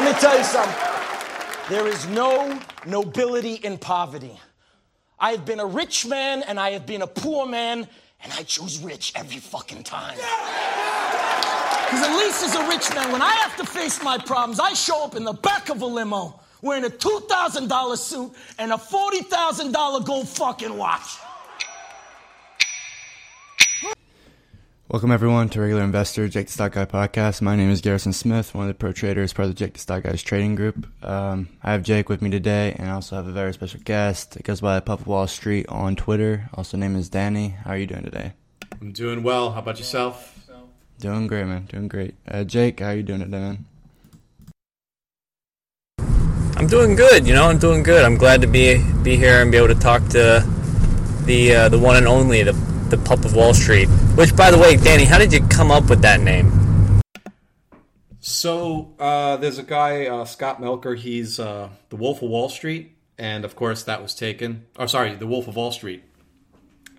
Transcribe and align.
Let 0.00 0.14
me 0.14 0.18
tell 0.18 0.38
you 0.38 0.44
something. 0.44 0.74
There 1.68 1.86
is 1.86 2.06
no 2.08 2.58
nobility 2.86 3.56
in 3.56 3.76
poverty. 3.76 4.32
I 5.18 5.32
have 5.32 5.44
been 5.44 5.60
a 5.60 5.66
rich 5.66 6.06
man 6.06 6.42
and 6.42 6.58
I 6.58 6.70
have 6.70 6.86
been 6.86 7.02
a 7.02 7.06
poor 7.06 7.44
man, 7.44 7.86
and 8.24 8.32
I 8.32 8.44
choose 8.44 8.78
rich 8.78 9.12
every 9.14 9.40
fucking 9.40 9.82
time. 9.82 10.16
Because 10.16 12.02
at 12.02 12.16
least 12.16 12.42
as 12.44 12.54
a 12.54 12.66
rich 12.66 12.88
man, 12.94 13.12
when 13.12 13.20
I 13.20 13.32
have 13.42 13.54
to 13.58 13.66
face 13.66 14.02
my 14.02 14.16
problems, 14.16 14.58
I 14.58 14.72
show 14.72 15.04
up 15.04 15.16
in 15.16 15.24
the 15.24 15.34
back 15.34 15.68
of 15.68 15.82
a 15.82 15.86
limo 15.86 16.40
wearing 16.62 16.86
a 16.86 16.88
$2,000 16.88 17.98
suit 17.98 18.32
and 18.58 18.72
a 18.72 18.76
$40,000 18.76 20.06
gold 20.06 20.28
fucking 20.30 20.78
watch. 20.78 21.18
Welcome 24.92 25.12
everyone 25.12 25.48
to 25.50 25.60
Regular 25.60 25.84
Investor 25.84 26.26
Jake 26.26 26.46
the 26.46 26.52
Stock 26.52 26.72
Guy 26.72 26.84
podcast. 26.84 27.42
My 27.42 27.54
name 27.54 27.70
is 27.70 27.80
Garrison 27.80 28.12
Smith, 28.12 28.56
one 28.56 28.64
of 28.64 28.68
the 28.70 28.74
pro 28.74 28.90
traders, 28.90 29.32
part 29.32 29.46
of 29.46 29.54
the 29.54 29.56
Jake 29.56 29.74
the 29.74 29.78
Stock 29.78 30.02
Guys 30.02 30.20
trading 30.20 30.56
group. 30.56 30.84
Um, 31.04 31.48
I 31.62 31.70
have 31.70 31.84
Jake 31.84 32.08
with 32.08 32.20
me 32.20 32.28
today, 32.28 32.74
and 32.76 32.88
I 32.88 32.94
also 32.94 33.14
have 33.14 33.28
a 33.28 33.30
very 33.30 33.54
special 33.54 33.78
guest. 33.84 34.36
It 34.36 34.42
goes 34.42 34.60
by 34.60 34.74
the 34.74 34.80
Pup 34.80 35.02
of 35.02 35.06
Wall 35.06 35.28
Street 35.28 35.68
on 35.68 35.94
Twitter. 35.94 36.50
Also, 36.54 36.76
name 36.76 36.96
is 36.96 37.08
Danny. 37.08 37.50
How 37.50 37.70
are 37.70 37.76
you 37.76 37.86
doing 37.86 38.02
today? 38.02 38.32
I'm 38.80 38.90
doing 38.90 39.22
well. 39.22 39.52
How 39.52 39.60
about 39.60 39.78
yourself? 39.78 40.50
Doing 40.98 41.28
great, 41.28 41.46
man. 41.46 41.66
Doing 41.66 41.86
great. 41.86 42.16
Uh, 42.26 42.42
Jake, 42.42 42.80
how 42.80 42.86
are 42.86 42.96
you 42.96 43.04
doing 43.04 43.20
today, 43.20 43.38
man? 43.38 43.64
I'm 46.56 46.66
doing 46.66 46.96
good. 46.96 47.28
You 47.28 47.34
know, 47.34 47.44
I'm 47.44 47.58
doing 47.58 47.84
good. 47.84 48.04
I'm 48.04 48.16
glad 48.16 48.40
to 48.40 48.48
be 48.48 48.84
be 49.04 49.14
here 49.14 49.40
and 49.40 49.52
be 49.52 49.56
able 49.56 49.68
to 49.68 49.76
talk 49.76 50.02
to 50.08 50.44
the 51.26 51.54
uh, 51.54 51.68
the 51.68 51.78
one 51.78 51.94
and 51.94 52.08
only 52.08 52.42
the 52.42 52.69
the 52.90 52.98
Pup 52.98 53.24
of 53.24 53.34
Wall 53.34 53.54
Street. 53.54 53.86
Which, 54.16 54.34
by 54.36 54.50
the 54.50 54.58
way, 54.58 54.76
Danny, 54.76 55.04
how 55.04 55.18
did 55.18 55.32
you 55.32 55.40
come 55.48 55.70
up 55.70 55.88
with 55.88 56.02
that 56.02 56.20
name? 56.20 56.52
So 58.20 58.94
uh, 58.98 59.36
there's 59.38 59.58
a 59.58 59.62
guy, 59.62 60.06
uh, 60.06 60.24
Scott 60.24 60.60
Melker. 60.60 60.96
He's 60.96 61.40
uh, 61.40 61.70
the 61.88 61.96
Wolf 61.96 62.22
of 62.22 62.28
Wall 62.28 62.48
Street, 62.48 62.96
and 63.16 63.44
of 63.44 63.56
course 63.56 63.84
that 63.84 64.02
was 64.02 64.14
taken. 64.14 64.66
Oh, 64.76 64.86
sorry, 64.86 65.14
the 65.14 65.26
Wolf 65.26 65.48
of 65.48 65.56
Wall 65.56 65.72
Street. 65.72 66.02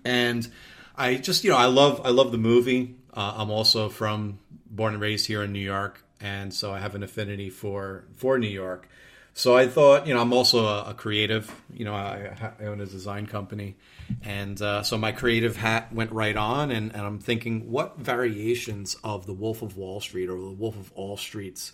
And 0.04 0.48
I 0.96 1.14
just, 1.14 1.44
you 1.44 1.50
know, 1.50 1.56
I 1.56 1.66
love, 1.66 2.00
I 2.04 2.10
love 2.10 2.32
the 2.32 2.38
movie. 2.38 2.96
Uh, 3.14 3.34
I'm 3.36 3.50
also 3.50 3.88
from 3.88 4.40
born 4.68 4.94
and 4.94 5.02
raised 5.02 5.26
here 5.26 5.42
in 5.42 5.52
New 5.52 5.60
York, 5.60 6.02
and 6.20 6.52
so 6.52 6.72
I 6.72 6.80
have 6.80 6.94
an 6.94 7.02
affinity 7.02 7.50
for 7.50 8.04
for 8.16 8.38
New 8.38 8.48
York. 8.48 8.88
So 9.34 9.56
I 9.56 9.66
thought, 9.66 10.06
you 10.06 10.14
know, 10.14 10.20
I'm 10.20 10.32
also 10.32 10.66
a, 10.66 10.90
a 10.90 10.94
creative. 10.94 11.50
You 11.72 11.86
know, 11.86 11.94
I, 11.94 12.52
I, 12.60 12.64
own 12.66 12.80
a 12.80 12.86
design 12.86 13.26
company, 13.26 13.76
and 14.22 14.60
uh, 14.60 14.82
so 14.82 14.98
my 14.98 15.12
creative 15.12 15.56
hat 15.56 15.92
went 15.92 16.12
right 16.12 16.36
on. 16.36 16.70
And, 16.70 16.92
and, 16.92 17.02
I'm 17.02 17.18
thinking, 17.18 17.70
what 17.70 17.98
variations 17.98 18.96
of 19.02 19.26
the 19.26 19.32
Wolf 19.32 19.62
of 19.62 19.76
Wall 19.76 20.00
Street 20.00 20.28
or 20.28 20.38
the 20.38 20.50
Wolf 20.50 20.76
of 20.76 20.92
All 20.94 21.16
Streets 21.16 21.72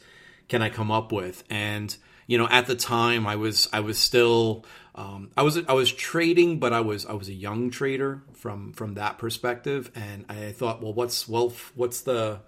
can 0.48 0.62
I 0.62 0.70
come 0.70 0.92
up 0.92 1.11
with? 1.11 1.42
And 1.51 1.97
you 2.29 2.39
know, 2.39 2.47
at 2.48 2.67
the 2.67 2.77
time, 2.77 3.27
I 3.27 3.34
was 3.36 3.69
I 3.73 3.81
was 3.81 3.98
still 3.98 4.64
um, 4.95 5.31
I 5.36 5.42
was 5.42 5.59
I 5.67 5.73
was 5.73 5.92
trading, 5.92 6.61
but 6.61 6.73
I 6.73 6.81
was 6.81 7.06
I 7.06 7.14
was 7.14 7.29
a 7.29 7.34
young 7.34 7.70
trader 7.70 8.23
from 8.34 8.73
from 8.73 8.95
that 8.95 9.19
perspective, 9.19 9.91
and 9.97 10.25
I 10.29 10.53
thought, 10.53 10.81
well, 10.83 10.92
what's 10.92 11.27
wolf? 11.27 11.73
What's 11.75 12.03
the 12.03 12.41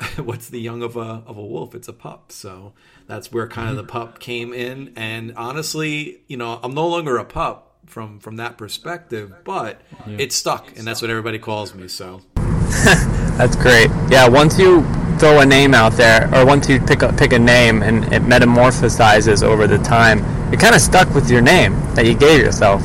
what's 0.16 0.48
the 0.48 0.60
young 0.60 0.82
of 0.82 0.96
a 0.96 1.22
of 1.26 1.36
a 1.36 1.44
wolf? 1.44 1.74
It's 1.74 1.88
a 1.88 1.92
pup. 1.92 2.32
So 2.32 2.72
that's 3.06 3.32
where 3.32 3.48
kind 3.48 3.70
of 3.70 3.76
the 3.76 3.84
pup 3.84 4.18
came 4.18 4.52
in. 4.52 4.92
And 4.96 5.34
honestly, 5.36 6.20
you 6.28 6.36
know, 6.36 6.58
I'm 6.62 6.74
no 6.74 6.86
longer 6.88 7.16
a 7.18 7.24
pup 7.24 7.76
from 7.86 8.20
from 8.20 8.36
that 8.36 8.58
perspective, 8.58 9.32
but 9.44 9.80
yeah. 10.06 10.16
it 10.18 10.32
stuck, 10.32 10.76
and 10.76 10.86
that's 10.86 11.02
what 11.02 11.10
everybody 11.10 11.38
calls 11.38 11.74
me. 11.74 11.88
So 11.88 12.22
that's 12.34 13.56
great. 13.56 13.90
Yeah, 14.08 14.28
once 14.28 14.58
you 14.58 14.82
throw 15.18 15.40
a 15.40 15.46
name 15.46 15.74
out 15.74 15.92
there, 15.92 16.32
or 16.34 16.46
once 16.46 16.68
you 16.68 16.80
pick 16.80 17.02
a, 17.02 17.12
pick 17.12 17.32
a 17.32 17.38
name 17.38 17.82
and 17.82 18.04
it 18.12 18.22
metamorphosizes 18.22 19.42
over 19.42 19.66
the 19.66 19.78
time, 19.78 20.18
you're 20.50 20.60
kind 20.60 20.74
of 20.74 20.80
stuck 20.80 21.12
with 21.14 21.30
your 21.30 21.42
name 21.42 21.74
that 21.94 22.06
you 22.06 22.14
gave 22.14 22.40
yourself. 22.40 22.82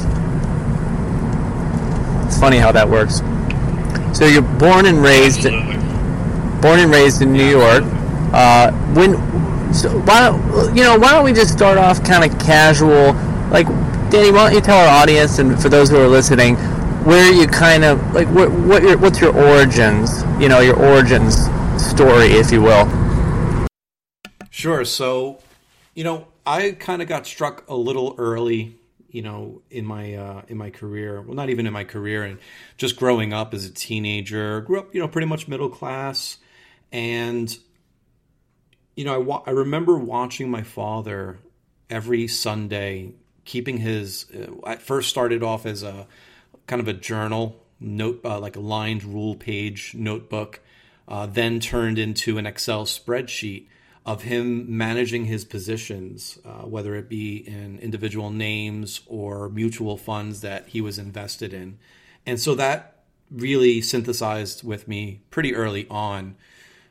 It's 2.25 2.39
funny 2.39 2.57
how 2.57 2.71
that 2.73 2.87
works. 2.87 3.21
So 4.17 4.25
you're 4.25 4.41
born 4.41 4.85
and 4.85 5.01
raised. 5.01 5.45
Absolutely 5.45 5.76
born 6.61 6.79
and 6.79 6.91
raised 6.91 7.21
in 7.21 7.33
New 7.33 7.47
York. 7.47 7.83
Uh, 8.33 8.71
when 8.93 9.15
so 9.73 9.89
why 9.99 10.21
don't 10.21 10.75
you 10.75 10.83
know 10.83 10.97
why 10.97 11.11
don't 11.11 11.25
we 11.25 11.33
just 11.33 11.53
start 11.53 11.77
off 11.77 12.03
kind 12.03 12.29
of 12.29 12.37
casual? 12.39 13.13
Like 13.51 13.67
Danny, 14.09 14.31
why 14.31 14.47
don't 14.47 14.53
you 14.53 14.61
tell 14.61 14.77
our 14.77 15.01
audience 15.01 15.39
and 15.39 15.61
for 15.61 15.69
those 15.69 15.89
who 15.89 15.97
are 15.97 16.07
listening, 16.07 16.55
where 17.05 17.31
you 17.31 17.47
kind 17.47 17.83
of 17.83 18.13
like 18.13 18.27
what 18.29 18.51
what 18.51 18.83
your, 18.83 18.97
what's 18.97 19.19
your 19.19 19.35
origins? 19.35 20.23
You 20.39 20.49
know 20.49 20.59
your 20.59 20.77
origins 20.77 21.45
story, 21.81 22.27
if 22.27 22.51
you 22.51 22.61
will. 22.61 22.87
Sure. 24.49 24.83
So, 24.85 25.39
you 25.93 26.03
know, 26.03 26.27
I 26.45 26.71
kind 26.71 27.01
of 27.01 27.07
got 27.07 27.27
struck 27.27 27.63
a 27.69 27.75
little 27.75 28.15
early 28.17 28.77
you 29.09 29.21
know 29.21 29.61
in 29.71 29.85
my 29.85 30.13
uh, 30.15 30.41
in 30.47 30.57
my 30.57 30.69
career 30.69 31.21
well 31.21 31.33
not 31.33 31.49
even 31.49 31.65
in 31.65 31.73
my 31.73 31.83
career 31.83 32.23
and 32.23 32.39
just 32.77 32.97
growing 32.97 33.33
up 33.33 33.53
as 33.53 33.65
a 33.65 33.71
teenager 33.71 34.61
grew 34.61 34.79
up 34.79 34.93
you 34.93 34.99
know 34.99 35.07
pretty 35.07 35.27
much 35.27 35.47
middle 35.47 35.69
class 35.69 36.37
and, 36.91 37.57
you 38.95 39.05
know, 39.05 39.13
I, 39.13 39.17
wa- 39.17 39.43
I 39.45 39.51
remember 39.51 39.97
watching 39.97 40.49
my 40.49 40.63
father 40.63 41.39
every 41.89 42.27
Sunday, 42.27 43.13
keeping 43.45 43.77
his, 43.77 44.25
uh, 44.31 44.51
I 44.63 44.75
first 44.75 45.09
started 45.09 45.43
off 45.43 45.65
as 45.65 45.83
a 45.83 46.07
kind 46.65 46.81
of 46.81 46.87
a 46.87 46.93
journal, 46.93 47.63
note, 47.79 48.21
uh, 48.25 48.39
like 48.39 48.55
a 48.55 48.59
lined 48.59 49.03
rule 49.03 49.35
page 49.35 49.93
notebook, 49.95 50.59
uh, 51.07 51.25
then 51.25 51.59
turned 51.59 51.97
into 51.97 52.37
an 52.37 52.45
Excel 52.45 52.85
spreadsheet 52.85 53.67
of 54.05 54.23
him 54.23 54.65
managing 54.77 55.25
his 55.25 55.43
positions, 55.43 56.39
uh, 56.45 56.63
whether 56.63 56.95
it 56.95 57.09
be 57.09 57.37
in 57.37 57.77
individual 57.79 58.29
names 58.29 59.01
or 59.05 59.49
mutual 59.49 59.97
funds 59.97 60.41
that 60.41 60.67
he 60.69 60.79
was 60.79 60.97
invested 60.97 61.53
in. 61.53 61.77
And 62.25 62.39
so 62.39 62.55
that 62.55 63.03
really 63.29 63.81
synthesized 63.81 64.63
with 64.63 64.87
me 64.87 65.21
pretty 65.29 65.53
early 65.53 65.85
on 65.89 66.35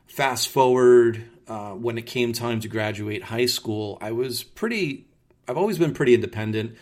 fast 0.06 0.48
forward 0.48 1.24
uh, 1.48 1.72
when 1.72 1.98
it 1.98 2.06
came 2.06 2.32
time 2.32 2.60
to 2.60 2.68
graduate 2.68 3.24
high 3.24 3.46
school, 3.46 3.98
I 4.00 4.12
was 4.12 4.42
pretty, 4.42 5.06
I've 5.46 5.56
always 5.56 5.78
been 5.78 5.94
pretty 5.94 6.14
independent. 6.14 6.76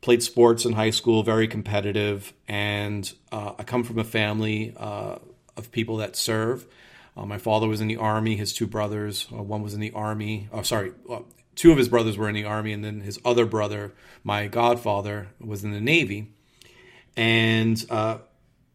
Played 0.00 0.22
sports 0.22 0.64
in 0.64 0.72
high 0.72 0.90
school, 0.90 1.22
very 1.22 1.46
competitive, 1.46 2.32
and 2.48 3.12
uh, 3.30 3.52
I 3.58 3.64
come 3.64 3.84
from 3.84 3.98
a 3.98 4.04
family 4.04 4.72
uh, 4.78 5.16
of 5.58 5.70
people 5.72 5.98
that 5.98 6.16
serve. 6.16 6.66
Uh, 7.14 7.26
my 7.26 7.36
father 7.36 7.68
was 7.68 7.82
in 7.82 7.88
the 7.88 7.98
army. 7.98 8.36
His 8.36 8.54
two 8.54 8.66
brothers, 8.66 9.26
uh, 9.30 9.42
one 9.42 9.62
was 9.62 9.74
in 9.74 9.80
the 9.80 9.92
army. 9.92 10.48
Oh, 10.52 10.62
sorry, 10.62 10.92
two 11.54 11.70
of 11.70 11.76
his 11.76 11.90
brothers 11.90 12.16
were 12.16 12.30
in 12.30 12.34
the 12.34 12.44
army, 12.44 12.72
and 12.72 12.82
then 12.82 13.00
his 13.00 13.18
other 13.26 13.44
brother, 13.44 13.92
my 14.24 14.46
godfather, 14.46 15.28
was 15.38 15.64
in 15.64 15.72
the 15.72 15.82
navy. 15.82 16.32
And 17.14 17.84
uh, 17.90 18.18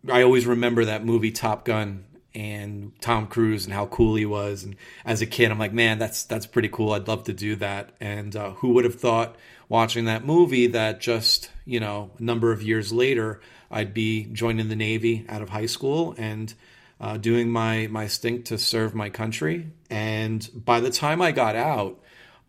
I 0.08 0.22
always 0.22 0.46
remember 0.46 0.86
that 0.86 1.04
movie 1.04 1.32
Top 1.32 1.66
Gun 1.66 2.06
and 2.36 2.92
Tom 3.02 3.28
Cruise 3.28 3.66
and 3.66 3.74
how 3.74 3.86
cool 3.88 4.16
he 4.16 4.26
was. 4.26 4.64
And 4.64 4.76
as 5.06 5.22
a 5.22 5.26
kid, 5.26 5.50
I'm 5.50 5.58
like, 5.58 5.74
man, 5.74 5.98
that's 5.98 6.24
that's 6.24 6.46
pretty 6.46 6.70
cool. 6.70 6.92
I'd 6.92 7.08
love 7.08 7.24
to 7.24 7.34
do 7.34 7.56
that. 7.56 7.94
And 8.00 8.36
uh, 8.36 8.52
who 8.52 8.74
would 8.74 8.84
have 8.84 9.00
thought 9.00 9.38
watching 9.70 10.06
that 10.06 10.26
movie 10.26 10.68
that 10.68 11.02
just 11.02 11.50
you 11.66 11.80
know 11.80 12.12
a 12.20 12.22
number 12.22 12.52
of 12.52 12.62
years 12.62 12.92
later 12.92 13.42
I'd 13.72 13.94
be 13.94 14.26
joining 14.26 14.70
the 14.70 14.76
Navy 14.76 15.26
out 15.28 15.42
of 15.42 15.50
high 15.50 15.66
school 15.66 16.14
and 16.18 16.54
uh, 17.00 17.18
doing 17.18 17.50
my 17.50 17.88
my 17.88 18.08
stint 18.08 18.46
to 18.48 18.58
serve 18.58 18.94
my 18.94 19.10
country. 19.10 19.72
And 19.90 20.48
by 20.54 20.82
the 20.82 20.92
time 20.92 21.22
I 21.22 21.32
got 21.32 21.56
out, 21.56 22.00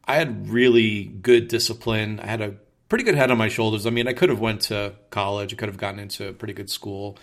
I 0.05 0.17
had 0.17 0.49
really 0.49 1.05
good 1.05 1.49
discipline. 1.49 2.21
I 2.21 2.27
had 2.27 2.41
a 2.41 2.55
pretty 2.89 3.05
good 3.05 3.15
head 3.15 3.31
on 3.31 3.39
my 3.39 3.49
shoulders. 3.49 3.87
I 3.87 3.91
mean, 3.91 4.09
I 4.09 4.13
could 4.13 4.29
have 4.29 4.41
went 4.41 4.63
to 4.63 4.95
college. 5.11 5.53
I 5.53 5.57
could 5.57 5.69
have 5.69 5.79
gotten 5.79 6.01
into 6.01 6.29
a 6.29 6.33
pretty 6.33 6.55
good 6.55 6.71
school 6.71 7.19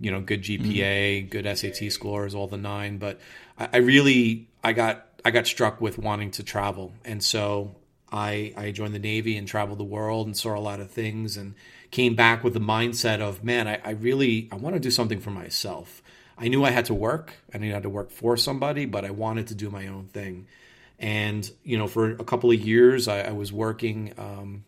you 0.00 0.10
know, 0.10 0.20
good 0.20 0.42
GPA, 0.42 0.60
mm-hmm. 0.60 1.28
good 1.28 1.58
SAT 1.58 1.92
scores, 1.92 2.34
all 2.34 2.46
the 2.46 2.56
nine. 2.56 2.98
But 2.98 3.20
I, 3.58 3.68
I, 3.74 3.76
really, 3.78 4.48
I 4.62 4.72
got, 4.72 5.06
I 5.24 5.30
got 5.30 5.46
struck 5.46 5.80
with 5.80 5.98
wanting 5.98 6.30
to 6.32 6.42
travel, 6.42 6.92
and 7.04 7.22
so 7.22 7.76
I, 8.12 8.52
I 8.56 8.70
joined 8.70 8.94
the 8.94 8.98
Navy 8.98 9.36
and 9.36 9.48
traveled 9.48 9.78
the 9.78 9.84
world 9.84 10.26
and 10.26 10.36
saw 10.36 10.56
a 10.56 10.60
lot 10.60 10.80
of 10.80 10.90
things, 10.90 11.36
and 11.36 11.54
came 11.90 12.16
back 12.16 12.42
with 12.42 12.54
the 12.54 12.60
mindset 12.60 13.20
of, 13.20 13.44
man, 13.44 13.68
I, 13.68 13.80
I 13.84 13.90
really, 13.90 14.48
I 14.50 14.56
want 14.56 14.74
to 14.74 14.80
do 14.80 14.90
something 14.90 15.20
for 15.20 15.30
myself. 15.30 16.02
I 16.36 16.48
knew 16.48 16.64
I 16.64 16.70
had 16.70 16.86
to 16.86 16.94
work. 16.94 17.34
I 17.54 17.58
knew 17.58 17.70
I 17.70 17.74
had 17.74 17.84
to 17.84 17.88
work 17.88 18.10
for 18.10 18.36
somebody, 18.36 18.86
but 18.86 19.04
I 19.04 19.10
wanted 19.10 19.46
to 19.48 19.54
do 19.54 19.70
my 19.70 19.86
own 19.86 20.06
thing. 20.06 20.48
And 20.98 21.48
you 21.62 21.78
know, 21.78 21.86
for 21.86 22.10
a 22.10 22.24
couple 22.24 22.50
of 22.50 22.60
years, 22.60 23.08
I, 23.08 23.20
I 23.20 23.32
was 23.32 23.52
working 23.52 24.12
um, 24.18 24.64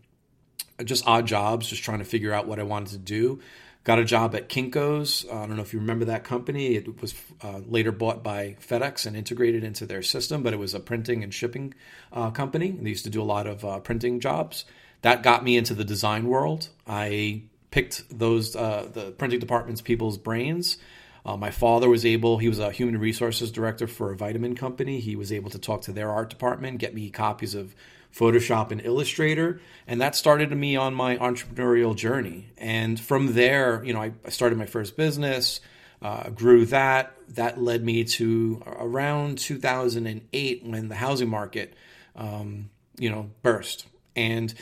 just 0.85 1.07
odd 1.07 1.27
jobs, 1.27 1.67
just 1.69 1.83
trying 1.83 1.99
to 1.99 2.05
figure 2.05 2.33
out 2.33 2.47
what 2.47 2.61
I 2.61 2.63
wanted 2.63 2.91
to 2.91 2.99
do. 2.99 3.41
Got 3.87 4.01
a 4.01 4.05
job 4.05 4.35
at 4.35 4.49
Kinko's. 4.49 5.25
Uh, 5.31 5.43
I 5.43 5.47
don't 5.47 5.55
know 5.55 5.63
if 5.63 5.73
you 5.73 5.79
remember 5.79 6.07
that 6.07 6.25
company. 6.25 6.75
It 6.75 7.01
was 7.01 7.15
uh, 7.41 7.61
later 7.69 7.93
bought 7.93 8.25
by 8.25 8.57
FedEx 8.61 9.07
and 9.07 9.17
integrated 9.17 9.63
into 9.63 9.87
their 9.87 10.03
system, 10.03 10.43
but 10.43 10.53
it 10.53 10.59
was 10.59 10.75
a 10.75 10.81
printing 10.81 11.23
and 11.23 11.33
shipping 11.33 11.73
uh, 12.13 12.31
company. 12.33 12.73
They 12.73 12.91
used 12.91 13.05
to 13.05 13.11
do 13.11 13.23
a 13.23 13.31
lot 13.37 13.47
of 13.47 13.65
uh, 13.65 13.79
printing 13.79 14.19
jobs. 14.19 14.65
That 15.03 15.23
got 15.23 15.45
me 15.45 15.57
into 15.57 15.73
the 15.73 15.85
design 15.85 16.27
world. 16.27 16.69
I 16.89 17.43
picked 17.71 17.97
those 18.11 18.57
uh, 18.57 18.89
the 18.93 19.13
printing 19.13 19.39
department's 19.39 19.83
people's 19.83 20.19
brains 20.19 20.79
Uh, 21.27 21.37
my 21.37 21.51
father 21.51 21.89
was 21.89 22.05
able, 22.07 22.39
he 22.39 22.49
was 22.49 22.61
a 22.61 22.71
human 22.71 22.99
resources 23.01 23.51
director 23.51 23.89
for 23.89 24.13
a 24.13 24.17
vitamin 24.17 24.55
company. 24.55 25.01
He 25.01 25.17
was 25.17 25.33
able 25.33 25.51
to 25.51 25.59
talk 25.59 25.83
to 25.83 25.93
their 25.93 26.09
art 26.09 26.31
department, 26.31 26.79
get 26.79 26.95
me 26.95 27.11
copies 27.11 27.55
of 27.57 27.75
Photoshop 28.17 28.71
and 28.71 28.81
Illustrator. 28.81 29.61
And 29.87 30.01
that 30.01 30.17
started 30.17 30.51
me 30.51 30.77
on 30.77 30.95
my 30.95 31.17
entrepreneurial 31.19 31.95
journey. 31.95 32.49
And 32.57 32.99
from 32.99 33.35
there, 33.35 33.85
you 33.85 33.93
know, 33.93 34.01
I, 34.01 34.13
I 34.25 34.31
started 34.31 34.59
my 34.59 34.67
first 34.67 34.97
business, 34.97 35.61
uh, 36.01 36.31
grew 36.31 36.67
that. 36.67 37.13
That 37.31 37.61
led 37.61 37.85
me 37.85 38.05
to 38.05 38.63
around 38.67 39.39
2008 39.39 40.65
when 40.65 40.89
the 40.89 40.95
housing 40.95 41.29
market, 41.29 41.75
um, 42.15 42.71
you 42.99 43.11
know, 43.11 43.31
burst. 43.43 43.87
And 44.15 44.55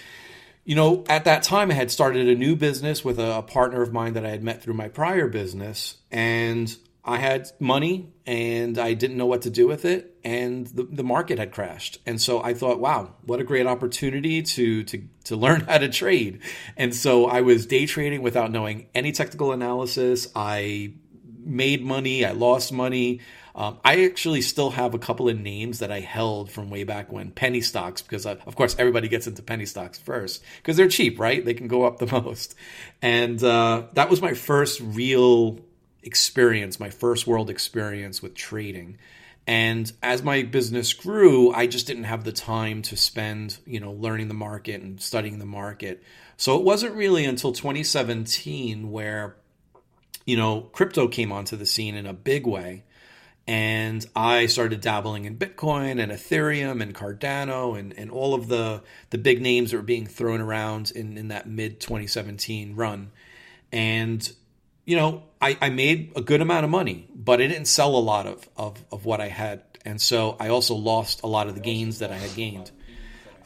you 0.65 0.75
know, 0.75 1.05
at 1.09 1.25
that 1.27 1.43
time, 1.43 1.71
I 1.71 1.75
had 1.75 1.91
started 1.91 2.27
a 2.27 2.35
new 2.35 2.56
business 2.56 3.05
with 3.05 3.19
a, 3.19 3.43
partner 3.43 3.83
of 3.83 3.93
mine 3.93 4.15
that 4.15 4.25
I 4.25 4.31
had 4.31 4.43
met 4.43 4.62
through 4.62 4.75
my 4.75 4.89
prior 4.89 5.29
business, 5.29 5.99
and 6.11 6.75
I 7.05 7.19
had 7.19 7.51
money 7.61 8.09
and 8.27 8.79
I 8.79 8.95
didn't 8.95 9.19
know 9.19 9.27
what 9.27 9.43
to 9.43 9.51
do 9.51 9.67
with 9.67 9.85
it, 9.85 10.17
and 10.25 10.67
the, 10.69 10.85
the 10.85 11.05
market 11.05 11.39
had 11.39 11.53
crashed. 11.53 11.99
And 12.06 12.21
so 12.21 12.43
I 12.43 12.55
thought, 12.55 12.81
wow, 12.81 13.15
what 13.27 13.41
a 13.41 13.45
great 13.45 13.67
opportunity 13.67 14.43
to, 14.43 14.85
to, 14.85 15.03
to 15.25 15.37
learn 15.37 15.61
how 15.69 15.79
to 15.79 15.91
trade. 15.91 16.41
And 16.77 16.95
so 16.95 17.27
I 17.27 17.43
was 17.43 17.67
day 17.67 17.85
trading 17.85 18.23
without 18.23 18.51
knowing 18.51 18.87
any 18.95 19.12
technical 19.12 19.53
analysis. 19.53 20.29
I 20.35 20.95
made 21.45 21.85
money, 21.85 22.25
I 22.25 22.33
lost 22.33 22.73
money. 22.73 23.21
Um, 23.55 23.79
I 23.85 24.05
actually 24.06 24.41
still 24.41 24.71
have 24.71 24.95
a 24.95 24.99
couple 24.99 25.29
of 25.29 25.39
names 25.39 25.79
that 25.79 25.93
I 25.93 26.01
held 26.01 26.51
from 26.51 26.71
way 26.71 26.83
back 26.83 27.12
when 27.12 27.31
penny 27.31 27.61
stocks, 27.61 28.03
because 28.03 28.27
uh, 28.27 28.37
of 28.47 28.56
course 28.56 28.75
everybody 28.79 29.06
gets 29.06 29.29
into 29.29 29.43
penny 29.43 29.67
stocks 29.67 29.97
first 29.99 30.43
because 30.56 30.77
they're 30.77 30.89
cheap, 30.89 31.21
right? 31.21 31.45
They 31.45 31.55
can 31.55 31.69
go 31.69 31.85
up 31.85 31.99
the 31.99 32.06
most. 32.23 32.56
And 33.01 33.43
uh, 33.45 33.85
that 33.93 34.11
was 34.11 34.21
my 34.21 34.33
first 34.33 34.81
real 34.81 35.61
experience, 36.05 36.79
my 36.79 36.91
first 36.91 37.27
world 37.27 37.51
experience 37.51 38.23
with 38.23 38.35
trading. 38.35 38.99
And 39.47 39.91
as 40.03 40.23
my 40.23 40.43
business 40.43 40.93
grew, 40.93 41.53
I 41.53 41.67
just 41.67 41.87
didn't 41.87 42.05
have 42.05 42.25
the 42.25 42.33
time 42.33 42.83
to 42.83 42.97
spend, 42.97 43.59
you 43.67 43.81
know, 43.81 43.93
learning 43.93 44.29
the 44.29 44.35
market 44.35 44.81
and 44.81 45.01
studying 45.01 45.39
the 45.39 45.45
market. 45.45 46.03
So 46.37 46.56
it 46.56 46.65
wasn't 46.65 46.95
really 46.95 47.25
until 47.25 47.53
2017 47.53 48.91
where, 48.91 49.37
you 50.25 50.37
know, 50.37 50.62
crypto 50.73 51.09
came 51.09 51.31
onto 51.31 51.56
the 51.56 51.67
scene 51.67 51.95
in 51.95 52.06
a 52.06 52.15
big 52.15 52.47
way 52.47 52.85
and 53.47 54.05
I 54.17 54.47
started 54.47 54.81
dabbling 54.81 55.27
in 55.27 55.37
Bitcoin 55.37 56.03
and 56.03 56.11
Ethereum 56.11 56.81
and 56.81 56.95
Cardano 56.95 57.79
and, 57.79 57.93
and 57.99 58.11
all 58.11 58.33
of 58.33 58.49
the, 58.49 58.83
the 59.11 59.19
big 59.19 59.43
names 59.43 59.71
that 59.71 59.77
were 59.77 59.83
being 59.83 60.06
thrown 60.06 60.41
around 60.41 60.91
in, 60.93 61.19
in 61.19 61.29
that 61.29 61.47
mid 61.47 61.81
2017 61.81 62.75
run. 62.75 63.11
And, 63.71 64.33
you 64.84 64.96
know, 64.96 65.22
I, 65.40 65.56
I 65.60 65.70
made 65.70 66.12
a 66.16 66.20
good 66.20 66.40
amount 66.40 66.64
of 66.64 66.70
money, 66.70 67.08
but 67.14 67.40
I 67.40 67.46
didn't 67.46 67.66
sell 67.66 67.96
a 67.96 67.98
lot 68.00 68.26
of, 68.26 68.48
of, 68.56 68.84
of 68.92 69.04
what 69.04 69.20
I 69.20 69.28
had. 69.28 69.62
And 69.84 70.00
so 70.00 70.36
I 70.40 70.48
also 70.48 70.75
lost 70.75 71.22
a 71.22 71.26
lot 71.26 71.48
of 71.48 71.54
the 71.54 71.60
gains 71.60 71.98
that 71.98 72.10
I 72.10 72.16
had 72.16 72.34
gained. 72.34 72.70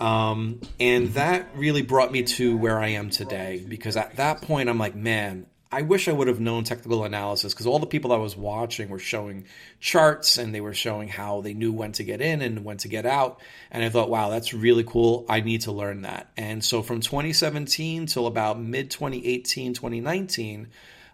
Um, 0.00 0.60
and 0.78 1.08
that 1.14 1.48
really 1.56 1.82
brought 1.82 2.12
me 2.12 2.22
to 2.22 2.56
where 2.56 2.78
I 2.78 2.88
am 2.88 3.10
today 3.10 3.64
because 3.66 3.96
at 3.96 4.16
that 4.16 4.42
point 4.42 4.68
I'm 4.68 4.78
like, 4.78 4.94
man, 4.94 5.46
I 5.70 5.82
wish 5.82 6.08
I 6.08 6.12
would 6.12 6.28
have 6.28 6.40
known 6.40 6.64
technical 6.64 7.04
analysis 7.04 7.52
because 7.52 7.66
all 7.66 7.78
the 7.78 7.86
people 7.86 8.12
I 8.12 8.16
was 8.16 8.36
watching 8.36 8.88
were 8.88 8.98
showing 8.98 9.44
charts 9.80 10.38
and 10.38 10.54
they 10.54 10.62
were 10.62 10.72
showing 10.72 11.08
how 11.08 11.42
they 11.42 11.52
knew 11.52 11.72
when 11.72 11.92
to 11.92 12.04
get 12.04 12.22
in 12.22 12.40
and 12.40 12.64
when 12.64 12.78
to 12.78 12.88
get 12.88 13.04
out. 13.04 13.40
And 13.70 13.84
I 13.84 13.90
thought, 13.90 14.08
wow, 14.08 14.30
that's 14.30 14.54
really 14.54 14.84
cool. 14.84 15.26
I 15.28 15.40
need 15.40 15.62
to 15.62 15.72
learn 15.72 16.02
that. 16.02 16.30
And 16.38 16.64
so 16.64 16.82
from 16.82 17.00
2017 17.00 18.06
till 18.06 18.26
about 18.26 18.58
mid 18.58 18.90
2018, 18.90 19.74
2019, 19.74 20.68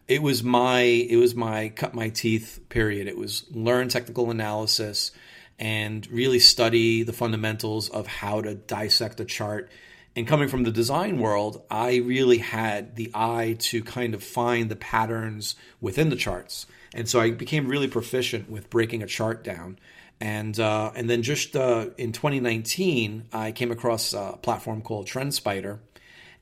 it 0.08 0.22
was 0.22 0.42
my 0.42 0.80
it 0.80 1.16
was 1.16 1.34
my 1.34 1.70
cut 1.70 1.94
my 1.94 2.08
teeth 2.08 2.60
period. 2.68 3.08
It 3.08 3.16
was 3.16 3.44
learn 3.50 3.88
technical 3.88 4.30
analysis 4.30 5.12
and 5.58 6.06
really 6.10 6.38
study 6.38 7.02
the 7.02 7.12
fundamentals 7.12 7.88
of 7.88 8.06
how 8.06 8.40
to 8.40 8.54
dissect 8.54 9.20
a 9.20 9.24
chart 9.24 9.70
and 10.16 10.28
coming 10.28 10.48
from 10.48 10.62
the 10.62 10.70
design 10.70 11.18
world, 11.18 11.62
I 11.70 11.96
really 11.96 12.38
had 12.38 12.94
the 12.94 13.10
eye 13.14 13.56
to 13.60 13.82
kind 13.82 14.14
of 14.14 14.22
find 14.22 14.70
the 14.70 14.76
patterns 14.76 15.56
within 15.80 16.08
the 16.08 16.16
charts. 16.16 16.66
And 16.94 17.08
so 17.08 17.20
I 17.20 17.32
became 17.32 17.66
really 17.66 17.88
proficient 17.88 18.48
with 18.48 18.70
breaking 18.70 19.02
a 19.02 19.06
chart 19.06 19.42
down. 19.42 19.78
And 20.20 20.58
uh, 20.60 20.92
and 20.94 21.10
then 21.10 21.22
just 21.22 21.56
uh, 21.56 21.86
in 21.98 22.12
2019, 22.12 23.24
I 23.32 23.50
came 23.50 23.72
across 23.72 24.12
a 24.14 24.38
platform 24.40 24.80
called 24.80 25.06
TrendSpider, 25.06 25.80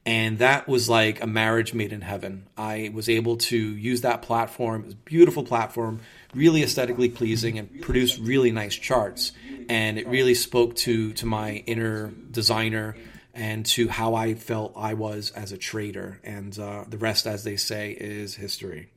and 0.04 0.38
that 0.38 0.66
was 0.66 0.88
like 0.88 1.22
a 1.22 1.26
marriage 1.26 1.74
made 1.74 1.92
in 1.92 2.00
heaven. 2.00 2.48
I 2.56 2.90
was 2.92 3.08
able 3.08 3.36
to 3.36 3.56
use 3.56 4.00
that 4.00 4.22
platform. 4.22 4.82
It 4.82 4.86
was 4.86 4.94
a 4.94 4.98
beautiful 4.98 5.44
platform, 5.44 6.00
really 6.34 6.62
aesthetically 6.62 7.08
pleasing, 7.08 7.58
and 7.58 7.80
produce 7.80 8.18
really 8.18 8.50
nice 8.50 8.74
charts. 8.74 9.32
And 9.68 9.98
it 9.98 10.08
really 10.08 10.34
spoke 10.34 10.74
to 10.76 11.12
to 11.14 11.26
my 11.26 11.62
inner 11.66 12.12
designer 12.30 12.96
and 13.32 13.64
to 13.64 13.88
how 13.88 14.14
I 14.14 14.34
felt 14.34 14.72
I 14.76 14.94
was 14.94 15.30
as 15.30 15.52
a 15.52 15.56
trader. 15.56 16.20
And 16.24 16.58
uh, 16.58 16.84
the 16.88 16.98
rest, 16.98 17.26
as 17.26 17.44
they 17.44 17.56
say, 17.56 17.92
is 17.92 18.34
history. 18.34 18.90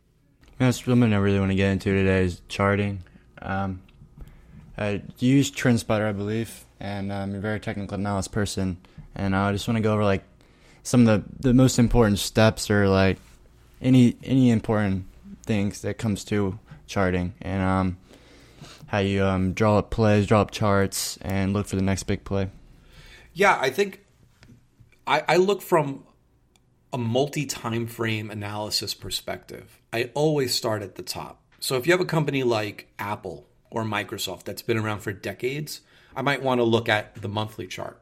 That's 0.58 0.84
something 0.84 1.14
I 1.14 1.18
really 1.18 1.40
want 1.40 1.52
to 1.52 1.56
get 1.56 1.72
into 1.72 1.92
today 1.94 2.24
is 2.24 2.42
charting. 2.48 3.04
Um, 3.42 3.82
I 4.78 5.04
use 5.20 5.52
TrendSpider, 5.52 6.08
I 6.08 6.12
believe, 6.14 6.66
and 6.80 7.14
I'm 7.14 7.36
a 7.36 7.40
very 7.40 7.60
technical 7.60 7.96
analysis 7.96 8.28
person. 8.28 8.78
And 9.14 9.36
I 9.36 9.52
just 9.52 9.68
want 9.68 9.78
to 9.78 9.82
go 9.82 9.94
over 9.94 10.04
like 10.04 10.24
some 10.86 11.08
of 11.08 11.24
the, 11.24 11.50
the 11.50 11.54
most 11.54 11.80
important 11.80 12.20
steps 12.20 12.70
or 12.70 12.88
like 12.88 13.18
any 13.82 14.16
any 14.24 14.52
important 14.52 15.06
things 15.44 15.82
that 15.82 15.98
comes 15.98 16.24
to 16.26 16.58
charting 16.88 17.34
and 17.42 17.64
um, 17.64 17.98
how 18.88 19.00
you 19.00 19.24
um, 19.24 19.54
draw 19.54 19.80
up 19.80 19.90
plays, 19.90 20.28
draw 20.28 20.42
up 20.42 20.52
charts, 20.52 21.18
and 21.22 21.54
look 21.54 21.66
for 21.68 21.76
the 21.76 21.82
next 21.82 22.04
big 22.04 22.24
play. 22.24 22.50
Yeah, 23.34 23.58
I 23.60 23.72
think 23.72 24.06
I, 25.08 25.24
I 25.28 25.38
look 25.38 25.62
from 25.62 26.04
a 26.94 26.98
multi 26.98 27.46
time 27.46 27.88
frame 27.88 28.30
analysis 28.30 28.94
perspective. 28.94 29.82
I 29.92 30.12
always 30.14 30.54
start 30.54 30.84
at 30.84 30.96
the 30.96 31.04
top. 31.04 31.42
So 31.60 31.78
if 31.78 31.88
you 31.88 31.94
have 31.94 32.02
a 32.02 32.06
company 32.06 32.44
like 32.44 32.94
Apple 33.00 33.48
or 33.72 33.84
Microsoft 33.84 34.44
that's 34.44 34.62
been 34.62 34.78
around 34.78 35.00
for 35.00 35.12
decades, 35.12 35.82
I 36.16 36.22
might 36.22 36.44
want 36.44 36.60
to 36.60 36.64
look 36.64 36.88
at 36.88 37.16
the 37.16 37.28
monthly 37.28 37.66
chart. 37.66 38.00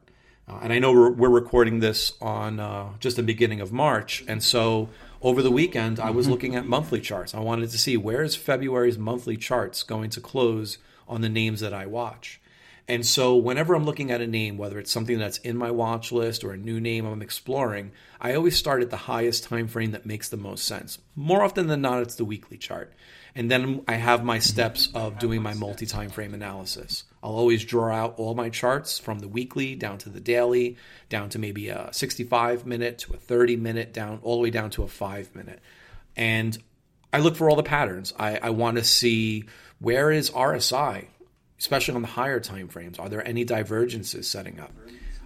Uh, 0.48 0.60
and 0.63 0.74
I 0.74 0.80
know 0.80 0.92
we're, 0.92 1.12
we're 1.12 1.30
recording 1.30 1.80
this 1.80 2.13
on 2.22 2.60
uh, 2.60 2.90
just 3.00 3.16
the 3.16 3.24
beginning 3.24 3.62
of 3.62 3.72
March. 3.72 4.24
And 4.28 4.44
so 4.44 4.90
over 5.22 5.42
the 5.42 5.52
weekend, 5.52 6.00
I 6.00 6.09
was 6.09 6.26
mm-hmm. 6.26 6.33
looking 6.33 6.56
at 6.56 6.66
monthly 6.66 7.00
charts. 7.00 7.33
I 7.33 7.40
wanted 7.40 7.69
to 7.69 7.78
see 7.78 7.95
where 7.95 8.23
is 8.23 8.35
February's 8.35 8.97
monthly 8.97 9.38
charts 9.38 9.83
going 9.83 10.09
to 10.12 10.21
close 10.21 10.78
on 11.07 11.21
the 11.21 11.30
names 11.30 11.62
that 11.62 11.73
I 11.73 11.85
watch. 11.85 12.42
And 12.88 13.06
so 13.06 13.38
whenever 13.38 13.76
I'm 13.76 13.85
looking 13.85 14.12
at 14.12 14.19
a 14.19 14.28
name, 14.28 14.57
whether 14.57 14.78
it's 14.78 14.92
something 14.92 15.18
that's 15.18 15.38
in 15.40 15.56
my 15.56 15.71
watch 15.71 16.12
list 16.12 16.44
or 16.44 16.52
a 16.52 16.57
new 16.57 16.81
name 16.81 17.06
I'm 17.06 17.21
exploring, 17.21 17.92
I 18.19 18.33
always 18.35 18.57
start 18.57 18.81
at 18.81 18.90
the 18.90 18.97
highest 18.97 19.45
time 19.45 19.68
frame 19.68 19.92
that 19.92 20.06
makes 20.06 20.28
the 20.28 20.38
most 20.38 20.66
sense. 20.66 21.00
More 21.16 21.44
often 21.44 21.68
than 21.68 21.81
not, 21.81 22.02
it's 22.02 22.16
the 22.16 22.26
weekly 22.26 22.57
chart. 22.57 22.92
And 23.35 23.50
then 23.50 23.83
I 23.88 23.94
have 23.94 24.26
my 24.26 24.40
steps 24.40 24.90
of 24.94 25.18
doing 25.18 25.42
my 25.42 25.54
multi 25.54 25.85
time 25.85 26.09
frame 26.09 26.33
analysis. 26.33 27.06
I'll 27.23 27.35
always 27.35 27.63
draw 27.63 27.94
out 27.94 28.15
all 28.18 28.35
my 28.35 28.49
charts 28.49 28.99
from 28.99 29.19
the 29.19 29.27
weekly 29.27 29.75
down 29.75 29.97
to 29.99 30.09
the 30.09 30.19
daily, 30.19 30.77
down 31.09 31.30
to 31.30 31.39
maybe 31.39 31.69
a 31.69 31.89
65 31.92 32.65
minute 32.65 32.99
to 32.99 33.13
a 33.13 33.18
30 33.18 33.56
minute, 33.56 33.94
down 33.94 34.19
all 34.21 34.35
the 34.35 34.44
way 34.44 34.49
down 34.49 34.69
to 34.71 34.83
a 34.83 34.87
five 34.87 35.33
minute. 35.33 35.59
And 36.15 36.57
I 37.11 37.19
look 37.19 37.35
for 37.35 37.49
all 37.49 37.56
the 37.56 37.63
patterns. 37.63 38.13
I, 38.19 38.37
I 38.37 38.49
want 38.51 38.77
to 38.77 38.83
see 38.83 39.45
where 39.80 40.11
is 40.11 40.30
RSI? 40.30 41.07
especially 41.63 41.95
on 41.95 42.01
the 42.01 42.09
higher 42.09 42.42
time 42.42 42.68
frames. 42.68 42.99
Are 42.99 43.07
there 43.07 43.25
any 43.25 43.45
divergences 43.45 44.30
setting 44.30 44.59
up? 44.59 44.73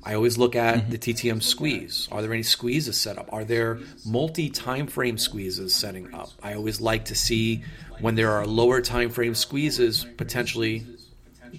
I 0.04 0.14
always 0.14 0.38
look 0.38 0.56
at 0.56 0.76
mm-hmm. 0.76 0.92
the 0.92 0.98
TTM 1.00 1.42
squeeze. 1.42 2.08
Are 2.12 2.22
there 2.22 2.32
any 2.32 2.44
squeezes 2.44 2.96
set 2.96 3.18
up? 3.18 3.28
Are 3.34 3.44
there 3.44 3.80
multi 4.06 4.52
time 4.52 4.86
frame 4.86 5.18
squeezes 5.18 5.74
setting 5.74 6.14
up? 6.14 6.30
I 6.44 6.54
always 6.54 6.80
like 6.80 7.06
to 7.06 7.16
see 7.16 7.64
when 8.02 8.14
there 8.14 8.32
are 8.32 8.46
lower 8.46 8.82
time 8.82 9.10
frame 9.10 9.34
squeezes 9.34 10.06
potentially 10.16 10.86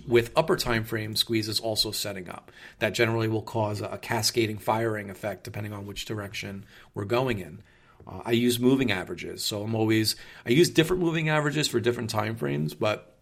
with 0.06 0.30
upper 0.36 0.56
time 0.56 0.84
frame 0.84 1.16
squeezes 1.16 1.60
also 1.60 1.90
setting 1.90 2.28
up. 2.28 2.50
That 2.78 2.90
generally 2.94 3.28
will 3.28 3.42
cause 3.42 3.80
a 3.80 3.98
cascading 4.00 4.58
firing 4.58 5.10
effect 5.10 5.44
depending 5.44 5.72
on 5.72 5.86
which 5.86 6.04
direction 6.04 6.64
we're 6.94 7.04
going 7.04 7.38
in. 7.38 7.62
Uh, 8.06 8.22
I 8.24 8.32
use 8.32 8.58
moving 8.58 8.90
averages, 8.90 9.44
so 9.44 9.62
I'm 9.62 9.74
always 9.74 10.16
I 10.46 10.50
use 10.50 10.70
different 10.70 11.02
moving 11.02 11.28
averages 11.28 11.68
for 11.68 11.80
different 11.80 12.10
time 12.10 12.36
frames, 12.36 12.74
but 12.74 13.14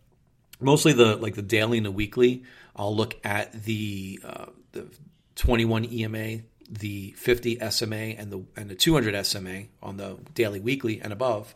mostly 0.60 0.92
the 0.92 1.16
like 1.16 1.34
the 1.34 1.42
daily 1.42 1.78
and 1.78 1.86
the 1.86 1.90
weekly. 1.90 2.44
I'll 2.74 2.94
look 2.94 3.16
at 3.24 3.64
the 3.64 4.20
uh, 4.24 4.46
the 4.72 4.86
21 5.36 5.86
EMA, 5.92 6.38
the 6.68 7.12
50 7.12 7.58
SMA, 7.70 7.96
and 7.96 8.30
the 8.30 8.44
and 8.56 8.70
the 8.70 8.74
200 8.74 9.24
SMA 9.24 9.64
on 9.82 9.96
the 9.96 10.18
daily, 10.34 10.60
weekly, 10.60 11.00
and 11.00 11.12
above. 11.12 11.54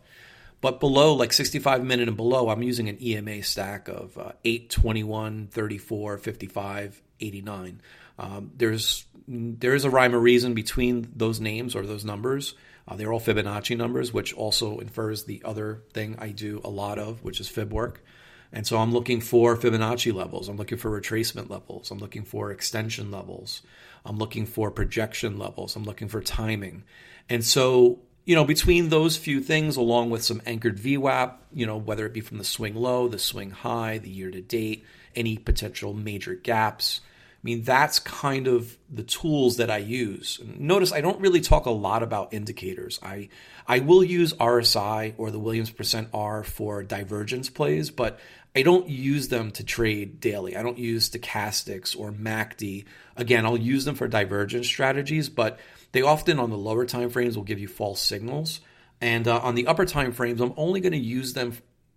But 0.61 0.79
below, 0.79 1.15
like 1.15 1.33
65 1.33 1.85
minute 1.85 2.09
and 2.09 2.17
below, 2.17 2.51
I'm 2.51 2.63
using 2.63 2.89
an 2.89 3.03
EMA 3.03 3.43
stack 3.43 3.89
of 3.89 4.17
uh, 4.19 4.33
8, 4.45 4.69
21, 4.71 5.49
34, 5.51 6.19
55, 6.19 7.03
89. 7.21 7.81
Um, 8.19 8.51
there's 8.57 9.07
there 9.27 9.75
is 9.75 9.85
a 9.85 9.91
rhyme 9.91 10.15
or 10.15 10.19
reason 10.19 10.55
between 10.55 11.11
those 11.15 11.41
names 11.41 11.75
or 11.75 11.87
those 11.87 12.05
numbers. 12.05 12.55
Uh, 12.87 12.97
they're 12.97 13.13
all 13.13 13.21
Fibonacci 13.21 13.77
numbers, 13.77 14.13
which 14.13 14.35
also 14.35 14.81
infers 14.81 15.25
the 15.25 15.41
other 15.45 15.83
thing 15.93 16.17
I 16.19 16.31
do 16.31 16.61
a 16.65 16.71
lot 16.71 16.99
of, 16.99 17.23
which 17.23 17.41
is 17.41 17.49
fib 17.49 17.73
work. 17.73 18.05
And 18.53 18.67
so 18.67 18.79
I'm 18.79 18.93
looking 18.93 19.21
for 19.21 19.57
Fibonacci 19.57 20.13
levels. 20.13 20.49
I'm 20.49 20.57
looking 20.57 20.79
for 20.79 21.01
retracement 21.01 21.49
levels. 21.49 21.91
I'm 21.91 21.99
looking 21.99 22.25
for 22.25 22.51
extension 22.51 23.11
levels. 23.11 23.63
I'm 24.05 24.19
looking 24.19 24.47
for 24.47 24.71
projection 24.73 25.39
levels. 25.39 25.77
I'm 25.77 25.85
looking 25.85 26.09
for 26.09 26.21
timing. 26.21 26.83
And 27.29 27.45
so, 27.45 28.01
you 28.31 28.37
know, 28.37 28.45
between 28.45 28.91
those 28.91 29.17
few 29.17 29.41
things, 29.41 29.75
along 29.75 30.11
with 30.11 30.23
some 30.23 30.41
anchored 30.47 30.79
VWAP, 30.79 31.35
you 31.53 31.67
know, 31.67 31.77
whether 31.77 32.07
it 32.07 32.13
be 32.13 32.21
from 32.21 32.39
the 32.39 32.45
swing 32.45 32.77
low, 32.77 33.09
the 33.09 33.19
swing 33.19 33.51
high, 33.51 33.99
the 33.99 34.09
year 34.09 34.31
to 34.31 34.41
date, 34.41 34.85
any 35.17 35.37
potential 35.37 35.93
major 35.95 36.37
gaps, 36.37 37.01
I 37.03 37.41
mean, 37.43 37.63
that's 37.63 37.99
kind 37.99 38.47
of 38.47 38.79
the 38.89 39.03
tools 39.03 39.57
that 39.57 39.69
I 39.69 39.79
use. 39.79 40.39
Notice 40.45 40.93
I 40.93 41.01
don't 41.01 41.21
really 41.21 41.41
talk 41.41 41.67
a 41.67 41.71
lot 41.71 42.05
about 42.05 42.33
indicators. 42.33 43.01
I 43.03 43.31
I 43.67 43.81
will 43.81 44.05
use 44.05 44.33
RSI 44.35 45.15
or 45.17 45.33
the 45.33 45.41
Williams 45.41 45.71
percent 45.71 46.11
R 46.15 46.45
for 46.45 46.85
divergence 46.85 47.51
plays, 47.51 47.91
but 47.91 48.21
I 48.55 48.63
don't 48.63 48.89
use 48.89 49.27
them 49.27 49.51
to 49.53 49.65
trade 49.65 50.21
daily. 50.21 50.57
I 50.57 50.63
don't 50.63 50.79
use 50.79 51.11
stochastics 51.11 51.99
or 51.99 52.13
MACD. 52.13 52.85
Again, 53.17 53.45
I'll 53.45 53.57
use 53.57 53.85
them 53.87 53.97
for 53.97 54.07
divergence 54.07 54.69
strategies, 54.69 55.29
but 55.29 55.59
they 55.93 56.03
often 56.03 56.39
on 56.39 56.51
the 56.51 56.59
lower 56.59 56.85
time 56.85 57.11
frames 57.11 57.37
will 57.37 57.45
give 57.45 57.59
you 57.59 57.69
false 57.69 58.01
signals. 58.01 58.61
And 59.01 59.27
uh, 59.27 59.39
on 59.39 59.55
the 59.55 59.67
upper 59.67 59.87
time 59.87 60.13
frames, 60.13 60.41
I'm 60.41 60.55
only 60.57 60.81
going 60.81 60.93
to 60.93 60.99
use 60.99 61.33
them 61.33 61.55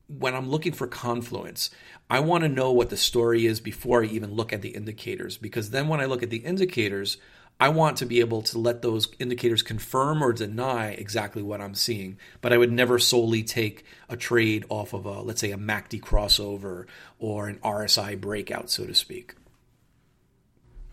when 0.08 0.36
I'm 0.36 0.50
looking 0.50 0.74
for 0.74 0.88
confluence, 0.88 1.70
I 2.10 2.20
want 2.20 2.44
to 2.44 2.50
know 2.50 2.72
what 2.72 2.90
the 2.90 2.98
story 2.98 3.46
is 3.46 3.60
before 3.60 4.04
I 4.04 4.08
even 4.08 4.34
look 4.34 4.54
at 4.54 4.62
the 4.62 4.70
indicators 4.70 5.38
because 5.38 5.70
then 5.70 5.88
when 5.88 6.02
I 6.02 6.06
look 6.06 6.24
at 6.24 6.30
the 6.30 6.38
indicators, 6.38 7.18
I 7.60 7.70
want 7.70 7.98
to 7.98 8.06
be 8.06 8.20
able 8.20 8.42
to 8.44 8.60
let 8.60 8.82
those 8.82 9.08
indicators 9.20 9.62
confirm 9.62 10.24
or 10.24 10.34
deny 10.34 10.92
exactly 10.92 11.42
what 11.42 11.62
I'm 11.62 11.76
seeing. 11.76 12.18
But 12.42 12.52
I 12.52 12.58
would 12.58 12.72
never 12.72 13.00
solely 13.00 13.44
take 13.44 13.86
a 14.10 14.18
trade 14.18 14.66
off 14.70 14.94
of 14.94 15.06
a, 15.06 15.22
let's 15.22 15.40
say, 15.40 15.52
a 15.52 15.58
MACD 15.58 16.02
crossover 16.02 16.86
or 17.20 17.48
an 17.48 17.60
RSI 17.64 18.20
breakout, 18.20 18.70
so 18.70 18.86
to 18.86 18.94
speak. 18.94 19.36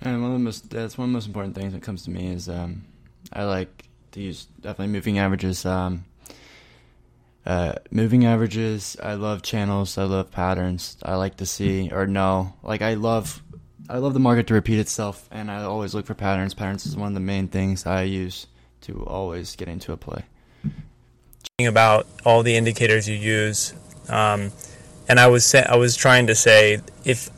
And 0.02 0.22
one 0.22 0.32
of 0.32 0.38
the 0.38 0.44
most 0.44 0.70
that's 0.70 0.96
one 0.96 1.06
of 1.06 1.10
the 1.10 1.14
most 1.14 1.26
important 1.26 1.54
things 1.54 1.72
that 1.72 1.82
comes 1.82 2.04
to 2.04 2.10
me 2.10 2.28
is 2.32 2.48
um, 2.48 2.84
I 3.32 3.44
like 3.44 3.84
to 4.12 4.20
use 4.20 4.46
definitely 4.60 4.92
moving 4.92 5.18
averages. 5.18 5.64
Um, 5.64 6.04
uh, 7.46 7.74
moving 7.90 8.26
averages. 8.26 8.96
I 9.02 9.14
love 9.14 9.42
channels. 9.42 9.96
I 9.96 10.04
love 10.04 10.30
patterns. 10.30 10.96
I 11.02 11.16
like 11.16 11.36
to 11.38 11.46
see 11.46 11.90
or 11.90 12.06
know. 12.06 12.54
Like 12.62 12.82
I 12.82 12.94
love, 12.94 13.42
I 13.88 13.98
love 13.98 14.14
the 14.14 14.20
market 14.20 14.46
to 14.48 14.54
repeat 14.54 14.78
itself, 14.78 15.28
and 15.30 15.50
I 15.50 15.62
always 15.62 15.94
look 15.94 16.06
for 16.06 16.14
patterns. 16.14 16.54
Patterns 16.54 16.86
is 16.86 16.96
one 16.96 17.08
of 17.08 17.14
the 17.14 17.20
main 17.20 17.48
things 17.48 17.86
I 17.86 18.02
use 18.02 18.46
to 18.82 19.04
always 19.06 19.56
get 19.56 19.68
into 19.68 19.92
a 19.92 19.96
play. 19.96 20.24
About 21.60 22.06
all 22.24 22.42
the 22.42 22.56
indicators 22.56 23.08
you 23.08 23.16
use, 23.16 23.74
um, 24.08 24.50
and 25.08 25.20
I 25.20 25.26
was 25.26 25.44
say, 25.44 25.62
I 25.62 25.76
was 25.76 25.94
trying 25.94 26.26
to 26.28 26.34
say 26.34 26.80
if 27.04 27.30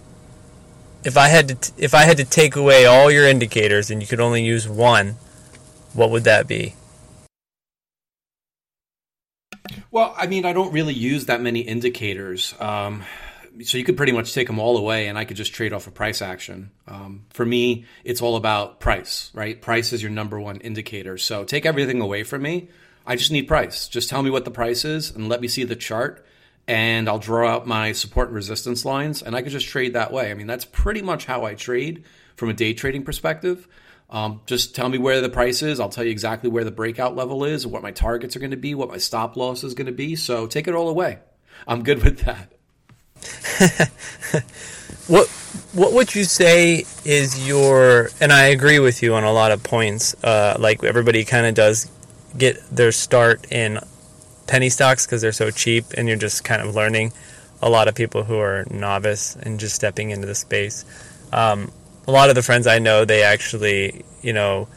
if 1.05 1.17
I 1.17 1.29
had 1.29 1.49
to 1.49 1.55
t- 1.57 1.73
if 1.77 1.95
I 1.95 2.03
had 2.03 2.17
to 2.19 2.25
take 2.25 2.55
away 2.55 2.87
all 2.87 3.11
your 3.11 3.27
indicators 3.27 3.91
and 3.91 4.01
you 4.01 4.07
could 4.07 4.21
only 4.21 4.45
use 4.45 4.69
one, 4.69 5.17
what 5.95 6.11
would 6.11 6.25
that 6.25 6.47
be? 6.47 6.75
Well, 9.91 10.15
I 10.17 10.27
mean, 10.27 10.45
I 10.45 10.53
don't 10.53 10.73
really 10.73 10.95
use 10.95 11.27
that 11.27 11.41
many 11.41 11.61
indicators. 11.61 12.55
Um, 12.59 13.05
so 13.63 13.77
you 13.79 13.85
could 13.85 13.97
pretty 13.97 14.13
much 14.13 14.33
take 14.33 14.47
them 14.47 14.59
all 14.59 14.77
away 14.79 15.09
and 15.09 15.19
I 15.19 15.25
could 15.25 15.37
just 15.37 15.53
trade 15.53 15.73
off 15.73 15.87
a 15.87 15.91
price 15.91 16.23
action. 16.23 16.71
Um, 16.87 17.27
for 17.31 17.45
me, 17.45 17.85
it's 18.05 18.23
all 18.23 18.37
about 18.37 18.81
price, 18.81 19.31
right? 19.35 19.61
Price 19.61 19.93
is 19.93 20.03
your 20.03 20.11
number 20.11 20.41
one 20.41 20.57
indicator. 20.59 21.19
So 21.19 21.45
take 21.45 21.67
everything 21.67 22.01
away 22.01 22.23
from 22.23 22.43
me. 22.43 22.69
I 23.07 23.17
just 23.17 23.31
need 23.31 23.49
price. 23.49 23.89
Just 23.89 24.09
tell 24.09 24.23
me 24.23 24.31
what 24.31 24.45
the 24.45 24.51
price 24.51 24.85
is 24.85 25.11
and 25.11 25.29
let 25.29 25.41
me 25.41 25.49
see 25.49 25.65
the 25.65 25.77
chart 25.77 26.25
and 26.67 27.09
I'll 27.09 27.19
draw 27.19 27.49
out 27.49 27.67
my 27.67 27.93
support 27.93 28.29
and 28.29 28.37
resistance 28.37 28.85
lines 28.85 29.23
and 29.23 29.37
I 29.37 29.43
could 29.43 29.53
just 29.53 29.67
trade 29.67 29.93
that 29.95 30.13
way. 30.13 30.31
I 30.31 30.35
mean, 30.35 30.47
that's 30.47 30.65
pretty 30.65 31.03
much 31.03 31.27
how 31.27 31.45
I 31.45 31.55
trade 31.55 32.05
from 32.37 32.49
a 32.49 32.55
day 32.55 32.73
trading 32.73 33.05
perspective. 33.05 33.69
Um, 34.13 34.43
just 34.45 34.77
tell 34.77 34.91
me 34.91 34.99
where 34.99 35.23
the 35.23 35.31
price 35.31 35.63
is. 35.63 35.81
I'll 35.81 35.89
tell 35.89 36.05
you 36.05 36.11
exactly 36.11 36.51
where 36.51 36.65
the 36.65 36.71
breakout 36.71 37.17
level 37.17 37.45
is, 37.45 37.67
what 37.67 37.83
my 37.83 37.91
targets 37.91 38.37
are 38.37 38.41
going 38.41 38.51
to 38.51 38.59
be, 38.59 38.75
what 38.75 38.91
my 38.91 38.99
stop 38.99 39.37
loss 39.39 39.65
is 39.65 39.73
going 39.73 39.87
to 39.87 39.93
be. 39.93 40.17
So 40.17 40.47
take 40.47 40.69
it 40.69 40.75
all 40.75 40.91
away. 40.91 41.19
I'm 41.67 41.83
good 41.83 42.05
with 42.05 42.19
that. 42.21 42.53
what 45.07 45.29
what 45.73 45.93
would 45.93 46.15
you 46.15 46.25
say 46.25 46.85
is 47.05 47.47
your 47.47 48.11
and 48.21 48.33
I 48.33 48.47
agree 48.47 48.81
with 48.81 49.03
you 49.03 49.15
on 49.15 49.25
a 49.25 49.33
lot 49.33 49.51
of 49.51 49.63
points. 49.63 50.15
Uh, 50.23 50.57
like 50.59 50.85
everybody 50.85 51.25
kind 51.25 51.47
of 51.47 51.55
does 51.55 51.91
get 52.37 52.63
their 52.71 52.93
start 52.93 53.51
in 53.51 53.79
penny 54.47 54.69
stocks 54.69 55.07
because 55.07 55.23
they're 55.23 55.33
so 55.33 55.51
cheap, 55.51 55.87
and 55.97 56.09
you're 56.09 56.19
just 56.19 56.45
kind 56.45 56.61
of 56.61 56.75
learning. 56.75 57.13
A 57.63 57.71
lot 57.71 57.89
of 57.89 57.95
people 57.95 58.25
who 58.25 58.39
are 58.39 58.67
novice 58.71 59.37
and 59.37 59.59
just 59.59 59.75
stepping 59.75 60.11
into 60.11 60.27
the 60.27 60.35
space. 60.35 60.85
Um, 61.33 61.71
a 62.07 62.11
lot 62.11 62.29
of 62.29 62.35
the 62.35 62.43
friends 62.43 62.67
I 62.67 62.79
know, 62.79 63.05
they 63.05 63.23
actually, 63.23 64.05
you 64.23 64.33
know, 64.33 64.69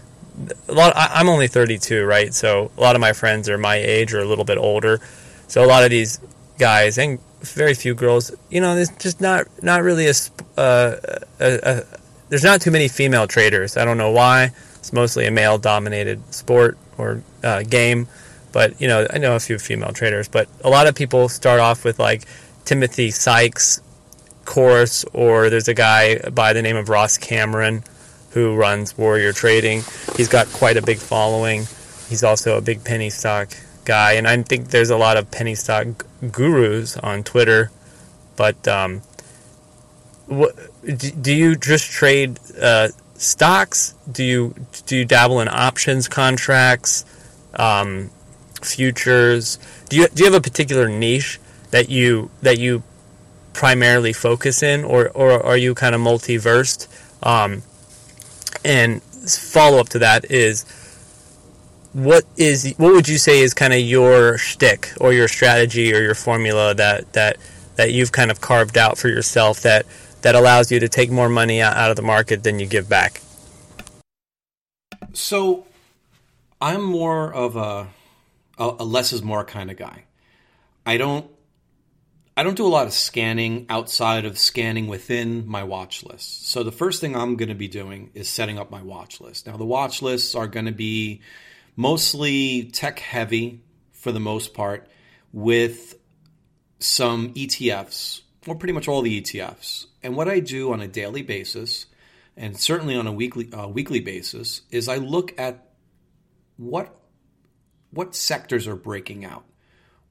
a 0.67 0.74
lot. 0.74 0.96
I, 0.96 1.12
I'm 1.15 1.29
only 1.29 1.48
32, 1.48 2.05
right? 2.05 2.34
So 2.34 2.72
a 2.77 2.82
lot 2.82 2.96
of 2.96 3.01
my 3.01 3.13
friends 3.13 3.50
are 3.50 3.58
my 3.58 3.75
age 3.75 4.13
or 4.13 4.20
a 4.20 4.25
little 4.25 4.46
bit 4.46 4.58
older. 4.58 5.00
So 5.48 5.63
a 5.63 5.67
lot 5.67 5.84
of 5.84 5.89
these 5.89 6.20
guys 6.58 6.98
and 6.98 7.20
very 7.41 7.74
few 7.74 7.94
girls, 7.94 8.32
you 8.50 8.62
know, 8.62 8.75
there's 8.75 8.89
just 8.98 9.22
not 9.22 9.46
not 9.62 9.84
really 9.84 10.08
a, 10.08 10.13
uh, 10.58 10.96
a, 11.39 11.60
a 11.63 11.84
there's 12.29 12.44
not 12.44 12.62
too 12.62 12.72
many 12.72 12.88
female 12.88 13.27
traders. 13.27 13.77
I 13.77 13.86
don't 13.86 13.98
know 13.98 14.12
why. 14.12 14.51
It's 14.75 14.94
mostly 14.94 15.25
a 15.25 15.32
male 15.32 15.58
dominated 15.58 16.34
sport 16.34 16.77
or 16.98 17.22
uh, 17.44 17.63
game. 17.63 18.08
But 18.51 18.79
you 18.79 18.88
know, 18.88 19.08
I 19.12 19.17
know 19.17 19.36
a 19.36 19.39
few 19.39 19.60
female 19.60 19.94
traders. 19.94 20.27
But 20.27 20.48
a 20.63 20.70
lot 20.70 20.88
of 20.88 20.96
people 20.96 21.29
start 21.29 21.60
off 21.60 21.84
with 21.84 22.00
like 22.00 22.25
Timothy 22.65 23.12
Sykes 23.12 23.82
course, 24.46 25.06
or 25.14 25.50
there's 25.50 25.68
a 25.68 25.74
guy 25.74 26.20
by 26.30 26.54
the 26.54 26.62
name 26.62 26.78
of 26.78 26.90
Ross 26.90 27.18
Cameron 27.18 27.84
who 28.32 28.56
runs 28.56 28.98
Warrior 28.98 29.34
Trading. 29.34 29.84
He's 30.16 30.28
got 30.28 30.48
quite 30.48 30.78
a 30.78 30.82
big 30.82 30.98
following. 30.98 31.62
He's 32.10 32.24
also 32.24 32.58
a 32.58 32.62
big 32.62 32.84
penny 32.84 33.10
stock 33.10 33.50
guy, 33.86 34.14
and 34.14 34.28
I 34.28 34.42
think 34.44 34.70
there's 34.70 34.90
a 34.90 34.98
lot 34.98 35.18
of 35.18 35.32
penny 35.32 35.56
stock 35.56 36.06
gurus 36.32 36.98
on 36.98 37.24
Twitter. 37.24 37.72
But 38.36 38.68
um, 38.68 39.02
what, 40.28 40.56
do 40.86 41.34
you 41.34 41.56
just 41.56 41.90
trade 41.90 42.40
uh, 42.62 42.90
stocks? 43.16 43.96
Do 44.12 44.24
you 44.24 44.56
do 44.86 44.98
you 44.98 45.06
dabble 45.06 45.40
in 45.40 45.48
options 45.48 46.08
contracts, 46.08 47.06
um, 47.56 48.12
futures? 48.62 49.60
Do 49.90 49.98
you 49.98 50.08
do 50.10 50.24
you 50.24 50.32
have 50.32 50.38
a 50.38 50.42
particular 50.42 50.90
niche 50.90 51.40
that 51.72 51.90
you 51.90 52.30
that 52.42 52.60
you 52.60 52.84
primarily 53.55 54.13
focus 54.13 54.62
in, 54.62 54.83
or, 54.83 55.09
or 55.09 55.43
are 55.43 55.57
you 55.57 55.74
kind 55.74 55.95
of 55.95 56.01
multiversed? 56.01 56.88
Um, 57.24 57.63
and 58.63 59.01
follow 59.01 59.79
up 59.79 59.89
to 59.89 60.00
that 60.00 60.29
is 60.29 60.65
what 61.93 62.25
is 62.35 62.75
what 62.77 62.91
would 62.93 63.07
you 63.07 63.17
say 63.17 63.39
is 63.39 63.53
kind 63.53 63.74
of 63.74 63.79
your 63.79 64.38
shtick 64.38 64.91
or 65.00 65.13
your 65.13 65.27
strategy 65.27 65.93
or 65.93 66.01
your 66.01 66.13
formula 66.13 66.74
that 66.75 67.13
that 67.13 67.38
that 67.77 67.93
you've 67.93 68.12
kind 68.12 68.29
of 68.29 68.41
carved 68.41 68.77
out 68.77 68.97
for 68.97 69.07
yourself 69.07 69.62
that 69.62 69.85
that 70.21 70.35
allows 70.35 70.71
you 70.71 70.79
to 70.79 70.89
take 70.89 71.09
more 71.09 71.29
money 71.29 71.62
out 71.62 71.89
of 71.89 71.95
the 71.95 72.01
market 72.01 72.43
than 72.43 72.59
you 72.59 72.65
give 72.65 72.89
back? 72.89 73.21
So, 75.13 75.65
I'm 76.59 76.83
more 76.83 77.33
of 77.33 77.55
a 77.55 77.88
a, 78.57 78.83
less 78.83 79.13
is 79.13 79.21
more 79.21 79.45
kind 79.45 79.71
of 79.71 79.77
guy. 79.77 80.03
I 80.85 80.97
don't 80.97 81.29
I 82.38 82.44
don't 82.44 82.58
do 82.58 82.68
a 82.68 82.68
lot 82.68 82.86
of 82.86 82.94
scanning 82.94 83.65
outside 83.70 84.25
of 84.25 84.38
scanning 84.38 84.88
within 84.88 85.48
my 85.48 85.63
watch 85.63 86.04
list. 86.04 86.50
So 86.50 86.63
the 86.63 86.72
first 86.72 87.00
thing 87.00 87.15
I'm 87.15 87.38
going 87.38 87.50
to 87.50 87.56
be 87.56 87.70
doing 87.70 88.12
is 88.13 88.27
setting 88.27 88.60
up 88.60 88.70
my 88.70 88.82
watch 88.84 89.22
list. 89.22 89.48
Now 89.48 89.56
the 89.56 89.65
watch 89.65 90.01
lists 90.01 90.36
are 90.36 90.48
going 90.48 90.65
to 90.65 90.74
be 90.74 91.22
mostly 91.77 92.65
tech 92.65 93.00
heavy 93.00 93.62
for 93.94 94.12
the 94.12 94.20
most 94.20 94.54
part 94.54 94.89
with 95.32 95.96
some 96.80 97.34
ETFs 97.36 98.22
or 98.46 98.56
pretty 98.56 98.74
much 98.74 98.89
all 98.89 99.01
the 99.01 99.22
ETFs. 99.22 99.86
And 100.04 100.18
what 100.18 100.27
I 100.27 100.42
do 100.42 100.74
on 100.74 100.82
a 100.82 100.89
daily 100.89 101.22
basis 101.22 101.86
and 102.36 102.58
certainly 102.58 102.98
on 102.98 103.08
a 103.08 103.13
weekly 103.13 103.51
uh, 103.54 103.68
weekly 103.68 104.01
basis 104.01 104.62
is 104.72 104.89
I 104.89 104.98
look 104.98 105.34
at 105.39 105.70
what 106.58 107.00
what 107.92 108.13
sectors 108.13 108.68
are 108.68 108.75
breaking 108.75 109.24
out 109.24 109.46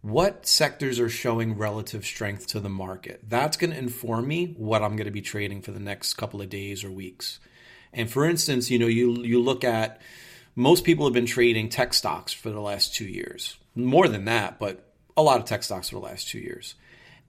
what 0.05 0.47
sectors 0.47 1.01
are 1.01 1.09
showing 1.09 1.57
relative 1.57 2.05
strength 2.05 2.47
to 2.47 2.61
the 2.61 2.69
market. 2.69 3.23
That's 3.27 3.57
going 3.57 3.71
to 3.71 3.79
inform 3.79 4.29
me 4.29 4.55
what 4.59 4.83
I'm 4.83 4.97
going 4.97 5.07
to 5.07 5.11
be 5.11 5.23
trading 5.23 5.63
for 5.63 5.71
the 5.71 5.81
next 5.81 6.13
couple 6.15 6.43
of 6.43 6.51
days 6.51 6.85
or 6.85 6.91
weeks. 6.91 7.41
And 7.91 8.11
for 8.11 8.27
instance, 8.27 8.71
you 8.71 8.79
know, 8.79 8.87
you 8.87 9.23
you 9.23 9.41
look 9.41 9.65
at 9.65 10.03
most 10.55 10.85
people 10.85 11.07
have 11.07 11.15
been 11.15 11.25
trading 11.25 11.71
tech 11.71 11.95
stocks 11.95 12.35
for 12.35 12.51
the 12.51 12.61
last 12.61 12.95
2 12.95 13.07
years. 13.07 13.57
More 13.75 14.07
than 14.07 14.27
that, 14.27 14.59
but 14.59 14.93
a 15.17 15.23
lot 15.23 15.41
of 15.41 15.47
tech 15.47 15.63
stocks 15.63 15.89
for 15.89 15.95
the 15.95 16.03
last 16.03 16.29
2 16.29 16.39
years. 16.39 16.75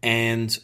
And 0.04 0.60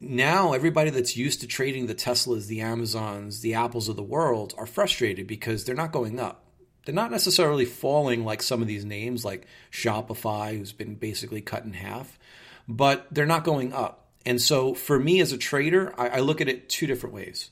now 0.00 0.52
everybody 0.52 0.90
that's 0.90 1.16
used 1.16 1.40
to 1.40 1.48
trading 1.48 1.86
the 1.86 1.96
Teslas, 1.96 2.46
the 2.46 2.60
Amazons, 2.60 3.40
the 3.40 3.54
Apples 3.54 3.88
of 3.88 3.96
the 3.96 4.04
world 4.04 4.54
are 4.56 4.66
frustrated 4.66 5.26
because 5.26 5.64
they're 5.64 5.74
not 5.74 5.90
going 5.90 6.20
up. 6.20 6.44
They're 6.88 6.94
not 6.94 7.10
necessarily 7.10 7.66
falling 7.66 8.24
like 8.24 8.42
some 8.42 8.62
of 8.62 8.66
these 8.66 8.86
names, 8.86 9.22
like 9.22 9.46
Shopify, 9.70 10.56
who's 10.56 10.72
been 10.72 10.94
basically 10.94 11.42
cut 11.42 11.64
in 11.64 11.74
half, 11.74 12.18
but 12.66 13.06
they're 13.10 13.26
not 13.26 13.44
going 13.44 13.74
up. 13.74 14.06
And 14.24 14.40
so 14.40 14.72
for 14.72 14.98
me 14.98 15.20
as 15.20 15.30
a 15.30 15.36
trader, 15.36 15.92
I, 16.00 16.08
I 16.08 16.18
look 16.20 16.40
at 16.40 16.48
it 16.48 16.70
two 16.70 16.86
different 16.86 17.14
ways. 17.14 17.50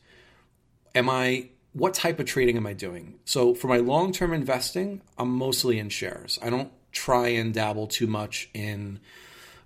Am 0.95 1.11
I 1.11 1.51
what 1.75 1.93
type 1.93 2.19
of 2.19 2.25
trading 2.25 2.57
am 2.57 2.67
I 2.67 2.73
doing? 2.73 3.19
So 3.27 3.53
for 3.53 3.69
my 3.69 3.77
long-term 3.77 4.33
investing, 4.33 5.03
I'm 5.19 5.33
mostly 5.33 5.79
in 5.79 5.91
shares. 5.91 6.39
I 6.41 6.49
don't 6.49 6.73
try 6.91 7.29
and 7.29 7.53
dabble 7.53 7.89
too 7.89 8.07
much 8.07 8.49
in 8.55 9.01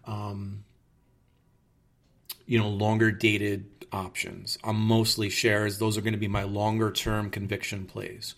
um, 0.04 0.64
you 2.44 2.58
know, 2.58 2.70
longer 2.70 3.12
dated 3.12 3.86
options. 3.92 4.58
I'm 4.64 4.80
mostly 4.80 5.30
shares. 5.30 5.78
Those 5.78 5.96
are 5.96 6.00
going 6.00 6.14
to 6.14 6.18
be 6.18 6.26
my 6.26 6.42
longer 6.42 6.90
term 6.90 7.30
conviction 7.30 7.86
plays. 7.86 8.34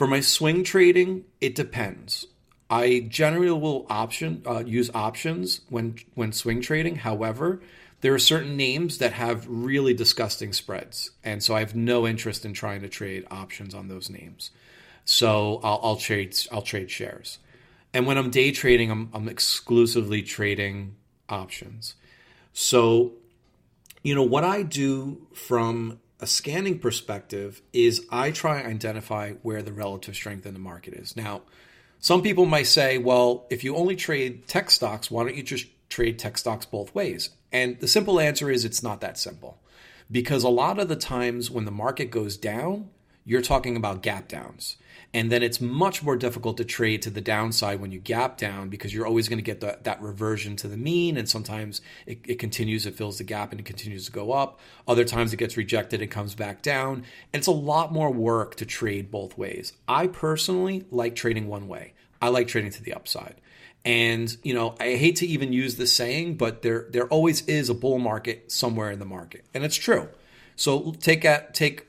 For 0.00 0.06
my 0.06 0.20
swing 0.20 0.64
trading, 0.64 1.26
it 1.42 1.54
depends. 1.54 2.26
I 2.70 3.04
generally 3.06 3.50
will 3.50 3.84
option 3.90 4.42
uh, 4.46 4.64
use 4.64 4.88
options 4.94 5.60
when 5.68 5.96
when 6.14 6.32
swing 6.32 6.62
trading. 6.62 6.96
However, 6.96 7.60
there 8.00 8.14
are 8.14 8.18
certain 8.18 8.56
names 8.56 8.96
that 8.96 9.12
have 9.12 9.46
really 9.46 9.92
disgusting 9.92 10.54
spreads, 10.54 11.10
and 11.22 11.42
so 11.42 11.54
I 11.54 11.60
have 11.60 11.74
no 11.74 12.06
interest 12.06 12.46
in 12.46 12.54
trying 12.54 12.80
to 12.80 12.88
trade 12.88 13.26
options 13.30 13.74
on 13.74 13.88
those 13.88 14.08
names. 14.08 14.52
So 15.04 15.60
I'll, 15.62 15.80
I'll 15.82 15.96
trade 15.96 16.34
I'll 16.50 16.62
trade 16.62 16.90
shares, 16.90 17.38
and 17.92 18.06
when 18.06 18.16
I'm 18.16 18.30
day 18.30 18.52
trading, 18.52 18.90
I'm, 18.90 19.10
I'm 19.12 19.28
exclusively 19.28 20.22
trading 20.22 20.94
options. 21.28 21.94
So 22.54 23.12
you 24.02 24.14
know, 24.14 24.22
what 24.22 24.44
I 24.44 24.62
do 24.62 25.26
from 25.34 26.00
a 26.20 26.26
scanning 26.26 26.78
perspective 26.78 27.62
is 27.72 28.06
I 28.10 28.30
try 28.30 28.58
and 28.60 28.68
identify 28.68 29.32
where 29.42 29.62
the 29.62 29.72
relative 29.72 30.14
strength 30.14 30.46
in 30.46 30.54
the 30.54 30.60
market 30.60 30.94
is. 30.94 31.16
Now, 31.16 31.42
some 31.98 32.22
people 32.22 32.46
might 32.46 32.66
say, 32.66 32.98
well, 32.98 33.46
if 33.50 33.64
you 33.64 33.76
only 33.76 33.96
trade 33.96 34.46
tech 34.46 34.70
stocks, 34.70 35.10
why 35.10 35.24
don't 35.24 35.34
you 35.36 35.42
just 35.42 35.66
trade 35.88 36.18
tech 36.18 36.38
stocks 36.38 36.66
both 36.66 36.94
ways? 36.94 37.30
And 37.52 37.78
the 37.80 37.88
simple 37.88 38.20
answer 38.20 38.50
is 38.50 38.64
it's 38.64 38.82
not 38.82 39.00
that 39.00 39.18
simple. 39.18 39.58
Because 40.10 40.44
a 40.44 40.48
lot 40.48 40.78
of 40.78 40.88
the 40.88 40.96
times 40.96 41.50
when 41.50 41.64
the 41.64 41.70
market 41.70 42.10
goes 42.10 42.36
down, 42.36 42.90
you're 43.24 43.42
talking 43.42 43.76
about 43.76 44.02
gap 44.02 44.28
downs. 44.28 44.76
And 45.12 45.30
then 45.32 45.42
it's 45.42 45.60
much 45.60 46.04
more 46.04 46.16
difficult 46.16 46.56
to 46.58 46.64
trade 46.64 47.02
to 47.02 47.10
the 47.10 47.20
downside 47.20 47.80
when 47.80 47.90
you 47.90 47.98
gap 47.98 48.36
down 48.36 48.68
because 48.68 48.94
you're 48.94 49.06
always 49.06 49.28
going 49.28 49.38
to 49.38 49.42
get 49.42 49.60
the, 49.60 49.78
that 49.82 50.00
reversion 50.00 50.54
to 50.56 50.68
the 50.68 50.76
mean. 50.76 51.16
And 51.16 51.28
sometimes 51.28 51.80
it, 52.06 52.20
it, 52.24 52.38
continues, 52.38 52.86
it 52.86 52.94
fills 52.94 53.18
the 53.18 53.24
gap 53.24 53.50
and 53.50 53.58
it 53.58 53.66
continues 53.66 54.06
to 54.06 54.12
go 54.12 54.30
up. 54.30 54.60
Other 54.86 55.04
times 55.04 55.32
it 55.32 55.38
gets 55.38 55.56
rejected 55.56 56.00
and 56.00 56.10
comes 56.10 56.36
back 56.36 56.62
down. 56.62 57.04
And 57.32 57.40
it's 57.40 57.48
a 57.48 57.52
lot 57.52 57.92
more 57.92 58.10
work 58.12 58.54
to 58.56 58.66
trade 58.66 59.10
both 59.10 59.36
ways. 59.36 59.72
I 59.88 60.06
personally 60.06 60.84
like 60.92 61.16
trading 61.16 61.48
one 61.48 61.66
way, 61.66 61.94
I 62.22 62.28
like 62.28 62.46
trading 62.46 62.70
to 62.72 62.82
the 62.82 62.94
upside. 62.94 63.40
And 63.84 64.36
you 64.42 64.52
know, 64.52 64.74
I 64.78 64.94
hate 64.96 65.16
to 65.16 65.26
even 65.26 65.52
use 65.52 65.76
this 65.76 65.92
saying, 65.92 66.36
but 66.36 66.60
there 66.62 66.86
there 66.90 67.08
always 67.08 67.40
is 67.46 67.70
a 67.70 67.74
bull 67.74 67.98
market 67.98 68.52
somewhere 68.52 68.90
in 68.90 68.98
the 68.98 69.06
market, 69.06 69.46
and 69.54 69.64
it's 69.64 69.76
true. 69.76 70.08
So 70.54 70.94
take 71.00 71.24
at 71.24 71.54
take 71.54 71.86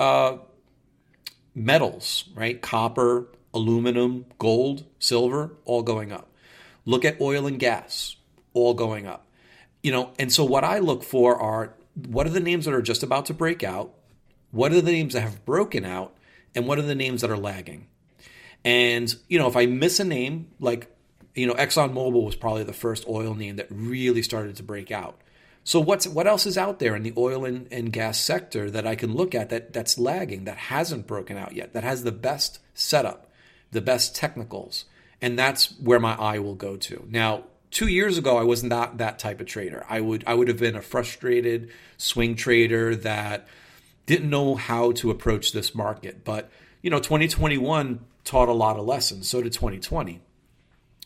uh, 0.00 0.38
metals, 1.58 2.24
right? 2.34 2.60
Copper, 2.60 3.28
aluminum, 3.52 4.26
gold, 4.38 4.84
silver, 4.98 5.52
all 5.64 5.82
going 5.82 6.12
up. 6.12 6.28
Look 6.84 7.04
at 7.04 7.20
oil 7.20 7.46
and 7.46 7.58
gas, 7.58 8.16
all 8.54 8.74
going 8.74 9.06
up. 9.06 9.26
You 9.82 9.92
know, 9.92 10.12
and 10.18 10.32
so 10.32 10.44
what 10.44 10.64
I 10.64 10.78
look 10.78 11.02
for 11.02 11.40
are 11.40 11.74
what 12.06 12.26
are 12.26 12.30
the 12.30 12.40
names 12.40 12.64
that 12.64 12.74
are 12.74 12.82
just 12.82 13.02
about 13.02 13.26
to 13.26 13.34
break 13.34 13.62
out? 13.62 13.94
What 14.50 14.72
are 14.72 14.80
the 14.80 14.92
names 14.92 15.14
that 15.14 15.20
have 15.20 15.44
broken 15.44 15.84
out? 15.84 16.14
And 16.54 16.66
what 16.66 16.78
are 16.78 16.82
the 16.82 16.94
names 16.94 17.20
that 17.20 17.30
are 17.30 17.36
lagging? 17.36 17.86
And, 18.64 19.14
you 19.28 19.38
know, 19.38 19.48
if 19.48 19.56
I 19.56 19.66
miss 19.66 20.00
a 20.00 20.04
name, 20.04 20.48
like, 20.58 20.94
you 21.34 21.46
know, 21.46 21.54
ExxonMobil 21.54 22.24
was 22.24 22.34
probably 22.34 22.64
the 22.64 22.72
first 22.72 23.06
oil 23.08 23.34
name 23.34 23.56
that 23.56 23.68
really 23.70 24.22
started 24.22 24.56
to 24.56 24.62
break 24.62 24.90
out. 24.90 25.20
So 25.64 25.80
what's 25.80 26.06
what 26.06 26.26
else 26.26 26.46
is 26.46 26.56
out 26.56 26.78
there 26.78 26.96
in 26.96 27.02
the 27.02 27.12
oil 27.16 27.44
and, 27.44 27.68
and 27.70 27.92
gas 27.92 28.18
sector 28.18 28.70
that 28.70 28.86
I 28.86 28.94
can 28.94 29.14
look 29.14 29.34
at 29.34 29.50
that 29.50 29.72
that's 29.72 29.98
lagging, 29.98 30.44
that 30.44 30.56
hasn't 30.56 31.06
broken 31.06 31.36
out 31.36 31.54
yet, 31.54 31.74
that 31.74 31.84
has 31.84 32.04
the 32.04 32.12
best 32.12 32.58
setup, 32.74 33.30
the 33.70 33.82
best 33.82 34.16
technicals, 34.16 34.86
and 35.20 35.38
that's 35.38 35.78
where 35.78 36.00
my 36.00 36.14
eye 36.14 36.38
will 36.38 36.54
go 36.54 36.76
to. 36.76 37.06
Now, 37.10 37.44
two 37.70 37.88
years 37.88 38.18
ago, 38.18 38.38
I 38.38 38.44
was 38.44 38.62
not 38.64 38.98
that 38.98 39.18
type 39.18 39.40
of 39.40 39.46
trader. 39.46 39.84
I 39.88 40.00
would 40.00 40.24
I 40.26 40.34
would 40.34 40.48
have 40.48 40.58
been 40.58 40.76
a 40.76 40.82
frustrated 40.82 41.70
swing 41.96 42.34
trader 42.34 42.96
that 42.96 43.46
didn't 44.06 44.30
know 44.30 44.54
how 44.54 44.92
to 44.92 45.10
approach 45.10 45.52
this 45.52 45.74
market. 45.74 46.24
But 46.24 46.50
you 46.82 46.90
know, 46.90 46.98
2021 46.98 48.00
taught 48.24 48.48
a 48.48 48.52
lot 48.52 48.76
of 48.76 48.86
lessons. 48.86 49.28
So 49.28 49.42
did 49.42 49.52
2020. 49.52 50.20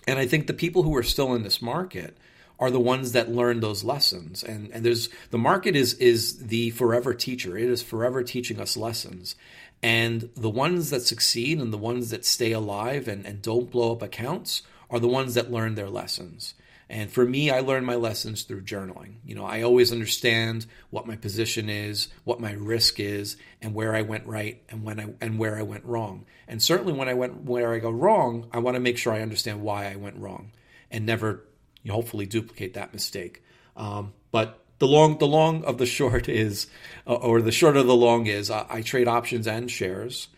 And 0.06 0.18
I 0.18 0.26
think 0.26 0.46
the 0.46 0.54
people 0.54 0.82
who 0.82 0.96
are 0.96 1.02
still 1.02 1.34
in 1.34 1.42
this 1.42 1.62
market 1.62 2.16
are 2.58 2.70
the 2.70 2.80
ones 2.80 3.12
that 3.12 3.30
learn 3.30 3.60
those 3.60 3.84
lessons. 3.84 4.42
And 4.42 4.70
and 4.72 4.84
there's 4.84 5.08
the 5.30 5.38
market 5.38 5.76
is 5.76 5.94
is 5.94 6.38
the 6.46 6.70
forever 6.70 7.14
teacher. 7.14 7.56
It 7.56 7.68
is 7.68 7.82
forever 7.82 8.22
teaching 8.22 8.60
us 8.60 8.76
lessons. 8.76 9.36
And 9.82 10.30
the 10.36 10.50
ones 10.50 10.90
that 10.90 11.02
succeed 11.02 11.58
and 11.58 11.72
the 11.72 11.78
ones 11.78 12.10
that 12.10 12.24
stay 12.24 12.52
alive 12.52 13.08
and, 13.08 13.26
and 13.26 13.42
don't 13.42 13.70
blow 13.70 13.92
up 13.92 14.02
accounts 14.02 14.62
are 14.90 15.00
the 15.00 15.08
ones 15.08 15.34
that 15.34 15.50
learn 15.50 15.74
their 15.74 15.90
lessons. 15.90 16.54
And 16.88 17.10
for 17.10 17.24
me, 17.24 17.50
I 17.50 17.60
learned 17.60 17.86
my 17.86 17.94
lessons 17.94 18.42
through 18.42 18.64
journaling. 18.64 19.14
You 19.24 19.34
know, 19.34 19.46
I 19.46 19.62
always 19.62 19.92
understand 19.92 20.66
what 20.90 21.06
my 21.06 21.16
position 21.16 21.70
is, 21.70 22.08
what 22.24 22.38
my 22.38 22.52
risk 22.52 23.00
is, 23.00 23.38
and 23.62 23.72
where 23.72 23.94
I 23.94 24.02
went 24.02 24.26
right 24.26 24.62
and 24.68 24.84
when 24.84 25.00
I 25.00 25.14
and 25.20 25.38
where 25.38 25.58
I 25.58 25.62
went 25.62 25.86
wrong. 25.86 26.26
And 26.46 26.62
certainly 26.62 26.92
when 26.92 27.08
I 27.08 27.14
went 27.14 27.44
where 27.44 27.72
I 27.72 27.78
go 27.78 27.90
wrong, 27.90 28.46
I 28.52 28.58
want 28.58 28.74
to 28.74 28.80
make 28.80 28.98
sure 28.98 29.14
I 29.14 29.22
understand 29.22 29.62
why 29.62 29.90
I 29.90 29.96
went 29.96 30.18
wrong 30.18 30.52
and 30.90 31.06
never 31.06 31.44
you 31.82 31.92
hopefully 31.92 32.26
duplicate 32.26 32.74
that 32.74 32.92
mistake. 32.92 33.42
Um, 33.76 34.12
but 34.30 34.60
the 34.78 34.86
long, 34.86 35.18
the 35.18 35.26
long 35.26 35.64
of 35.64 35.78
the 35.78 35.86
short 35.98 36.28
is, 36.28 36.66
uh, 37.06 37.14
or 37.14 37.40
the 37.40 37.52
short 37.52 37.76
of 37.76 37.86
the 37.86 37.96
long 37.96 38.26
is, 38.26 38.50
I, 38.50 38.66
I 38.68 38.82
trade 38.82 39.08
options 39.08 39.46
and 39.46 39.70
shares, 39.70 40.28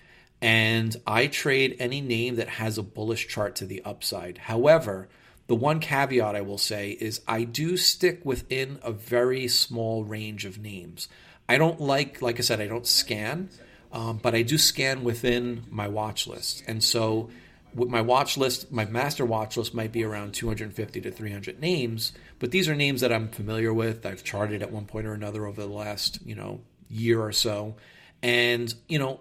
and 0.41 0.95
I 1.07 1.27
trade 1.27 1.77
any 1.79 2.01
name 2.01 2.37
that 2.37 2.49
has 2.49 2.77
a 2.77 2.83
bullish 2.83 3.29
chart 3.29 3.57
to 3.57 3.65
the 3.65 3.83
upside. 3.85 4.39
However, 4.39 5.09
the 5.47 5.55
one 5.55 5.81
caveat 5.81 6.35
I 6.35 6.41
will 6.41 6.59
say 6.59 6.91
is 6.91 7.21
I 7.29 7.45
do 7.45 7.77
stick 7.77 8.21
within 8.25 8.79
a 8.83 8.93
very 8.93 9.49
small 9.49 10.05
range 10.05 10.45
of 10.45 10.59
names. 10.59 11.09
I 11.49 11.59
don't 11.59 11.81
like, 11.81 12.23
like 12.23 12.39
I 12.39 12.43
said, 12.43 12.61
I 12.61 12.67
don't 12.67 12.87
scan, 12.87 13.51
um, 13.93 14.19
but 14.23 14.35
I 14.35 14.43
do 14.43 14.57
scan 14.57 15.05
within 15.05 15.65
my 15.71 15.87
watch 15.87 16.27
list. 16.27 16.65
And 16.67 16.83
so 16.83 17.31
my 17.75 18.01
watch 18.01 18.37
list, 18.37 18.71
my 18.71 18.85
master 18.85 19.25
watch 19.25 19.57
list 19.57 19.75
might 19.75 19.93
be 19.93 20.05
around 20.05 20.35
250 20.35 21.01
to 21.01 21.11
300 21.11 21.61
names, 21.61 22.13
but 22.39 22.51
these 22.51 22.69
are 22.69 22.75
names 22.75 23.01
that 23.01 23.13
I'm 23.13 23.29
familiar 23.29 23.75
with. 23.75 24.07
I've 24.07 24.25
charted 24.25 24.63
at 24.63 24.71
one 24.71 24.87
point 24.87 25.07
or 25.07 25.13
another 25.13 25.47
over 25.47 25.61
the 25.61 25.69
last, 25.69 26.25
you 26.25 26.35
know, 26.35 26.61
year 26.89 27.21
or 27.21 27.33
so. 27.33 27.77
And, 28.23 28.73
you 28.89 28.99
know, 28.99 29.21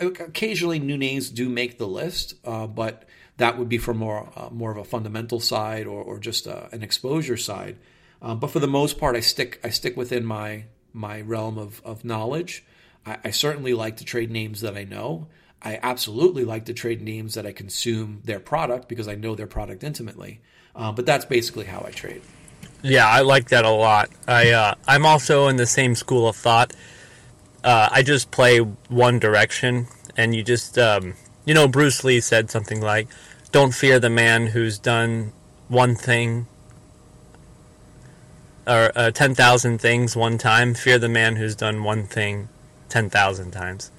occasionally 0.00 0.78
new 0.78 0.96
names 0.96 1.28
do 1.30 1.48
make 1.48 1.78
the 1.78 1.86
list, 1.86 2.34
uh, 2.44 2.66
but 2.66 3.04
that 3.36 3.58
would 3.58 3.68
be 3.68 3.78
for 3.78 3.94
more 3.94 4.30
uh, 4.36 4.48
more 4.50 4.70
of 4.70 4.76
a 4.76 4.84
fundamental 4.84 5.40
side 5.40 5.86
or, 5.86 6.02
or 6.02 6.18
just 6.18 6.46
uh, 6.46 6.68
an 6.72 6.82
exposure 6.82 7.36
side. 7.36 7.76
Uh, 8.20 8.34
but 8.34 8.50
for 8.50 8.60
the 8.60 8.68
most 8.68 8.98
part, 8.98 9.16
I 9.16 9.20
stick 9.20 9.60
I 9.64 9.70
stick 9.70 9.96
within 9.96 10.24
my 10.24 10.64
my 10.92 11.20
realm 11.20 11.58
of, 11.58 11.82
of 11.84 12.04
knowledge. 12.04 12.64
I, 13.04 13.18
I 13.24 13.30
certainly 13.30 13.74
like 13.74 13.96
to 13.98 14.04
trade 14.04 14.30
names 14.30 14.60
that 14.60 14.76
I 14.76 14.84
know. 14.84 15.28
I 15.62 15.78
absolutely 15.82 16.44
like 16.44 16.64
to 16.66 16.74
trade 16.74 17.00
names 17.00 17.34
that 17.34 17.46
I 17.46 17.52
consume 17.52 18.20
their 18.24 18.40
product 18.40 18.88
because 18.88 19.06
I 19.06 19.14
know 19.14 19.34
their 19.34 19.46
product 19.46 19.84
intimately. 19.84 20.40
Uh, 20.74 20.90
but 20.90 21.06
that's 21.06 21.24
basically 21.24 21.66
how 21.66 21.84
I 21.86 21.90
trade. 21.90 22.22
Yeah, 22.82 23.06
I 23.06 23.20
like 23.20 23.48
that 23.50 23.64
a 23.64 23.70
lot. 23.70 24.10
I 24.26 24.50
uh, 24.50 24.74
I'm 24.88 25.06
also 25.06 25.46
in 25.48 25.56
the 25.56 25.66
same 25.66 25.94
school 25.94 26.26
of 26.26 26.34
thought. 26.34 26.74
Uh, 27.62 27.88
I 27.92 28.02
just 28.02 28.32
play 28.32 28.58
one 28.58 29.20
direction, 29.20 29.86
and 30.16 30.34
you 30.34 30.42
just 30.42 30.78
um, 30.78 31.14
you 31.44 31.54
know 31.54 31.68
Bruce 31.68 32.02
Lee 32.02 32.20
said 32.20 32.50
something 32.50 32.80
like, 32.80 33.08
"Don't 33.52 33.72
fear 33.72 34.00
the 34.00 34.10
man 34.10 34.48
who's 34.48 34.78
done 34.78 35.32
one 35.68 35.94
thing." 35.94 36.46
Or 38.66 38.90
uh, 38.96 39.10
ten 39.12 39.34
thousand 39.34 39.78
things 39.78 40.16
one 40.16 40.38
time. 40.38 40.74
Fear 40.74 40.98
the 40.98 41.08
man 41.08 41.36
who's 41.36 41.54
done 41.54 41.84
one 41.84 42.04
thing 42.06 42.48
ten 42.88 43.08
thousand 43.10 43.52
times. 43.52 43.92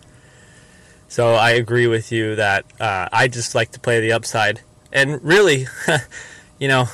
So 1.14 1.36
I 1.36 1.52
agree 1.52 1.86
with 1.86 2.12
you 2.12 2.38
that 2.38 2.66
uh, 2.82 3.08
I 3.12 3.28
just 3.28 3.54
like 3.54 3.70
to 3.74 3.80
play 3.80 4.00
the 4.00 4.14
upside. 4.14 4.62
And 4.92 5.24
really, 5.24 5.68
you 6.58 6.68
know, 6.68 6.88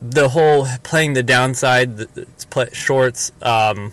the 0.00 0.30
whole 0.30 0.66
playing 0.82 1.12
the 1.12 1.22
downside, 1.22 1.96
the 1.96 2.26
shorts, 2.72 3.30
um, 3.40 3.92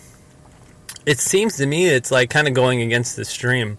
it 1.06 1.20
seems 1.20 1.56
to 1.58 1.66
me 1.66 1.86
it's 1.86 2.10
like 2.10 2.30
kind 2.30 2.48
of 2.48 2.54
going 2.54 2.82
against 2.82 3.14
the 3.14 3.24
stream. 3.24 3.78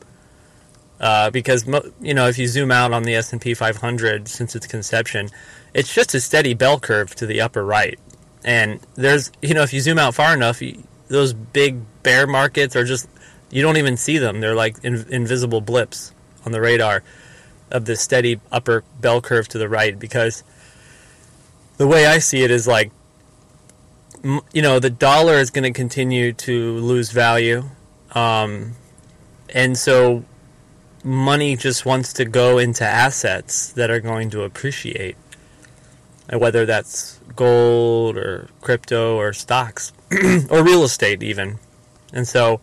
uh, 1.01 1.29
because 1.31 1.67
you 1.99 2.13
know 2.13 2.27
if 2.29 2.37
you 2.37 2.47
zoom 2.47 2.71
out 2.71 2.93
on 2.93 3.03
the 3.03 3.15
S 3.15 3.33
and 3.33 3.41
P 3.41 3.53
500 3.53 4.29
since 4.29 4.55
its 4.55 4.67
conception, 4.67 5.27
it's 5.73 5.93
just 5.93 6.15
a 6.15 6.21
steady 6.21 6.53
bell 6.53 6.79
curve 6.79 7.13
to 7.15 7.25
the 7.25 7.41
upper 7.41 7.65
right. 7.65 7.99
And 8.45 8.79
there's 8.95 9.29
you 9.41 9.53
know 9.53 9.63
if 9.63 9.73
you 9.73 9.81
zoom 9.81 9.99
out 9.99 10.15
far 10.15 10.33
enough, 10.33 10.61
you, 10.61 10.83
those 11.09 11.33
big 11.33 11.81
bear 12.03 12.27
markets 12.27 12.77
are 12.77 12.85
just 12.85 13.09
you 13.51 13.61
don't 13.61 13.77
even 13.77 13.97
see 13.97 14.17
them. 14.17 14.39
They're 14.39 14.55
like 14.55 14.83
in, 14.83 15.05
invisible 15.09 15.61
blips 15.61 16.13
on 16.45 16.51
the 16.51 16.61
radar 16.61 17.03
of 17.69 17.85
the 17.85 17.95
steady 17.95 18.39
upper 18.51 18.83
bell 18.99 19.21
curve 19.21 19.47
to 19.49 19.57
the 19.57 19.69
right 19.69 19.97
because 19.97 20.43
the 21.77 21.87
way 21.87 22.05
I 22.05 22.19
see 22.19 22.43
it 22.43 22.51
is 22.51 22.67
like 22.67 22.91
you 24.23 24.61
know 24.61 24.79
the 24.79 24.89
dollar 24.89 25.35
is 25.35 25.49
going 25.49 25.63
to 25.63 25.71
continue 25.71 26.31
to 26.33 26.77
lose 26.77 27.11
value 27.11 27.63
um, 28.13 28.73
and 29.49 29.77
so 29.77 30.23
money 31.03 31.55
just 31.55 31.85
wants 31.85 32.13
to 32.13 32.25
go 32.25 32.57
into 32.57 32.83
assets 32.83 33.71
that 33.71 33.89
are 33.89 33.99
going 33.99 34.29
to 34.29 34.43
appreciate 34.43 35.15
whether 36.31 36.65
that's 36.65 37.19
gold 37.35 38.15
or 38.15 38.47
crypto 38.61 39.17
or 39.17 39.33
stocks 39.33 39.91
or 40.49 40.63
real 40.63 40.83
estate 40.83 41.23
even 41.23 41.57
and 42.13 42.27
so 42.27 42.61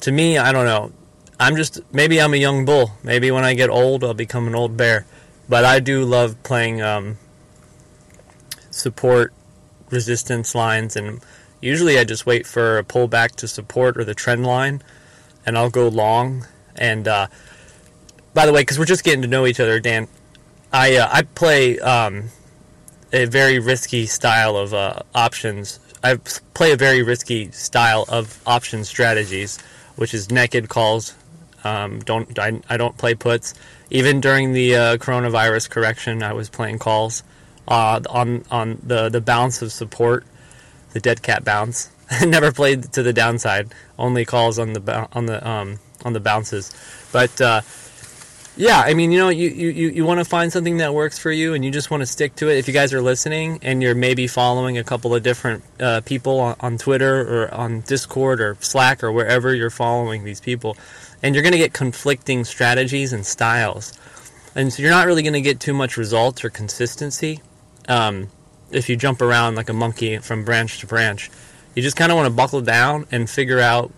to 0.00 0.12
me 0.12 0.38
i 0.38 0.52
don't 0.52 0.66
know. 0.66 0.92
I'm 1.38 1.56
just 1.56 1.80
maybe 1.92 2.20
i'm 2.20 2.34
a 2.34 2.36
young 2.36 2.64
bull. 2.64 2.92
Maybe 3.02 3.30
when 3.30 3.44
i 3.44 3.54
get 3.54 3.70
old 3.70 4.04
i'll 4.04 4.14
become 4.14 4.46
an 4.46 4.54
old 4.54 4.76
bear. 4.76 5.06
But 5.48 5.64
i 5.64 5.80
do 5.80 6.04
love 6.04 6.42
playing 6.42 6.82
um, 6.82 7.18
support 8.70 9.32
resistance 9.90 10.54
lines. 10.54 10.96
And 10.96 11.20
usually 11.60 11.98
I 11.98 12.04
just 12.04 12.26
wait 12.26 12.46
for 12.46 12.78
a 12.78 12.84
pullback 12.84 13.32
to 13.36 13.48
support 13.48 13.96
or 13.96 14.04
the 14.04 14.14
trend 14.14 14.46
line 14.46 14.82
and 15.44 15.56
I'll 15.56 15.70
go 15.70 15.88
long. 15.88 16.46
And 16.76 17.08
uh, 17.08 17.26
by 18.34 18.46
the 18.46 18.52
way 18.52 18.62
because 18.62 18.78
we're 18.78 18.84
just 18.84 19.04
getting 19.04 19.22
to 19.22 19.28
know 19.28 19.46
each 19.46 19.60
other 19.60 19.80
Dan 19.80 20.08
I 20.72 20.96
uh, 20.96 21.08
I 21.10 21.22
play 21.22 21.78
um, 21.80 22.28
a 23.12 23.24
very 23.24 23.58
risky 23.58 24.06
style 24.06 24.56
of 24.56 24.72
uh, 24.72 25.00
options. 25.14 25.80
I 26.02 26.16
play 26.54 26.72
a 26.72 26.76
very 26.76 27.02
risky 27.02 27.50
style 27.50 28.04
of 28.08 28.40
option 28.46 28.84
strategies 28.84 29.58
which 30.00 30.14
is 30.14 30.30
naked 30.30 30.68
calls 30.68 31.14
um, 31.62 32.00
don't 32.00 32.38
I, 32.38 32.60
I 32.68 32.76
don't 32.76 32.96
play 32.96 33.14
puts 33.14 33.54
even 33.90 34.20
during 34.20 34.52
the 34.52 34.74
uh, 34.76 34.96
coronavirus 34.96 35.68
correction 35.68 36.22
I 36.22 36.32
was 36.32 36.48
playing 36.48 36.78
calls 36.78 37.22
uh, 37.70 38.00
on 38.10 38.44
on 38.50 38.80
the 38.82 39.08
the 39.08 39.20
bounce 39.20 39.62
of 39.62 39.72
support, 39.72 40.24
the 40.92 41.00
dead 41.00 41.22
cat 41.22 41.44
bounce. 41.44 41.90
Never 42.26 42.52
played 42.52 42.92
to 42.92 43.02
the 43.02 43.12
downside. 43.12 43.72
Only 43.98 44.24
calls 44.24 44.58
on 44.58 44.72
the 44.72 45.08
on 45.12 45.26
the 45.26 45.46
um, 45.48 45.78
on 46.04 46.12
the 46.12 46.20
bounces. 46.20 46.74
But 47.12 47.40
uh, 47.40 47.60
yeah, 48.60 48.80
I 48.80 48.92
mean, 48.92 49.10
you 49.10 49.18
know, 49.18 49.30
you 49.30 49.48
you, 49.48 49.88
you 49.88 50.04
want 50.04 50.20
to 50.20 50.24
find 50.24 50.52
something 50.52 50.76
that 50.76 50.92
works 50.92 51.18
for 51.18 51.32
you, 51.32 51.54
and 51.54 51.64
you 51.64 51.70
just 51.70 51.90
want 51.90 52.02
to 52.02 52.06
stick 52.06 52.36
to 52.36 52.50
it. 52.50 52.58
If 52.58 52.68
you 52.68 52.74
guys 52.74 52.92
are 52.92 53.00
listening, 53.00 53.58
and 53.62 53.82
you're 53.82 53.94
maybe 53.94 54.26
following 54.26 54.76
a 54.76 54.84
couple 54.84 55.14
of 55.14 55.22
different 55.22 55.64
uh, 55.80 56.02
people 56.02 56.38
on, 56.40 56.56
on 56.60 56.76
Twitter 56.76 57.22
or 57.22 57.54
on 57.54 57.80
Discord 57.80 58.38
or 58.38 58.58
Slack 58.60 59.02
or 59.02 59.12
wherever 59.12 59.54
you're 59.54 59.70
following 59.70 60.24
these 60.24 60.42
people, 60.42 60.76
and 61.22 61.34
you're 61.34 61.42
going 61.42 61.52
to 61.52 61.58
get 61.58 61.72
conflicting 61.72 62.44
strategies 62.44 63.14
and 63.14 63.24
styles, 63.24 63.98
and 64.54 64.70
so 64.70 64.82
you're 64.82 64.90
not 64.90 65.06
really 65.06 65.22
going 65.22 65.32
to 65.32 65.40
get 65.40 65.58
too 65.58 65.72
much 65.72 65.96
results 65.96 66.44
or 66.44 66.50
consistency 66.50 67.40
um, 67.88 68.28
if 68.70 68.90
you 68.90 68.96
jump 68.96 69.22
around 69.22 69.54
like 69.54 69.70
a 69.70 69.72
monkey 69.74 70.18
from 70.18 70.44
branch 70.44 70.80
to 70.80 70.86
branch. 70.86 71.30
You 71.74 71.82
just 71.82 71.96
kind 71.96 72.12
of 72.12 72.16
want 72.16 72.26
to 72.26 72.34
buckle 72.34 72.60
down 72.60 73.06
and 73.10 73.30
figure 73.30 73.60
out 73.60 73.90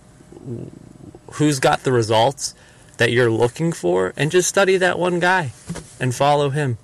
who's 1.32 1.58
got 1.58 1.82
the 1.82 1.90
results 1.90 2.54
that 2.98 3.12
you're 3.12 3.30
looking 3.30 3.72
for 3.72 4.12
and 4.16 4.30
just 4.30 4.48
study 4.48 4.76
that 4.76 4.98
one 4.98 5.20
guy 5.20 5.52
and 6.00 6.14
follow 6.14 6.50
him, 6.50 6.78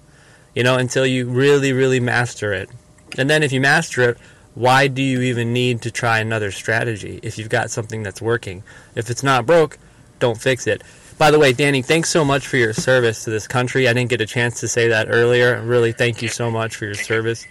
you 0.55 0.63
know, 0.63 0.77
until 0.77 1.07
you 1.07 1.29
really, 1.29 1.73
really 1.73 2.01
master 2.01 2.53
it. 2.53 2.71
And 3.17 3.29
then 3.29 3.43
if 3.43 3.53
you 3.53 3.61
master 3.61 4.11
it, 4.11 4.19
why 4.55 4.89
do 4.89 5.03
you 5.03 5.21
even 5.23 5.53
need 5.53 5.83
to 5.83 5.91
try 5.91 6.19
another 6.19 6.51
strategy 6.51 7.21
if 7.23 7.39
you've 7.39 7.49
got 7.49 7.71
something 7.71 8.03
that's 8.03 8.21
working? 8.21 8.63
If 8.95 9.11
it's 9.11 9.23
not 9.23 9.47
broke, 9.47 9.79
don't 10.19 10.41
fix 10.41 10.67
it. 10.67 10.83
By 11.17 11.31
the 11.31 11.39
way, 11.39 11.53
Danny, 11.53 11.83
thanks 11.83 12.11
so 12.11 12.25
much 12.25 12.47
for 12.47 12.57
your 12.57 12.73
service 12.73 13.25
to 13.25 13.31
this 13.31 13.47
country. 13.49 13.89
I 13.89 13.93
didn't 13.93 14.11
get 14.11 14.21
a 14.21 14.27
chance 14.27 14.61
to 14.61 14.69
say 14.69 14.89
that 14.89 15.09
earlier. 15.09 15.61
Really, 15.63 15.93
thank 15.93 16.23
you 16.23 16.29
so 16.29 16.51
much 16.51 16.77
for 16.77 16.87
your 16.87 16.95
service. 16.95 17.47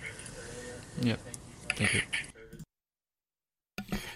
Yep. 1.02 1.20
Thank 1.76 1.94
you. 1.94 2.02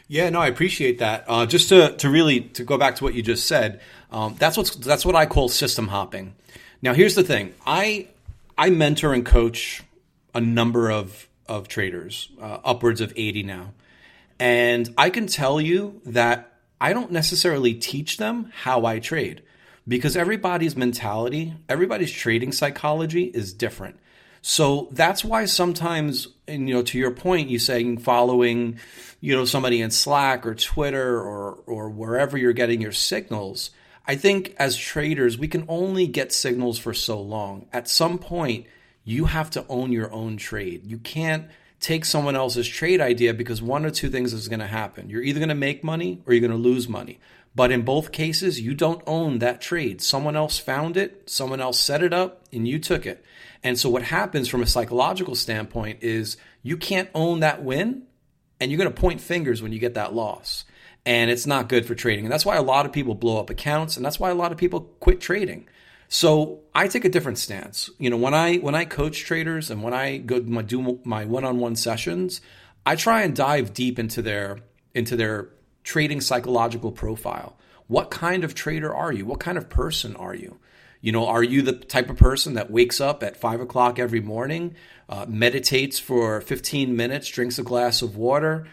Yeah, 0.08 0.30
no, 0.30 0.42
I 0.42 0.48
appreciate 0.48 1.00
that. 1.00 1.24
Uh, 1.28 1.46
just 1.46 1.70
to, 1.70 1.96
to 1.98 2.10
really 2.10 2.42
to 2.42 2.66
go 2.66 2.78
back 2.78 2.96
to 2.98 3.04
what 3.06 3.14
you 3.14 3.22
just 3.22 3.48
said, 3.48 3.80
um, 4.12 4.36
that's 4.38 4.58
what's 4.58 4.76
that's 4.76 5.06
what 5.06 5.16
I 5.16 5.26
call 5.26 5.50
system 5.50 5.88
hopping. 5.88 6.36
Now, 6.82 6.94
here's 6.94 7.16
the 7.16 7.24
thing: 7.24 7.54
I 7.66 8.08
I 8.58 8.70
mentor 8.70 9.14
and 9.14 9.26
coach 9.26 9.84
a 10.34 10.42
number 10.42 10.92
of 10.92 11.28
of 11.48 11.68
traders, 11.68 12.30
uh, 12.42 12.60
upwards 12.64 13.02
of 13.02 13.14
eighty 13.16 13.44
now, 13.44 13.74
and 14.40 14.94
I 14.98 15.10
can 15.10 15.28
tell 15.28 15.62
you 15.62 16.02
that 16.06 16.52
I 16.80 16.94
don't 16.94 17.12
necessarily 17.12 17.74
teach 17.74 18.18
them 18.18 18.52
how 18.54 18.86
I 18.86 19.00
trade 19.00 19.44
because 19.88 20.18
everybody's 20.18 20.76
mentality, 20.76 21.54
everybody's 21.70 22.12
trading 22.12 22.52
psychology 22.52 23.26
is 23.26 23.54
different. 23.54 23.98
So 24.42 24.88
that's 24.92 25.24
why 25.24 25.46
sometimes, 25.46 26.28
and 26.48 26.68
you 26.68 26.76
know, 26.76 26.82
to 26.84 26.98
your 26.98 27.12
point, 27.12 27.50
you 27.50 27.60
saying 27.60 28.00
following, 28.00 28.80
you 29.20 29.36
know, 29.36 29.46
somebody 29.46 29.82
in 29.82 29.92
Slack 29.92 30.46
or 30.46 30.56
Twitter 30.56 31.20
or 31.20 31.60
or 31.68 31.90
wherever 31.90 32.38
you're 32.38 32.54
getting 32.54 32.82
your 32.82 32.92
signals. 32.92 33.70
I 34.12 34.18
think 34.18 34.54
as 34.58 34.76
traders, 34.76 35.38
we 35.38 35.48
can 35.48 35.64
only 35.70 36.06
get 36.06 36.34
signals 36.34 36.78
for 36.78 36.94
so 36.94 37.22
long. 37.22 37.68
At 37.72 37.88
some 37.88 38.18
point, 38.18 38.66
you 39.06 39.24
have 39.24 39.50
to 39.52 39.66
own 39.70 39.94
your 39.94 40.12
own 40.12 40.36
trade. 40.36 40.86
You 40.86 40.98
can't 40.98 41.46
take 41.80 42.04
someone 42.04 42.36
else's 42.36 42.68
trade 42.68 43.00
idea 43.00 43.34
because 43.34 43.62
one 43.62 43.86
or 43.86 43.90
two 43.90 44.10
things 44.10 44.34
is 44.34 44.50
going 44.50 44.60
to 44.60 44.68
happen. 44.68 45.10
You're 45.10 45.24
either 45.24 45.40
going 45.40 45.48
to 45.48 45.56
make 45.56 45.82
money 45.82 46.22
or 46.26 46.34
you're 46.34 46.46
going 46.46 46.52
to 46.52 46.58
lose 46.58 46.90
money. 46.90 47.22
But 47.56 47.72
in 47.72 47.84
both 47.84 48.12
cases, 48.12 48.60
you 48.60 48.74
don't 48.74 49.02
own 49.08 49.40
that 49.40 49.62
trade. 49.62 50.02
Someone 50.02 50.36
else 50.36 50.60
found 50.60 50.98
it, 50.98 51.30
someone 51.30 51.62
else 51.62 51.80
set 51.80 52.04
it 52.04 52.12
up, 52.12 52.44
and 52.52 52.68
you 52.68 52.80
took 52.80 53.06
it. 53.06 53.24
And 53.64 53.80
so 53.80 53.90
what 53.90 54.04
happens 54.04 54.50
from 54.50 54.62
a 54.62 54.68
psychological 54.68 55.36
standpoint 55.36 56.00
is 56.04 56.36
you 56.64 56.76
can't 56.76 57.10
own 57.16 57.40
that 57.40 57.64
win 57.64 58.04
and 58.60 58.72
you're 58.72 58.78
going 58.78 58.94
to 58.94 59.02
point 59.02 59.22
fingers 59.22 59.62
when 59.62 59.72
you 59.72 59.80
get 59.80 59.94
that 59.94 60.14
loss. 60.14 60.66
And 61.06 61.32
it's 61.32 61.48
not 61.48 61.68
good 61.68 61.86
for 61.86 61.96
trading. 61.96 62.26
And 62.26 62.32
that's 62.32 62.46
why 62.46 62.58
a 62.58 62.62
lot 62.62 62.86
of 62.86 62.92
people 62.92 63.16
blow 63.16 63.40
up 63.40 63.50
accounts 63.50 63.98
and 63.98 64.06
that's 64.06 64.20
why 64.20 64.30
a 64.30 64.36
lot 64.36 64.52
of 64.52 64.58
people 64.58 64.82
quit 65.00 65.20
trading 65.20 65.68
so 66.14 66.60
I 66.76 66.90
take 66.90 67.06
a 67.06 67.10
different 67.10 67.38
stance. 67.38 67.90
You 67.98 68.10
know, 68.10 68.18
when 68.18 68.34
I 68.34 68.58
when 68.58 68.76
I 68.76 68.84
coach 68.84 69.24
traders 69.24 69.72
and 69.72 69.82
when 69.82 69.94
I 69.94 70.18
go 70.18 70.42
my, 70.42 70.62
do 70.62 71.00
my 71.06 71.24
one-on-one 71.24 71.78
sessions, 71.78 72.42
I 72.86 72.98
try 72.98 73.22
and 73.22 73.34
dive 73.34 73.74
deep 73.74 73.98
into 73.98 74.22
their 74.22 74.60
into 74.94 75.16
their 75.16 75.48
trading 75.86 76.20
psychological 76.20 76.92
profile. 76.92 77.56
What 77.88 78.12
kind 78.12 78.44
of 78.44 78.54
trader 78.54 78.94
are 78.94 79.14
you? 79.14 79.26
What 79.26 79.40
kind 79.40 79.58
of 79.58 79.70
person 79.70 80.18
are 80.18 80.36
you? 80.36 80.60
You 81.00 81.14
know, 81.14 81.28
are 81.28 81.44
you 81.44 81.62
the 81.62 81.72
type 81.72 82.10
of 82.10 82.18
person 82.18 82.56
that 82.56 82.70
wakes 82.70 83.00
up 83.00 83.24
at 83.24 83.38
five 83.38 83.62
o'clock 83.62 83.98
every 83.98 84.20
morning, 84.20 84.76
uh, 85.08 85.26
meditates 85.30 85.98
for 85.98 86.42
15 86.42 86.94
minutes, 86.94 87.30
drinks 87.30 87.58
a 87.58 87.64
glass 87.64 88.02
of 88.02 88.18
water, 88.18 88.68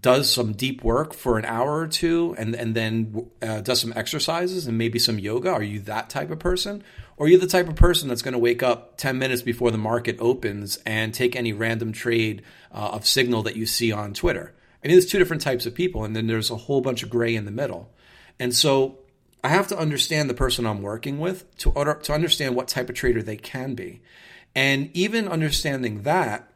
does 0.00 0.30
some 0.30 0.52
deep 0.52 0.82
work 0.82 1.14
for 1.14 1.38
an 1.38 1.44
hour 1.44 1.78
or 1.78 1.86
two 1.86 2.34
and 2.38 2.54
and 2.54 2.74
then 2.74 3.26
uh, 3.42 3.60
does 3.60 3.80
some 3.80 3.92
exercises 3.94 4.66
and 4.66 4.78
maybe 4.78 4.98
some 4.98 5.18
yoga. 5.18 5.50
Are 5.50 5.62
you 5.62 5.80
that 5.80 6.10
type 6.10 6.30
of 6.30 6.38
person? 6.38 6.82
Or 7.16 7.26
are 7.26 7.28
you 7.28 7.38
the 7.38 7.46
type 7.46 7.68
of 7.68 7.76
person 7.76 8.08
that's 8.08 8.22
going 8.22 8.32
to 8.32 8.38
wake 8.38 8.62
up 8.62 8.96
10 8.96 9.18
minutes 9.18 9.42
before 9.42 9.70
the 9.70 9.78
market 9.78 10.16
opens 10.18 10.78
and 10.84 11.14
take 11.14 11.36
any 11.36 11.52
random 11.52 11.92
trade 11.92 12.42
uh, 12.72 12.90
of 12.92 13.06
signal 13.06 13.42
that 13.44 13.56
you 13.56 13.66
see 13.66 13.92
on 13.92 14.14
twitter? 14.14 14.54
I 14.82 14.88
mean 14.88 14.96
there's 14.96 15.06
two 15.06 15.18
different 15.18 15.42
types 15.42 15.66
of 15.66 15.74
people 15.74 16.04
and 16.04 16.16
then 16.16 16.26
there's 16.26 16.50
a 16.50 16.56
whole 16.56 16.80
bunch 16.80 17.02
of 17.02 17.10
gray 17.10 17.34
in 17.34 17.44
the 17.44 17.50
middle. 17.50 17.92
And 18.38 18.54
so 18.54 18.98
i 19.42 19.48
have 19.48 19.68
to 19.68 19.78
understand 19.78 20.30
the 20.30 20.34
person 20.34 20.66
i'm 20.66 20.80
working 20.80 21.18
with 21.18 21.54
to, 21.58 21.70
to 22.02 22.12
understand 22.14 22.56
what 22.56 22.66
type 22.68 22.88
of 22.88 22.94
trader 22.94 23.22
they 23.22 23.36
can 23.36 23.74
be. 23.74 24.00
And 24.54 24.90
even 24.94 25.28
understanding 25.28 26.02
that 26.02 26.48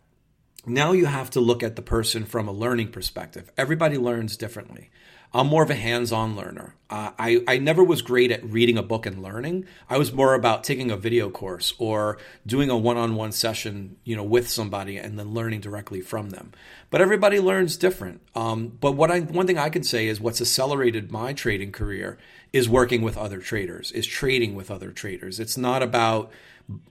now 0.68 0.92
you 0.92 1.06
have 1.06 1.30
to 1.30 1.40
look 1.40 1.62
at 1.62 1.76
the 1.76 1.82
person 1.82 2.24
from 2.24 2.48
a 2.48 2.52
learning 2.52 2.88
perspective. 2.88 3.50
Everybody 3.56 3.98
learns 3.98 4.36
differently. 4.36 4.90
I'm 5.32 5.46
more 5.46 5.62
of 5.62 5.68
a 5.68 5.74
hands-on 5.74 6.36
learner. 6.36 6.74
Uh, 6.88 7.10
I 7.18 7.44
I 7.46 7.58
never 7.58 7.84
was 7.84 8.00
great 8.00 8.30
at 8.30 8.42
reading 8.42 8.78
a 8.78 8.82
book 8.82 9.04
and 9.04 9.22
learning. 9.22 9.66
I 9.90 9.98
was 9.98 10.10
more 10.10 10.32
about 10.32 10.64
taking 10.64 10.90
a 10.90 10.96
video 10.96 11.28
course 11.28 11.74
or 11.78 12.16
doing 12.46 12.70
a 12.70 12.78
one-on-one 12.78 13.32
session, 13.32 13.96
you 14.04 14.16
know, 14.16 14.24
with 14.24 14.48
somebody 14.48 14.96
and 14.96 15.18
then 15.18 15.34
learning 15.34 15.60
directly 15.60 16.00
from 16.00 16.30
them. 16.30 16.52
But 16.88 17.02
everybody 17.02 17.40
learns 17.40 17.76
different. 17.76 18.22
Um, 18.34 18.78
but 18.80 18.92
what 18.92 19.10
I 19.10 19.20
one 19.20 19.46
thing 19.46 19.58
I 19.58 19.68
can 19.68 19.82
say 19.82 20.08
is 20.08 20.18
what's 20.18 20.40
accelerated 20.40 21.12
my 21.12 21.34
trading 21.34 21.72
career 21.72 22.16
is 22.54 22.66
working 22.66 23.02
with 23.02 23.18
other 23.18 23.38
traders, 23.38 23.92
is 23.92 24.06
trading 24.06 24.54
with 24.54 24.70
other 24.70 24.92
traders. 24.92 25.38
It's 25.38 25.58
not 25.58 25.82
about 25.82 26.32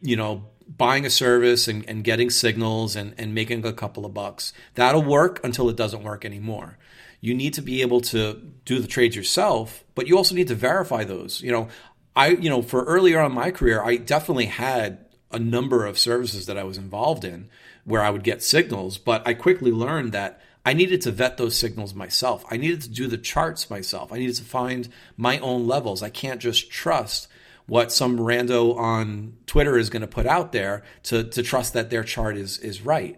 you 0.03 0.15
know 0.15 0.45
buying 0.67 1.05
a 1.05 1.09
service 1.09 1.67
and, 1.67 1.87
and 1.87 2.03
getting 2.03 2.29
signals 2.29 2.95
and, 2.95 3.13
and 3.17 3.33
making 3.33 3.65
a 3.65 3.73
couple 3.73 4.05
of 4.05 4.13
bucks. 4.13 4.53
That'll 4.75 5.03
work 5.03 5.39
until 5.43 5.69
it 5.69 5.75
doesn't 5.75 6.03
work 6.03 6.25
anymore. 6.25 6.77
You 7.21 7.33
need 7.33 7.53
to 7.53 7.61
be 7.61 7.81
able 7.81 8.01
to 8.01 8.33
do 8.65 8.79
the 8.79 8.87
trades 8.87 9.15
yourself, 9.15 9.83
but 9.95 10.07
you 10.07 10.17
also 10.17 10.35
need 10.35 10.47
to 10.49 10.55
verify 10.55 11.03
those. 11.03 11.41
You 11.41 11.51
know, 11.51 11.67
I, 12.15 12.29
you 12.29 12.49
know, 12.49 12.61
for 12.61 12.83
earlier 12.83 13.19
on 13.19 13.31
my 13.31 13.51
career, 13.51 13.83
I 13.83 13.97
definitely 13.97 14.47
had 14.47 15.05
a 15.31 15.39
number 15.39 15.85
of 15.85 15.97
services 15.97 16.45
that 16.45 16.57
I 16.57 16.63
was 16.63 16.77
involved 16.77 17.23
in 17.23 17.49
where 17.83 18.01
I 18.01 18.09
would 18.09 18.23
get 18.23 18.43
signals, 18.43 18.97
but 18.97 19.25
I 19.25 19.33
quickly 19.33 19.71
learned 19.71 20.11
that 20.11 20.41
I 20.65 20.73
needed 20.73 21.01
to 21.01 21.11
vet 21.11 21.37
those 21.37 21.57
signals 21.57 21.93
myself. 21.93 22.43
I 22.51 22.57
needed 22.57 22.81
to 22.81 22.89
do 22.89 23.07
the 23.07 23.17
charts 23.17 23.69
myself. 23.69 24.11
I 24.11 24.17
needed 24.17 24.35
to 24.35 24.43
find 24.43 24.89
my 25.15 25.39
own 25.39 25.65
levels. 25.65 26.03
I 26.03 26.09
can't 26.09 26.41
just 26.41 26.69
trust 26.69 27.29
what 27.67 27.91
some 27.91 28.17
rando 28.17 28.75
on 28.77 29.37
Twitter 29.45 29.77
is 29.77 29.89
going 29.89 30.01
to 30.01 30.07
put 30.07 30.25
out 30.25 30.51
there 30.51 30.83
to, 31.03 31.23
to 31.25 31.43
trust 31.43 31.73
that 31.73 31.89
their 31.89 32.03
chart 32.03 32.37
is 32.37 32.57
is 32.59 32.81
right. 32.81 33.17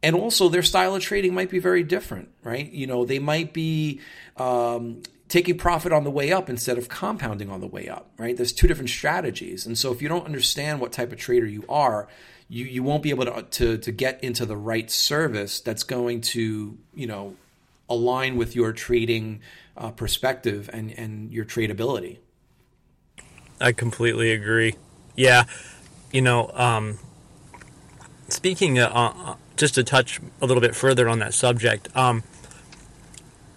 And 0.00 0.14
also, 0.14 0.48
their 0.48 0.62
style 0.62 0.94
of 0.94 1.02
trading 1.02 1.34
might 1.34 1.50
be 1.50 1.58
very 1.58 1.82
different, 1.82 2.28
right? 2.44 2.70
You 2.70 2.86
know, 2.86 3.04
they 3.04 3.18
might 3.18 3.52
be 3.52 4.00
um, 4.36 5.02
taking 5.28 5.58
profit 5.58 5.92
on 5.92 6.04
the 6.04 6.10
way 6.10 6.32
up 6.32 6.48
instead 6.48 6.78
of 6.78 6.88
compounding 6.88 7.50
on 7.50 7.60
the 7.60 7.66
way 7.66 7.88
up, 7.88 8.10
right? 8.16 8.36
There's 8.36 8.52
two 8.52 8.68
different 8.68 8.90
strategies. 8.90 9.66
And 9.66 9.76
so 9.76 9.92
if 9.92 10.00
you 10.00 10.08
don't 10.08 10.24
understand 10.24 10.80
what 10.80 10.92
type 10.92 11.12
of 11.12 11.18
trader 11.18 11.46
you 11.46 11.64
are, 11.68 12.08
you, 12.48 12.64
you 12.64 12.82
won't 12.82 13.02
be 13.02 13.10
able 13.10 13.26
to, 13.26 13.42
to, 13.42 13.78
to 13.78 13.92
get 13.92 14.22
into 14.22 14.46
the 14.46 14.56
right 14.56 14.90
service 14.90 15.60
that's 15.60 15.82
going 15.82 16.22
to, 16.22 16.78
you 16.94 17.06
know, 17.06 17.36
align 17.88 18.36
with 18.36 18.54
your 18.54 18.72
trading 18.72 19.40
uh, 19.76 19.90
perspective 19.90 20.70
and, 20.72 20.92
and 20.92 21.32
your 21.32 21.44
tradability. 21.44 22.18
I 23.60 23.72
completely 23.72 24.32
agree. 24.32 24.76
Yeah. 25.16 25.44
You 26.12 26.22
know, 26.22 26.50
um, 26.54 26.98
speaking, 28.28 28.78
uh, 28.78 28.88
uh, 28.92 29.34
just 29.56 29.74
to 29.74 29.84
touch 29.84 30.20
a 30.40 30.46
little 30.46 30.60
bit 30.60 30.74
further 30.74 31.08
on 31.08 31.18
that 31.18 31.34
subject, 31.34 31.94
um, 31.96 32.22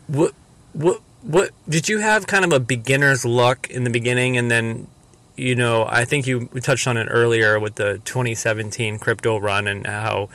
what, 0.07 0.33
what, 0.73 1.01
what 1.21 1.51
did 1.69 1.87
you 1.87 1.99
have 1.99 2.25
kind 2.25 2.43
of 2.43 2.51
a 2.51 2.59
beginner's 2.59 3.23
luck 3.25 3.69
in 3.69 3.83
the 3.83 3.89
beginning 3.89 4.37
and 4.37 4.49
then 4.49 4.87
you 5.35 5.55
know 5.55 5.85
i 5.87 6.03
think 6.03 6.25
you 6.25 6.47
touched 6.61 6.87
on 6.87 6.97
it 6.97 7.05
earlier 7.05 7.59
with 7.59 7.75
the 7.75 8.01
2017 8.05 8.97
crypto 8.97 9.39
run 9.39 9.67
and 9.67 9.85
how 9.85 10.27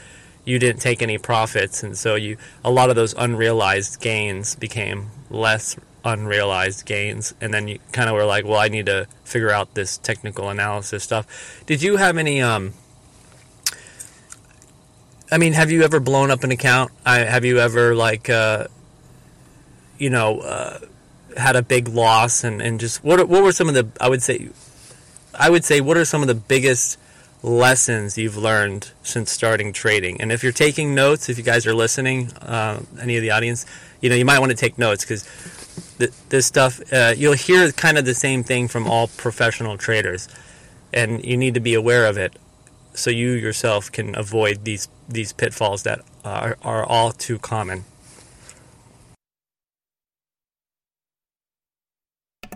you 0.45 0.59
didn't 0.59 0.81
take 0.81 1.03
any 1.03 1.19
profits 1.19 1.83
and 1.83 1.99
so 1.99 2.15
you 2.15 2.37
a 2.65 2.71
lot 2.71 2.89
of 2.89 2.95
those 2.95 3.15
unrealized 3.15 4.01
gains 4.01 4.55
became 4.55 5.11
less 5.29 5.77
unrealized 6.07 6.87
gains 6.87 7.35
and 7.41 7.53
then 7.53 7.69
you 7.69 7.79
kind 7.93 8.09
of 8.09 8.15
were 8.15 8.25
like 8.25 8.45
well 8.45 8.59
i 8.59 8.69
need 8.69 8.87
to 8.87 9.07
figure 9.25 9.51
out 9.51 9.75
this 9.75 9.99
technical 9.99 10.49
analysis 10.49 11.03
stuff 11.03 11.63
did 11.67 11.83
you 11.83 11.97
have 11.97 12.17
any 12.17 12.41
um 12.41 12.73
i 15.33 15.37
mean 15.37 15.53
have 15.53 15.71
you 15.71 15.83
ever 15.83 15.99
blown 16.01 16.31
up 16.31 16.45
an 16.45 16.51
account 16.53 16.93
I, 17.05 17.19
have 17.19 17.45
you 17.45 17.59
ever 17.59 17.95
like 17.95 18.31
uh 18.31 18.69
you 19.99 20.11
know, 20.11 20.41
uh, 20.41 20.79
had 21.37 21.57
a 21.57 21.63
big 21.63 21.89
loss 21.89 22.45
and, 22.45 22.63
and 22.63 22.81
just 22.81 23.05
what 23.05 23.29
what 23.29 23.43
were 23.43 23.53
some 23.53 23.69
of 23.69 23.75
the 23.75 23.87
I 24.01 24.09
would 24.09 24.23
say 24.23 24.49
I 25.35 25.51
would 25.51 25.65
say 25.65 25.81
what 25.81 25.97
are 25.97 26.05
some 26.05 26.23
of 26.23 26.29
the 26.29 26.35
biggest 26.35 26.99
lessons 27.43 28.17
you've 28.17 28.37
learned 28.37 28.91
since 29.03 29.31
starting 29.31 29.73
trading? 29.73 30.21
And 30.21 30.33
if 30.33 30.43
you're 30.43 30.53
taking 30.53 30.95
notes, 30.95 31.29
if 31.29 31.37
you 31.37 31.45
guys 31.45 31.67
are 31.67 31.75
listening, 31.75 32.33
uh, 32.35 32.81
any 33.01 33.17
of 33.17 33.23
the 33.23 33.31
audience, 33.31 33.67
you 34.01 34.09
know, 34.09 34.17
you 34.17 34.25
might 34.25 34.39
want 34.39 34.51
to 34.51 34.57
take 34.57 34.79
notes 34.79 35.05
because 35.05 35.25
th- 35.99 36.13
this 36.29 36.47
stuff 36.47 36.81
uh, 36.93 37.15
you'll 37.17 37.35
hear 37.35 37.71
kind 37.73 37.99
of 37.99 38.05
the 38.05 38.15
same 38.15 38.43
thing 38.43 38.69
from 38.69 38.87
all 38.87 39.09
professional 39.09 39.77
traders, 39.77 40.29
and 40.93 41.25
you 41.25 41.37
need 41.37 41.55
to 41.55 41.61
be 41.61 41.75
aware 41.75 42.07
of 42.07 42.17
it 42.17 42.37
so 42.95 43.11
you 43.11 43.33
yourself 43.33 43.93
can 43.93 44.17
avoid 44.17 44.65
these 44.65 44.89
these 45.09 45.33
pitfalls 45.33 45.83
that 45.85 46.01
are, 46.25 46.57
are 46.63 46.85
all 46.85 47.13
too 47.13 47.39
common. 47.39 47.85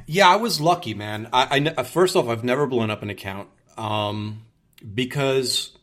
Yeah, 0.06 0.28
I 0.28 0.36
was 0.36 0.60
lucky, 0.60 0.94
man. 0.94 1.28
I, 1.32 1.72
I 1.76 1.82
first 1.84 2.16
off, 2.16 2.28
I've 2.28 2.42
never 2.42 2.66
blown 2.66 2.90
up 2.90 3.02
an 3.02 3.10
account 3.10 3.48
um, 3.78 4.42
because 4.94 5.76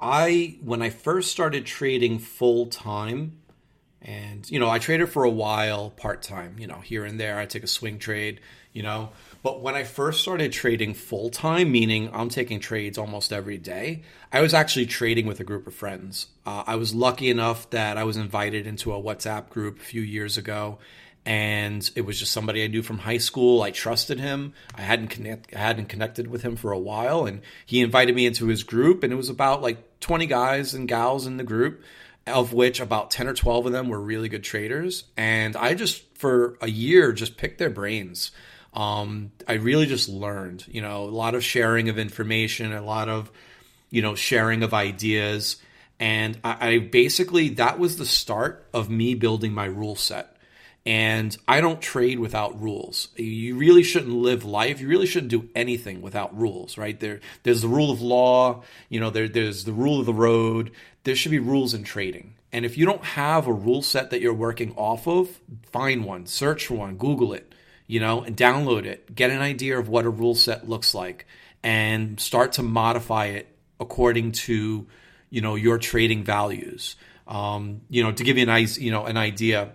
I 0.00 0.56
when 0.62 0.82
I 0.82 0.90
first 0.90 1.30
started 1.30 1.64
trading 1.64 2.18
full 2.18 2.66
time, 2.66 3.38
and 4.02 4.48
you 4.50 4.58
know 4.58 4.70
I 4.70 4.78
traded 4.78 5.08
for 5.08 5.24
a 5.24 5.30
while 5.30 5.90
part 5.90 6.22
time, 6.22 6.56
you 6.58 6.66
know 6.66 6.80
here 6.80 7.04
and 7.04 7.18
there. 7.18 7.38
I 7.38 7.46
take 7.46 7.64
a 7.64 7.68
swing 7.68 7.98
trade, 7.98 8.40
you 8.72 8.82
know. 8.82 9.10
But 9.42 9.62
when 9.62 9.74
I 9.74 9.84
first 9.84 10.20
started 10.20 10.52
trading 10.52 10.94
full 10.94 11.30
time, 11.30 11.70
meaning 11.70 12.10
I'm 12.12 12.28
taking 12.28 12.60
trades 12.60 12.98
almost 12.98 13.32
every 13.32 13.58
day, 13.58 14.02
I 14.32 14.40
was 14.40 14.52
actually 14.52 14.86
trading 14.86 15.26
with 15.26 15.40
a 15.40 15.44
group 15.44 15.66
of 15.66 15.74
friends. 15.74 16.26
Uh, 16.44 16.64
I 16.66 16.76
was 16.76 16.94
lucky 16.94 17.30
enough 17.30 17.70
that 17.70 17.96
I 17.96 18.04
was 18.04 18.16
invited 18.16 18.66
into 18.66 18.92
a 18.92 19.00
WhatsApp 19.00 19.48
group 19.48 19.78
a 19.78 19.84
few 19.84 20.02
years 20.02 20.36
ago, 20.36 20.78
and 21.24 21.88
it 21.94 22.02
was 22.02 22.18
just 22.18 22.32
somebody 22.32 22.64
I 22.64 22.68
knew 22.68 22.82
from 22.82 22.98
high 22.98 23.18
school. 23.18 23.62
I 23.62 23.70
trusted 23.70 24.18
him. 24.18 24.54
I 24.74 24.80
hadn't 24.80 25.08
connect, 25.08 25.54
I 25.54 25.58
hadn't 25.58 25.88
connected 25.88 26.26
with 26.26 26.42
him 26.42 26.56
for 26.56 26.72
a 26.72 26.78
while, 26.78 27.26
and 27.26 27.42
he 27.66 27.80
invited 27.80 28.14
me 28.14 28.26
into 28.26 28.46
his 28.46 28.62
group. 28.62 29.02
And 29.02 29.12
it 29.12 29.16
was 29.16 29.28
about 29.28 29.62
like 29.62 30.00
twenty 30.00 30.26
guys 30.26 30.74
and 30.74 30.88
gals 30.88 31.26
in 31.26 31.36
the 31.36 31.44
group, 31.44 31.82
of 32.28 32.52
which 32.52 32.80
about 32.80 33.10
ten 33.10 33.26
or 33.26 33.34
twelve 33.34 33.66
of 33.66 33.72
them 33.72 33.88
were 33.88 34.00
really 34.00 34.28
good 34.28 34.44
traders. 34.44 35.04
And 35.16 35.56
I 35.56 35.74
just 35.74 36.02
for 36.16 36.56
a 36.60 36.68
year 36.68 37.12
just 37.12 37.36
picked 37.36 37.58
their 37.58 37.70
brains. 37.70 38.30
Um, 38.74 39.32
I 39.46 39.54
really 39.54 39.86
just 39.86 40.08
learned, 40.08 40.64
you 40.68 40.82
know, 40.82 41.04
a 41.04 41.10
lot 41.10 41.34
of 41.34 41.42
sharing 41.42 41.88
of 41.88 41.98
information, 41.98 42.72
a 42.72 42.82
lot 42.82 43.08
of, 43.08 43.30
you 43.90 44.02
know, 44.02 44.14
sharing 44.14 44.62
of 44.62 44.74
ideas. 44.74 45.56
And 45.98 46.38
I, 46.44 46.68
I 46.68 46.78
basically, 46.78 47.48
that 47.50 47.78
was 47.78 47.96
the 47.96 48.06
start 48.06 48.68
of 48.72 48.88
me 48.88 49.14
building 49.14 49.52
my 49.52 49.64
rule 49.64 49.96
set 49.96 50.36
and 50.88 51.36
I 51.46 51.60
don't 51.60 51.82
trade 51.82 52.18
without 52.18 52.62
rules. 52.62 53.08
You 53.14 53.58
really 53.58 53.82
shouldn't 53.82 54.14
live 54.14 54.46
life. 54.46 54.80
You 54.80 54.88
really 54.88 55.04
shouldn't 55.04 55.30
do 55.30 55.50
anything 55.54 56.00
without 56.00 56.34
rules, 56.34 56.78
right? 56.78 56.98
There, 56.98 57.20
there's 57.42 57.60
the 57.60 57.68
rule 57.68 57.90
of 57.90 58.00
law. 58.00 58.62
You 58.88 58.98
know, 58.98 59.10
there, 59.10 59.28
there's 59.28 59.64
the 59.64 59.74
rule 59.74 60.00
of 60.00 60.06
the 60.06 60.14
road. 60.14 60.70
There 61.04 61.14
should 61.14 61.30
be 61.30 61.40
rules 61.40 61.74
in 61.74 61.84
trading. 61.84 62.36
And 62.52 62.64
if 62.64 62.78
you 62.78 62.86
don't 62.86 63.04
have 63.04 63.46
a 63.46 63.52
rule 63.52 63.82
set 63.82 64.08
that 64.08 64.22
you're 64.22 64.32
working 64.32 64.74
off 64.76 65.06
of, 65.06 65.28
find 65.70 66.06
one, 66.06 66.24
search 66.24 66.68
for 66.68 66.76
one, 66.76 66.96
Google 66.96 67.34
it, 67.34 67.54
you 67.86 68.00
know, 68.00 68.22
and 68.22 68.34
download 68.34 68.86
it. 68.86 69.14
Get 69.14 69.30
an 69.30 69.42
idea 69.42 69.78
of 69.78 69.90
what 69.90 70.06
a 70.06 70.10
rule 70.10 70.34
set 70.34 70.70
looks 70.70 70.94
like, 70.94 71.26
and 71.62 72.18
start 72.18 72.52
to 72.52 72.62
modify 72.62 73.26
it 73.26 73.54
according 73.78 74.32
to, 74.32 74.86
you 75.28 75.40
know, 75.42 75.54
your 75.54 75.76
trading 75.76 76.24
values. 76.24 76.96
Um, 77.26 77.82
you 77.90 78.02
know, 78.02 78.12
to 78.12 78.24
give 78.24 78.38
you 78.38 78.48
an, 78.48 78.68
you 78.78 78.90
know, 78.90 79.04
an 79.04 79.18
idea 79.18 79.72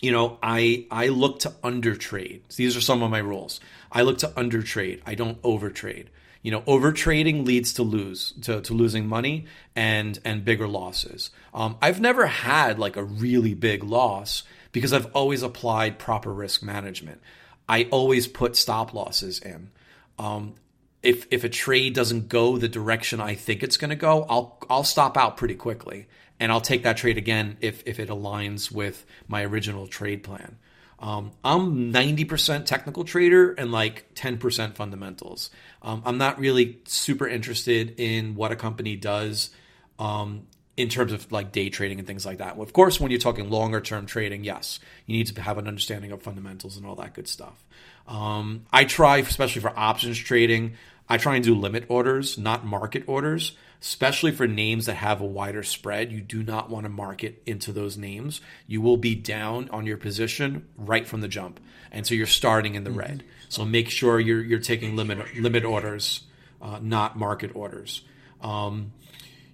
you 0.00 0.12
know, 0.12 0.38
I 0.42 0.86
I 0.90 1.08
look 1.08 1.40
to 1.40 1.50
undertrade. 1.62 2.40
These 2.56 2.76
are 2.76 2.80
some 2.80 3.02
of 3.02 3.10
my 3.10 3.18
rules. 3.18 3.60
I 3.90 4.02
look 4.02 4.18
to 4.18 4.28
undertrade. 4.28 5.00
I 5.06 5.14
don't 5.14 5.40
overtrade. 5.42 6.06
You 6.42 6.50
know, 6.50 6.60
overtrading 6.62 7.46
leads 7.46 7.72
to 7.74 7.82
lose 7.82 8.32
to, 8.42 8.60
to 8.60 8.74
losing 8.74 9.06
money 9.06 9.46
and 9.74 10.18
and 10.24 10.44
bigger 10.44 10.68
losses. 10.68 11.30
Um, 11.54 11.78
I've 11.80 12.00
never 12.00 12.26
had 12.26 12.78
like 12.78 12.96
a 12.96 13.04
really 13.04 13.54
big 13.54 13.82
loss 13.82 14.42
because 14.72 14.92
I've 14.92 15.10
always 15.14 15.42
applied 15.42 15.98
proper 15.98 16.32
risk 16.32 16.62
management. 16.62 17.20
I 17.68 17.84
always 17.90 18.26
put 18.26 18.56
stop 18.56 18.92
losses 18.92 19.38
in. 19.38 19.70
Um, 20.18 20.54
if 21.02 21.26
if 21.30 21.44
a 21.44 21.48
trade 21.48 21.94
doesn't 21.94 22.28
go 22.28 22.58
the 22.58 22.68
direction 22.68 23.20
I 23.20 23.34
think 23.34 23.62
it's 23.62 23.76
going 23.76 23.90
to 23.90 23.96
go, 23.96 24.26
I'll 24.28 24.58
I'll 24.68 24.84
stop 24.84 25.16
out 25.16 25.36
pretty 25.36 25.54
quickly 25.54 26.06
and 26.44 26.52
I'll 26.52 26.60
take 26.60 26.82
that 26.82 26.98
trade 26.98 27.16
again 27.16 27.56
if 27.62 27.82
if 27.86 27.98
it 27.98 28.10
aligns 28.10 28.70
with 28.70 29.06
my 29.26 29.42
original 29.46 29.86
trade 29.86 30.22
plan. 30.22 30.58
Um, 30.98 31.32
I'm 31.42 31.90
90% 31.90 32.66
technical 32.66 33.02
trader 33.04 33.52
and 33.52 33.72
like 33.72 34.14
10% 34.14 34.74
fundamentals. 34.74 35.50
Um, 35.82 36.02
I'm 36.04 36.18
not 36.18 36.38
really 36.38 36.80
super 36.84 37.26
interested 37.26 37.94
in 37.98 38.34
what 38.36 38.52
a 38.52 38.56
company 38.56 38.94
does 38.94 39.50
um, 39.98 40.46
in 40.76 40.88
terms 40.90 41.12
of 41.12 41.32
like 41.32 41.50
day 41.50 41.70
trading 41.70 41.98
and 41.98 42.06
things 42.06 42.26
like 42.26 42.38
that. 42.38 42.58
Of 42.58 42.72
course, 42.74 43.00
when 43.00 43.10
you're 43.10 43.20
talking 43.20 43.48
longer 43.48 43.80
term 43.80 44.04
trading, 44.04 44.44
yes, 44.44 44.80
you 45.06 45.16
need 45.16 45.26
to 45.28 45.40
have 45.40 45.56
an 45.56 45.66
understanding 45.66 46.12
of 46.12 46.22
fundamentals 46.22 46.76
and 46.76 46.84
all 46.84 46.94
that 46.96 47.14
good 47.14 47.26
stuff. 47.26 47.64
Um, 48.06 48.66
I 48.70 48.84
try, 48.84 49.16
especially 49.18 49.62
for 49.62 49.72
options 49.78 50.18
trading, 50.18 50.74
I 51.08 51.16
try 51.16 51.36
and 51.36 51.44
do 51.44 51.54
limit 51.54 51.86
orders, 51.88 52.36
not 52.36 52.66
market 52.66 53.04
orders 53.06 53.56
especially 53.84 54.32
for 54.32 54.46
names 54.46 54.86
that 54.86 54.94
have 54.94 55.20
a 55.20 55.26
wider 55.26 55.62
spread. 55.62 56.10
You 56.10 56.22
do 56.22 56.42
not 56.42 56.70
want 56.70 56.84
to 56.84 56.88
market 56.88 57.42
into 57.44 57.70
those 57.70 57.98
names. 57.98 58.40
You 58.66 58.80
will 58.80 58.96
be 58.96 59.14
down 59.14 59.68
on 59.68 59.84
your 59.84 59.98
position 59.98 60.66
right 60.78 61.06
from 61.06 61.20
the 61.20 61.28
jump, 61.28 61.60
and 61.92 62.06
so 62.06 62.14
you're 62.14 62.26
starting 62.26 62.76
in 62.76 62.84
the 62.84 62.90
mm-hmm. 62.90 62.98
red. 62.98 63.24
So 63.50 63.64
make 63.66 63.90
sure 63.90 64.18
you're 64.18 64.42
you're 64.42 64.58
taking 64.58 64.96
limit 64.96 65.36
limit 65.36 65.66
orders, 65.66 66.22
uh, 66.62 66.78
not 66.80 67.18
market 67.18 67.54
orders. 67.54 68.00
Um, 68.40 68.92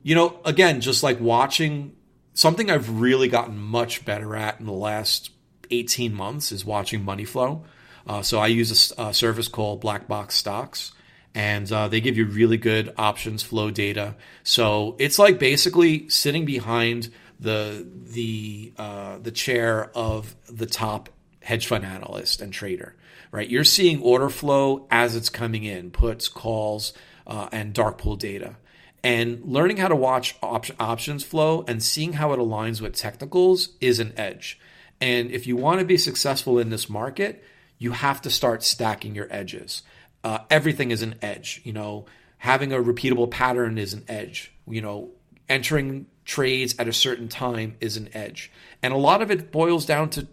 you 0.05 0.15
know, 0.15 0.39
again, 0.45 0.81
just 0.81 1.03
like 1.03 1.19
watching 1.21 1.97
something 2.33 2.71
I've 2.71 3.01
really 3.01 3.27
gotten 3.27 3.59
much 3.59 4.05
better 4.05 4.37
at 4.37 4.61
in 4.61 4.67
the 4.67 4.73
last 4.73 5.31
18 5.73 6.15
months 6.15 6.53
is 6.53 6.65
watching 6.65 7.05
money 7.05 7.25
flow. 7.25 7.65
Uh, 8.07 8.23
so 8.23 8.39
I 8.39 8.47
use 8.47 8.93
a, 8.97 9.03
a 9.09 9.15
service 9.15 9.49
called 9.49 9.81
Black 9.81 10.07
Box 10.07 10.37
Stocks 10.37 10.93
and 11.35 11.71
uh, 11.71 11.89
they 11.89 12.01
give 12.01 12.17
you 12.17 12.27
really 12.27 12.57
good 12.57 12.93
options 12.97 13.43
flow 13.43 13.71
data. 13.71 14.17
So 14.43 14.97
it's 14.99 15.19
like 15.19 15.39
basically 15.39 16.09
sitting 16.09 16.45
behind 16.45 17.11
the 17.39 17.87
the 18.13 18.73
uh, 18.77 19.19
the 19.19 19.31
chair 19.31 19.91
of 19.95 20.35
the 20.49 20.67
top 20.67 21.09
hedge 21.43 21.67
fund 21.67 21.85
analyst 21.85 22.41
and 22.41 22.53
trader, 22.53 22.95
right? 23.31 23.49
You're 23.49 23.65
seeing 23.65 24.03
order 24.03 24.29
flow 24.29 24.87
as 24.91 25.17
it's 25.17 25.29
coming 25.29 25.65
in, 25.65 25.91
puts, 25.91 26.29
calls, 26.29 26.93
uh, 27.27 27.49
and 27.53 27.73
dark 27.73 27.99
pool 27.99 28.17
data. 28.17 28.57
And 29.03 29.41
learning 29.45 29.79
how 29.79 29.89
to 29.89 29.97
watch 29.97 30.37
op- 30.43 30.67
options 30.79 31.25
flow 31.25 31.65
and 31.67 31.83
seeing 31.83 32.15
how 32.15 32.35
it 32.35 32.39
aligns 32.39 32.83
with 32.83 32.95
technicals 32.95 33.71
is 33.81 33.99
an 33.99 34.13
edge. 34.17 34.61
And 35.01 35.31
if 35.31 35.47
you 35.47 35.57
want 35.57 35.81
to 35.81 35.87
be 35.87 35.97
successful 35.97 36.59
in 36.59 36.69
this 36.69 36.91
market, 36.91 37.43
you 37.79 37.93
have 37.93 38.21
to 38.23 38.31
start 38.31 38.63
stacking 38.63 39.15
your 39.15 39.27
edges. 39.31 39.83
Uh, 40.23 40.39
everything 40.51 40.91
is 40.91 41.03
an 41.03 41.17
edge. 41.23 41.61
You 41.65 41.73
know, 41.73 42.07
having 42.39 42.73
a 42.73 42.77
repeatable 42.77 43.31
pattern 43.31 43.79
is 43.79 43.95
an 43.95 44.05
edge. 44.09 44.53
You 44.69 44.83
know, 44.83 45.11
entering 45.49 46.07
trades 46.25 46.75
at 46.79 46.89
a 46.89 46.93
certain 46.93 47.29
time 47.29 47.77
is 47.81 47.97
an 47.97 48.09
edge. 48.15 48.53
And 48.83 48.93
a 48.93 48.97
lot 48.97 49.23
of 49.23 49.31
it 49.31 49.51
boils 49.51 49.85
down 49.87 50.11
to 50.11 50.27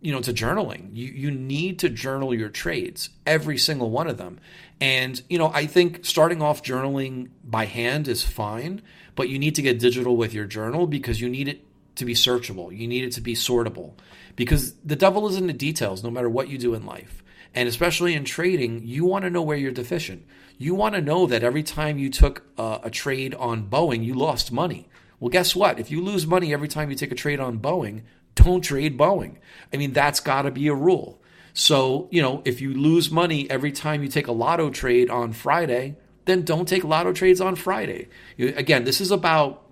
you 0.00 0.12
know 0.12 0.20
to 0.20 0.32
journaling. 0.32 0.90
You 0.92 1.06
you 1.06 1.30
need 1.30 1.78
to 1.80 1.88
journal 1.88 2.34
your 2.34 2.48
trades, 2.48 3.08
every 3.26 3.58
single 3.58 3.90
one 3.90 4.06
of 4.06 4.18
them. 4.18 4.38
And 4.80 5.20
you 5.28 5.38
know, 5.38 5.50
I 5.52 5.66
think 5.66 6.04
starting 6.04 6.42
off 6.42 6.62
journaling 6.62 7.30
by 7.42 7.64
hand 7.64 8.08
is 8.08 8.22
fine, 8.22 8.82
but 9.14 9.28
you 9.28 9.38
need 9.38 9.54
to 9.56 9.62
get 9.62 9.78
digital 9.78 10.16
with 10.16 10.34
your 10.34 10.44
journal 10.44 10.86
because 10.86 11.20
you 11.20 11.28
need 11.28 11.48
it 11.48 11.64
to 11.96 12.04
be 12.04 12.14
searchable. 12.14 12.76
You 12.76 12.86
need 12.86 13.04
it 13.04 13.12
to 13.12 13.20
be 13.20 13.34
sortable 13.34 13.94
because 14.36 14.74
the 14.84 14.96
devil 14.96 15.26
is 15.28 15.36
in 15.36 15.46
the 15.46 15.52
details 15.52 16.04
no 16.04 16.10
matter 16.10 16.28
what 16.28 16.48
you 16.48 16.58
do 16.58 16.74
in 16.74 16.84
life. 16.84 17.22
And 17.56 17.68
especially 17.68 18.14
in 18.14 18.24
trading, 18.24 18.86
you 18.86 19.06
want 19.06 19.24
to 19.24 19.30
know 19.30 19.40
where 19.40 19.56
you're 19.56 19.72
deficient. 19.72 20.26
You 20.58 20.74
want 20.74 20.94
to 20.94 21.00
know 21.00 21.26
that 21.26 21.42
every 21.42 21.62
time 21.62 21.98
you 21.98 22.10
took 22.10 22.42
a, 22.58 22.80
a 22.84 22.90
trade 22.90 23.34
on 23.34 23.68
Boeing, 23.68 24.04
you 24.04 24.12
lost 24.14 24.52
money. 24.52 24.88
Well, 25.18 25.30
guess 25.30 25.56
what? 25.56 25.80
If 25.80 25.90
you 25.90 26.02
lose 26.02 26.26
money 26.26 26.52
every 26.52 26.68
time 26.68 26.90
you 26.90 26.96
take 26.96 27.12
a 27.12 27.16
trade 27.16 27.40
on 27.40 27.58
Boeing, 27.58 28.02
don't 28.34 28.60
trade 28.60 28.98
Boeing. 28.98 29.36
I 29.72 29.78
mean, 29.78 29.94
that's 29.94 30.20
got 30.20 30.42
to 30.42 30.50
be 30.50 30.68
a 30.68 30.74
rule. 30.74 31.20
So, 31.54 32.08
you 32.10 32.20
know, 32.20 32.42
if 32.44 32.60
you 32.60 32.74
lose 32.74 33.10
money 33.10 33.50
every 33.50 33.72
time 33.72 34.02
you 34.02 34.10
take 34.10 34.26
a 34.26 34.32
lotto 34.32 34.68
trade 34.68 35.08
on 35.08 35.32
Friday, 35.32 35.96
then 36.26 36.42
don't 36.42 36.68
take 36.68 36.84
lotto 36.84 37.14
trades 37.14 37.40
on 37.40 37.56
Friday. 37.56 38.08
You, 38.36 38.52
again, 38.54 38.84
this 38.84 39.00
is 39.00 39.10
about 39.10 39.62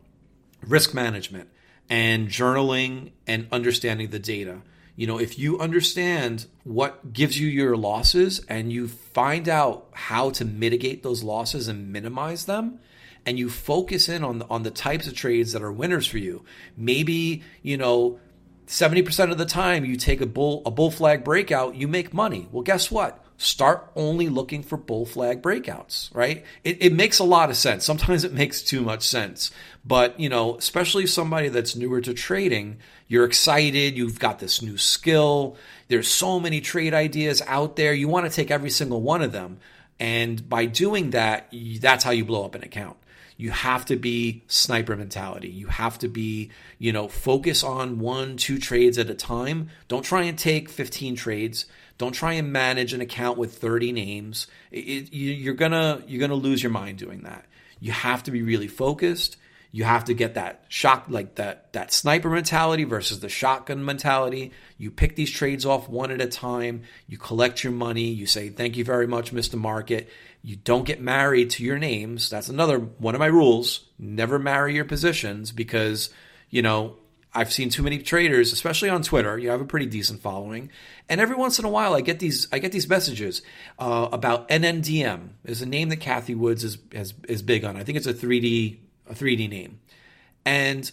risk 0.66 0.94
management 0.94 1.50
and 1.90 2.28
journaling 2.28 3.12
and 3.26 3.46
understanding 3.52 4.08
the 4.08 4.18
data. 4.18 4.62
You 4.96 5.06
know, 5.06 5.18
if 5.18 5.38
you 5.38 5.58
understand 5.58 6.46
what 6.62 7.12
gives 7.12 7.38
you 7.38 7.48
your 7.48 7.76
losses 7.76 8.44
and 8.48 8.72
you 8.72 8.86
find 8.86 9.48
out 9.48 9.88
how 9.92 10.30
to 10.30 10.44
mitigate 10.44 11.02
those 11.02 11.22
losses 11.22 11.66
and 11.66 11.92
minimize 11.92 12.44
them, 12.44 12.78
and 13.26 13.38
you 13.38 13.48
focus 13.48 14.08
in 14.08 14.22
on 14.22 14.38
the, 14.38 14.46
on 14.48 14.62
the 14.62 14.70
types 14.70 15.06
of 15.06 15.14
trades 15.14 15.52
that 15.52 15.62
are 15.62 15.72
winners 15.72 16.06
for 16.06 16.18
you. 16.18 16.44
Maybe, 16.76 17.42
you 17.62 17.76
know, 17.76 18.20
70% 18.66 19.30
of 19.30 19.38
the 19.38 19.46
time 19.46 19.84
you 19.84 19.96
take 19.96 20.20
a 20.20 20.26
bull 20.26 20.62
a 20.64 20.70
bull 20.70 20.90
flag 20.90 21.24
breakout, 21.24 21.74
you 21.74 21.88
make 21.88 22.14
money. 22.14 22.48
Well, 22.52 22.62
guess 22.62 22.90
what? 22.90 23.23
Start 23.36 23.90
only 23.96 24.28
looking 24.28 24.62
for 24.62 24.76
bull 24.76 25.04
flag 25.04 25.42
breakouts, 25.42 26.14
right? 26.14 26.44
It, 26.62 26.78
it 26.80 26.92
makes 26.92 27.18
a 27.18 27.24
lot 27.24 27.50
of 27.50 27.56
sense. 27.56 27.84
Sometimes 27.84 28.24
it 28.24 28.32
makes 28.32 28.62
too 28.62 28.80
much 28.80 29.06
sense. 29.06 29.50
But, 29.84 30.18
you 30.18 30.28
know, 30.28 30.56
especially 30.56 31.06
somebody 31.06 31.48
that's 31.48 31.76
newer 31.76 32.00
to 32.00 32.14
trading, 32.14 32.78
you're 33.08 33.24
excited, 33.24 33.96
you've 33.96 34.18
got 34.18 34.38
this 34.38 34.62
new 34.62 34.78
skill. 34.78 35.56
There's 35.88 36.08
so 36.08 36.38
many 36.38 36.60
trade 36.60 36.94
ideas 36.94 37.42
out 37.46 37.76
there. 37.76 37.92
You 37.92 38.08
want 38.08 38.26
to 38.26 38.32
take 38.32 38.50
every 38.50 38.70
single 38.70 39.02
one 39.02 39.20
of 39.20 39.32
them. 39.32 39.58
And 39.98 40.48
by 40.48 40.66
doing 40.66 41.10
that, 41.10 41.52
that's 41.80 42.04
how 42.04 42.10
you 42.12 42.24
blow 42.24 42.44
up 42.44 42.54
an 42.54 42.62
account 42.62 42.96
you 43.36 43.50
have 43.50 43.84
to 43.86 43.96
be 43.96 44.44
sniper 44.46 44.96
mentality. 44.96 45.48
You 45.48 45.66
have 45.66 45.98
to 46.00 46.08
be, 46.08 46.50
you 46.78 46.92
know, 46.92 47.08
focus 47.08 47.64
on 47.64 47.98
one, 47.98 48.36
two 48.36 48.58
trades 48.58 48.96
at 48.98 49.10
a 49.10 49.14
time. 49.14 49.70
Don't 49.88 50.04
try 50.04 50.22
and 50.22 50.38
take 50.38 50.68
15 50.68 51.16
trades. 51.16 51.66
Don't 51.98 52.12
try 52.12 52.34
and 52.34 52.52
manage 52.52 52.92
an 52.92 53.00
account 53.00 53.38
with 53.38 53.56
30 53.58 53.92
names. 53.92 54.46
It, 54.70 55.12
you're 55.12 55.54
gonna 55.54 56.02
you're 56.06 56.20
gonna 56.20 56.34
lose 56.34 56.62
your 56.62 56.72
mind 56.72 56.98
doing 56.98 57.22
that. 57.22 57.46
You 57.80 57.92
have 57.92 58.22
to 58.24 58.30
be 58.30 58.42
really 58.42 58.68
focused. 58.68 59.36
You 59.70 59.82
have 59.82 60.04
to 60.04 60.14
get 60.14 60.34
that 60.34 60.64
shock, 60.68 61.06
like 61.08 61.34
that 61.34 61.72
that 61.72 61.92
sniper 61.92 62.30
mentality 62.30 62.84
versus 62.84 63.20
the 63.20 63.28
shotgun 63.28 63.84
mentality. 63.84 64.52
You 64.78 64.90
pick 64.90 65.16
these 65.16 65.30
trades 65.30 65.66
off 65.66 65.88
one 65.88 66.10
at 66.10 66.20
a 66.20 66.26
time. 66.26 66.82
You 67.08 67.18
collect 67.18 67.64
your 67.64 67.72
money. 67.72 68.08
You 68.08 68.26
say 68.26 68.50
thank 68.50 68.76
you 68.76 68.84
very 68.84 69.06
much, 69.06 69.32
Mr. 69.32 69.58
Market, 69.58 70.08
you 70.44 70.56
don't 70.56 70.84
get 70.84 71.00
married 71.00 71.48
to 71.50 71.64
your 71.64 71.78
names. 71.78 72.28
That's 72.28 72.50
another 72.50 72.78
one 72.78 73.14
of 73.14 73.18
my 73.18 73.26
rules. 73.26 73.86
Never 73.98 74.38
marry 74.38 74.74
your 74.74 74.84
positions 74.84 75.52
because, 75.52 76.10
you 76.50 76.60
know, 76.60 76.96
I've 77.34 77.52
seen 77.52 77.68
too 77.68 77.82
many 77.82 77.98
traders, 77.98 78.52
especially 78.52 78.88
on 78.88 79.02
Twitter. 79.02 79.36
You 79.36 79.50
have 79.50 79.60
a 79.60 79.64
pretty 79.64 79.86
decent 79.86 80.20
following, 80.20 80.70
and 81.08 81.20
every 81.20 81.34
once 81.34 81.58
in 81.58 81.64
a 81.64 81.68
while, 81.68 81.94
I 81.94 82.00
get 82.00 82.20
these 82.20 82.46
I 82.52 82.58
get 82.60 82.70
these 82.70 82.88
messages 82.88 83.42
uh, 83.78 84.08
about 84.12 84.48
NNDM. 84.48 85.30
Is 85.44 85.60
a 85.60 85.66
name 85.66 85.88
that 85.88 86.00
Cathie 86.00 86.36
Woods 86.36 86.62
is, 86.62 86.78
is 86.92 87.14
is 87.28 87.42
big 87.42 87.64
on. 87.64 87.76
I 87.76 87.82
think 87.82 87.98
it's 87.98 88.06
a 88.06 88.14
three 88.14 88.40
D 88.40 88.80
a 89.08 89.14
three 89.14 89.34
D 89.34 89.48
name, 89.48 89.80
and 90.44 90.90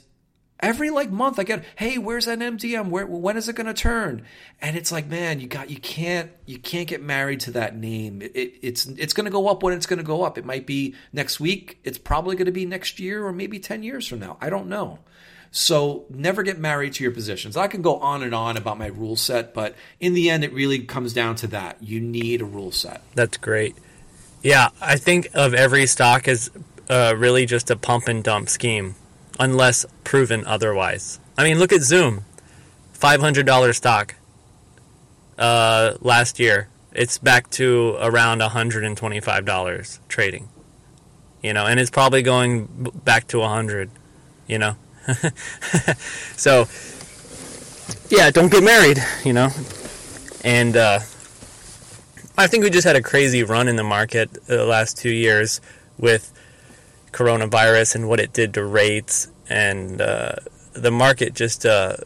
every 0.62 0.90
like 0.90 1.12
month 1.12 1.40
I 1.40 1.44
get, 1.44 1.64
hey, 1.76 1.98
where's 1.98 2.28
NNDM? 2.28 2.90
Where 2.90 3.06
when 3.06 3.38
is 3.38 3.50
it 3.50 3.56
going 3.56 3.68
to 3.68 3.74
turn? 3.74 4.24
And 4.62 4.76
it's 4.76 4.92
like, 4.92 5.08
man, 5.08 5.40
you 5.40 5.48
got 5.48 5.70
you 5.70 5.78
can't 5.78 6.32
you 6.46 6.58
can't 6.58 6.88
get 6.88 7.02
married 7.04 7.42
to 7.42 7.52
that 7.52 7.76
name. 7.76 8.22
It, 8.22 8.36
it, 8.36 8.54
it's 8.62 8.86
it's 8.86 9.14
going 9.14 9.26
to 9.26 9.32
go 9.32 9.48
up 9.48 9.64
when 9.64 9.74
it's 9.74 9.86
going 9.86 10.00
to 10.00 10.04
go 10.04 10.24
up. 10.24 10.38
It 10.38 10.46
might 10.46 10.66
be 10.66 10.96
next 11.14 11.40
week. 11.40 11.80
It's 11.84 11.98
probably 11.98 12.36
going 12.36 12.46
to 12.46 12.52
be 12.52 12.66
next 12.66 13.00
year 13.00 13.26
or 13.26 13.34
maybe 13.34 13.60
ten 13.60 13.84
years 13.84 14.08
from 14.08 14.20
now. 14.20 14.38
I 14.42 14.50
don't 14.50 14.68
know. 14.68 15.00
So 15.52 16.06
never 16.10 16.44
get 16.44 16.60
married 16.60 16.94
to 16.94 17.04
your 17.04 17.12
positions. 17.12 17.58
I 17.58 17.68
can 17.68 17.82
go 17.82 17.98
on 17.98 18.24
and 18.24 18.34
on 18.34 18.56
about 18.56 18.78
my 18.78 18.88
rule 18.88 19.18
set, 19.18 19.54
but 19.54 19.76
in 20.00 20.14
the 20.14 20.30
end, 20.30 20.46
it 20.46 20.54
really 20.54 20.80
comes 20.80 21.14
down 21.14 21.36
to 21.38 21.48
that. 21.48 21.84
You 21.84 22.00
need 22.00 22.42
a 22.42 22.46
rule 22.46 22.72
set. 22.72 23.04
That's 23.16 23.38
great. 23.38 23.76
Yeah, 24.42 24.70
I 24.80 24.96
think 24.96 25.28
of 25.34 25.54
every 25.54 25.86
stock 25.88 26.28
as 26.30 26.50
uh, 26.90 27.14
really 27.18 27.46
just 27.46 27.70
a 27.70 27.76
pump 27.76 28.08
and 28.08 28.24
dump 28.24 28.48
scheme 28.48 28.96
unless 29.40 29.86
proven 30.06 30.46
otherwise. 30.46 31.20
I 31.38 31.44
mean, 31.44 31.60
look 31.60 31.74
at 31.74 31.82
Zoom, 31.82 32.24
$500 32.98 33.76
stock 33.76 34.16
uh, 35.38 35.96
last 36.00 36.40
year. 36.40 36.70
It's 36.94 37.18
back 37.18 37.50
to 37.52 37.98
around 38.00 38.42
$125 38.42 40.00
trading. 40.08 40.50
You 41.42 41.54
know, 41.54 41.66
and 41.66 41.80
it's 41.80 41.90
probably 41.90 42.22
going 42.22 42.92
back 43.04 43.28
to 43.30 43.40
100, 43.40 43.90
you 44.48 44.60
know. 44.60 44.76
so 46.36 46.68
yeah, 48.10 48.30
don't 48.30 48.52
get 48.52 48.64
married, 48.64 49.02
you 49.24 49.34
know. 49.34 49.50
And 50.44 50.76
uh, 50.76 51.00
I 52.38 52.48
think 52.48 52.64
we 52.64 52.70
just 52.70 52.86
had 52.86 52.96
a 52.96 53.02
crazy 53.02 53.44
run 53.44 53.68
in 53.68 53.76
the 53.76 53.84
market 53.84 54.32
the 54.48 54.66
last 54.66 54.98
2 54.98 55.10
years 55.10 55.62
with 55.98 56.34
coronavirus 57.12 57.96
and 57.96 58.10
what 58.10 58.20
it 58.20 58.34
did 58.34 58.54
to 58.56 58.66
rates, 58.66 59.32
and 59.50 60.02
uh, 60.02 60.34
the 60.74 60.92
market 60.92 61.34
just 61.34 61.66
uh, 61.66 61.98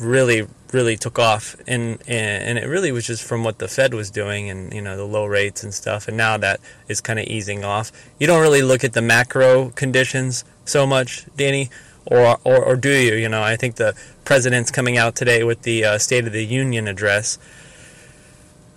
really, 0.00 0.46
really 0.72 0.96
took 0.96 1.18
off, 1.18 1.56
and 1.66 1.98
and 2.06 2.58
it 2.58 2.66
really 2.66 2.92
was 2.92 3.06
just 3.06 3.22
from 3.22 3.44
what 3.44 3.58
the 3.58 3.68
Fed 3.68 3.94
was 3.94 4.10
doing, 4.10 4.50
and 4.50 4.72
you 4.72 4.82
know 4.82 4.96
the 4.96 5.04
low 5.04 5.26
rates 5.26 5.62
and 5.62 5.72
stuff, 5.72 6.08
and 6.08 6.16
now 6.16 6.36
that 6.36 6.60
is 6.88 7.00
kind 7.00 7.18
of 7.18 7.26
easing 7.26 7.64
off. 7.64 7.92
You 8.18 8.26
don't 8.26 8.42
really 8.42 8.62
look 8.62 8.84
at 8.84 8.92
the 8.92 9.02
macro 9.02 9.70
conditions 9.70 10.44
so 10.64 10.86
much, 10.86 11.24
Danny. 11.36 11.70
Or, 12.10 12.38
or, 12.44 12.64
or 12.64 12.76
do 12.76 12.90
you? 12.90 13.14
You 13.14 13.28
know, 13.28 13.42
I 13.42 13.56
think 13.56 13.76
the 13.76 13.94
president's 14.24 14.70
coming 14.70 14.96
out 14.96 15.14
today 15.14 15.44
with 15.44 15.62
the 15.62 15.84
uh, 15.84 15.98
State 15.98 16.26
of 16.26 16.32
the 16.32 16.44
Union 16.44 16.88
address. 16.88 17.38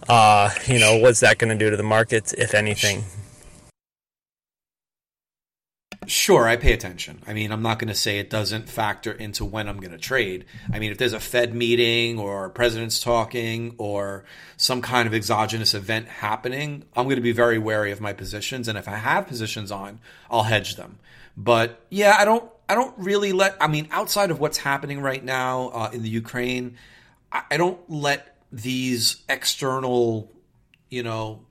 Uh, 0.09 0.49
you 0.67 0.79
know, 0.79 0.97
what's 0.97 1.21
that 1.21 1.37
going 1.37 1.57
to 1.57 1.63
do 1.63 1.69
to 1.69 1.77
the 1.77 1.83
markets, 1.83 2.33
if 2.33 2.53
anything? 2.53 3.05
Sure, 6.07 6.47
I 6.47 6.57
pay 6.57 6.73
attention. 6.73 7.21
I 7.27 7.33
mean, 7.33 7.51
I'm 7.51 7.61
not 7.61 7.77
going 7.79 7.87
to 7.87 7.95
say 7.95 8.17
it 8.17 8.29
doesn't 8.29 8.67
factor 8.67 9.11
into 9.11 9.45
when 9.45 9.69
I'm 9.69 9.77
going 9.77 9.91
to 9.91 9.99
trade. 9.99 10.45
I 10.73 10.79
mean, 10.79 10.91
if 10.91 10.97
there's 10.97 11.13
a 11.13 11.19
Fed 11.19 11.53
meeting 11.53 12.19
or 12.19 12.49
president's 12.49 12.99
talking 12.99 13.75
or 13.77 14.25
some 14.57 14.81
kind 14.81 15.07
of 15.07 15.13
exogenous 15.13 15.73
event 15.73 16.07
happening, 16.07 16.83
I'm 16.97 17.05
going 17.05 17.17
to 17.17 17.21
be 17.21 17.31
very 17.31 17.59
wary 17.59 17.91
of 17.91 18.01
my 18.01 18.13
positions. 18.13 18.67
And 18.67 18.77
if 18.77 18.87
I 18.87 18.95
have 18.95 19.27
positions 19.27 19.71
on, 19.71 19.99
I'll 20.29 20.43
hedge 20.43 20.75
them. 20.75 20.97
But 21.37 21.79
yeah, 21.89 22.15
I 22.17 22.25
don't. 22.25 22.49
I 22.71 22.75
don't 22.75 22.97
really 22.97 23.33
let. 23.33 23.57
I 23.59 23.67
mean, 23.67 23.89
outside 23.91 24.31
of 24.31 24.39
what's 24.39 24.57
happening 24.57 25.01
right 25.01 25.21
now 25.21 25.71
uh, 25.73 25.89
in 25.91 26.03
the 26.03 26.09
Ukraine, 26.09 26.77
I, 27.29 27.43
I 27.51 27.57
don't 27.57 27.77
let 27.89 28.37
these 28.49 29.23
external, 29.27 30.31
you 30.89 31.03
know, 31.03 31.41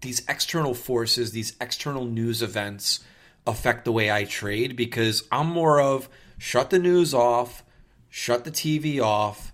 these 0.00 0.22
external 0.26 0.72
forces, 0.72 1.32
these 1.32 1.54
external 1.60 2.06
news 2.06 2.40
events 2.40 3.04
affect 3.46 3.84
the 3.84 3.92
way 3.92 4.10
I 4.10 4.24
trade 4.24 4.74
because 4.74 5.24
I'm 5.30 5.48
more 5.48 5.82
of 5.82 6.08
shut 6.38 6.70
the 6.70 6.78
news 6.78 7.12
off, 7.12 7.62
shut 8.08 8.44
the 8.44 8.50
TV 8.50 9.02
off, 9.02 9.52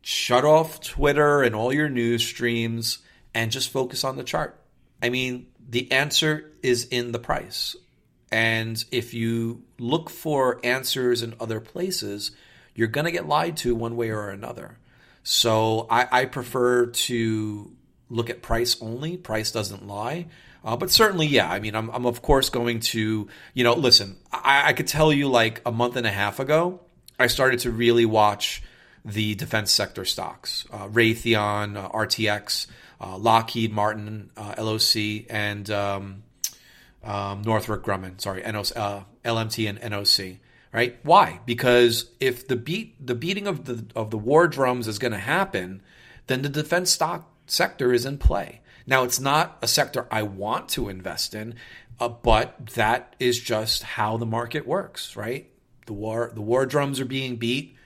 shut 0.00 0.46
off 0.46 0.80
Twitter 0.80 1.42
and 1.42 1.54
all 1.54 1.70
your 1.70 1.90
news 1.90 2.26
streams, 2.26 3.00
and 3.34 3.52
just 3.52 3.68
focus 3.68 4.04
on 4.04 4.16
the 4.16 4.24
chart. 4.24 4.58
I 5.02 5.10
mean, 5.10 5.48
the 5.68 5.92
answer 5.92 6.50
is 6.62 6.86
in 6.86 7.12
the 7.12 7.18
price. 7.18 7.76
And 8.30 8.82
if 8.90 9.12
you 9.12 9.62
look 9.78 10.08
for 10.08 10.60
answers 10.64 11.22
in 11.22 11.34
other 11.40 11.60
places, 11.60 12.30
you're 12.74 12.88
going 12.88 13.06
to 13.06 13.10
get 13.10 13.26
lied 13.26 13.56
to 13.58 13.74
one 13.74 13.96
way 13.96 14.10
or 14.10 14.30
another. 14.30 14.78
So 15.22 15.86
I, 15.90 16.08
I 16.10 16.24
prefer 16.26 16.86
to 16.86 17.72
look 18.08 18.30
at 18.30 18.42
price 18.42 18.80
only. 18.80 19.16
Price 19.16 19.50
doesn't 19.50 19.86
lie. 19.86 20.26
Uh, 20.64 20.76
but 20.76 20.90
certainly, 20.90 21.26
yeah. 21.26 21.50
I 21.50 21.60
mean, 21.60 21.74
I'm, 21.74 21.90
I'm 21.90 22.06
of 22.06 22.22
course 22.22 22.50
going 22.50 22.80
to, 22.80 23.28
you 23.54 23.64
know, 23.64 23.74
listen. 23.74 24.16
I, 24.32 24.68
I 24.68 24.72
could 24.72 24.86
tell 24.86 25.12
you 25.12 25.28
like 25.28 25.62
a 25.64 25.72
month 25.72 25.96
and 25.96 26.06
a 26.06 26.10
half 26.10 26.38
ago, 26.38 26.80
I 27.18 27.26
started 27.26 27.60
to 27.60 27.70
really 27.70 28.04
watch 28.04 28.62
the 29.04 29.34
defense 29.34 29.70
sector 29.72 30.04
stocks, 30.04 30.66
uh, 30.72 30.88
Raytheon, 30.88 31.76
uh, 31.76 31.88
RTX, 31.90 32.66
uh, 33.00 33.16
Lockheed 33.16 33.72
Martin, 33.72 34.30
uh, 34.36 34.54
LOC, 34.58 35.26
and 35.30 35.70
um, 35.70 36.22
um, 37.02 37.42
Northrop 37.42 37.84
Grumman. 37.84 38.20
Sorry, 38.20 38.44
uh, 38.44 38.52
LMT 39.24 39.68
and 39.68 39.80
NOC. 39.80 40.38
Right? 40.72 40.98
Why? 41.02 41.40
Because 41.46 42.10
if 42.20 42.46
the 42.46 42.54
beat 42.54 43.04
the 43.04 43.16
beating 43.16 43.48
of 43.48 43.64
the 43.64 43.84
of 43.96 44.10
the 44.10 44.18
war 44.18 44.46
drums 44.46 44.86
is 44.86 45.00
going 45.00 45.12
to 45.12 45.18
happen, 45.18 45.82
then 46.28 46.42
the 46.42 46.48
defense 46.48 46.90
stock 46.90 47.28
sector 47.46 47.92
is 47.92 48.06
in 48.06 48.18
play. 48.18 48.60
Now, 48.86 49.02
it's 49.04 49.20
not 49.20 49.58
a 49.62 49.68
sector 49.68 50.06
I 50.10 50.22
want 50.22 50.68
to 50.70 50.88
invest 50.88 51.34
in, 51.34 51.54
uh, 51.98 52.08
but 52.08 52.66
that 52.74 53.14
is 53.18 53.40
just 53.40 53.82
how 53.82 54.16
the 54.16 54.26
market 54.26 54.66
works, 54.66 55.16
right? 55.16 55.50
The 55.86 55.92
war 55.92 56.30
the 56.32 56.40
war 56.40 56.66
drums 56.66 57.00
are 57.00 57.04
being 57.04 57.36
beat 57.36 57.76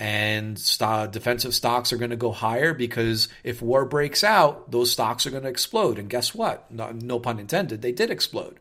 and 0.00 0.58
st- 0.58 1.12
defensive 1.12 1.54
stocks 1.54 1.92
are 1.92 1.98
going 1.98 2.10
to 2.10 2.16
go 2.16 2.32
higher 2.32 2.72
because 2.72 3.28
if 3.44 3.60
war 3.60 3.84
breaks 3.84 4.24
out, 4.24 4.70
those 4.70 4.90
stocks 4.90 5.26
are 5.26 5.30
going 5.30 5.42
to 5.42 5.48
explode. 5.50 5.98
And 5.98 6.08
guess 6.08 6.34
what? 6.34 6.70
No, 6.72 6.90
no 6.90 7.20
pun 7.20 7.38
intended, 7.38 7.82
they 7.82 7.92
did 7.92 8.10
explode. 8.10 8.58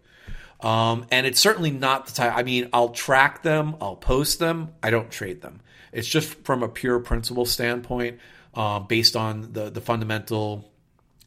Um, 0.60 1.06
and 1.10 1.26
it's 1.26 1.40
certainly 1.40 1.72
not 1.72 2.08
the 2.08 2.12
type. 2.12 2.34
I 2.36 2.44
mean, 2.44 2.68
I'll 2.74 2.90
track 2.90 3.42
them, 3.42 3.78
I'll 3.80 3.96
post 3.96 4.40
them, 4.40 4.74
I 4.84 4.90
don't 4.90 5.10
trade 5.10 5.42
them. 5.42 5.62
It's 5.94 6.08
just 6.08 6.44
from 6.44 6.62
a 6.62 6.68
pure 6.68 7.00
principle 7.00 7.46
standpoint, 7.46 8.20
uh, 8.54 8.82
based 8.82 9.16
on 9.16 9.54
the 9.54 9.70
the 9.70 9.82
fundamental 9.82 10.70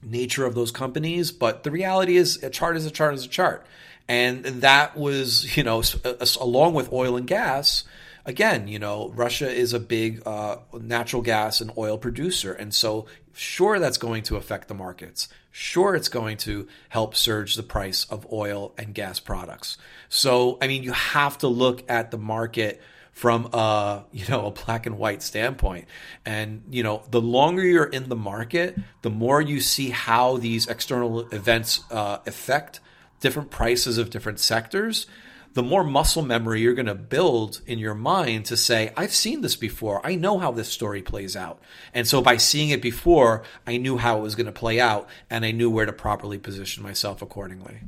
nature 0.02 0.44
of 0.44 0.54
those 0.54 0.70
companies. 0.70 1.32
But 1.32 1.62
the 1.62 1.70
reality 1.70 2.16
is, 2.16 2.42
a 2.42 2.50
chart 2.50 2.76
is 2.76 2.84
a 2.84 2.90
chart 2.90 3.14
is 3.14 3.24
a 3.24 3.28
chart, 3.28 3.66
and 4.06 4.44
that 4.44 4.94
was 4.96 5.56
you 5.56 5.64
know 5.64 5.82
along 6.38 6.74
with 6.74 6.92
oil 6.92 7.16
and 7.16 7.26
gas 7.26 7.84
again, 8.24 8.68
you 8.68 8.78
know, 8.78 9.10
Russia 9.14 9.50
is 9.50 9.72
a 9.72 9.80
big 9.80 10.22
uh, 10.26 10.58
natural 10.80 11.22
gas 11.22 11.60
and 11.60 11.70
oil 11.76 11.98
producer. 11.98 12.52
And 12.52 12.72
so, 12.72 13.06
sure, 13.32 13.78
that's 13.78 13.98
going 13.98 14.22
to 14.24 14.36
affect 14.36 14.68
the 14.68 14.74
markets. 14.74 15.28
Sure, 15.50 15.94
it's 15.94 16.08
going 16.08 16.38
to 16.38 16.66
help 16.88 17.14
surge 17.14 17.56
the 17.56 17.62
price 17.62 18.04
of 18.06 18.30
oil 18.32 18.72
and 18.78 18.94
gas 18.94 19.20
products. 19.20 19.76
So, 20.08 20.58
I 20.62 20.66
mean, 20.66 20.82
you 20.82 20.92
have 20.92 21.38
to 21.38 21.48
look 21.48 21.82
at 21.90 22.10
the 22.10 22.18
market 22.18 22.80
from 23.12 23.50
a 23.52 24.04
you 24.10 24.26
know 24.28 24.46
a 24.46 24.50
black 24.50 24.86
and 24.86 24.96
white 24.98 25.22
standpoint 25.22 25.86
and 26.24 26.62
you 26.70 26.82
know 26.82 27.02
the 27.10 27.20
longer 27.20 27.62
you're 27.62 27.84
in 27.84 28.08
the 28.08 28.16
market 28.16 28.74
the 29.02 29.10
more 29.10 29.38
you 29.40 29.60
see 29.60 29.90
how 29.90 30.38
these 30.38 30.66
external 30.66 31.20
events 31.28 31.80
uh, 31.90 32.18
affect 32.26 32.80
different 33.20 33.50
prices 33.50 33.98
of 33.98 34.08
different 34.08 34.40
sectors 34.40 35.06
the 35.54 35.62
more 35.62 35.84
muscle 35.84 36.22
memory 36.22 36.60
you're 36.60 36.74
going 36.74 36.86
to 36.86 36.94
build 36.94 37.60
in 37.66 37.78
your 37.78 37.94
mind 37.94 38.46
to 38.46 38.56
say, 38.56 38.92
I've 38.96 39.12
seen 39.12 39.42
this 39.42 39.56
before. 39.56 40.04
I 40.04 40.14
know 40.14 40.38
how 40.38 40.50
this 40.50 40.68
story 40.68 41.02
plays 41.02 41.36
out. 41.36 41.60
And 41.92 42.06
so 42.06 42.22
by 42.22 42.38
seeing 42.38 42.70
it 42.70 42.80
before, 42.80 43.42
I 43.66 43.76
knew 43.76 43.98
how 43.98 44.18
it 44.18 44.22
was 44.22 44.34
going 44.34 44.46
to 44.46 44.52
play 44.52 44.80
out 44.80 45.08
and 45.28 45.44
I 45.44 45.50
knew 45.50 45.70
where 45.70 45.86
to 45.86 45.92
properly 45.92 46.38
position 46.38 46.82
myself 46.82 47.20
accordingly. 47.20 47.80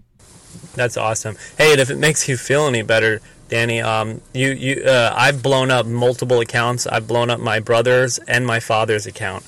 That's 0.74 0.96
awesome. 0.96 1.36
Hey, 1.56 1.72
and 1.72 1.80
if 1.80 1.90
it 1.90 1.96
makes 1.96 2.28
you 2.28 2.36
feel 2.36 2.66
any 2.66 2.82
better, 2.82 3.20
Danny, 3.48 3.80
um, 3.80 4.20
you, 4.32 4.50
you, 4.50 4.84
uh, 4.84 5.12
I've 5.16 5.42
blown 5.42 5.70
up 5.70 5.86
multiple 5.86 6.40
accounts. 6.40 6.86
I've 6.86 7.08
blown 7.08 7.30
up 7.30 7.40
my 7.40 7.60
brother's 7.60 8.18
and 8.18 8.46
my 8.46 8.60
father's 8.60 9.06
account 9.06 9.44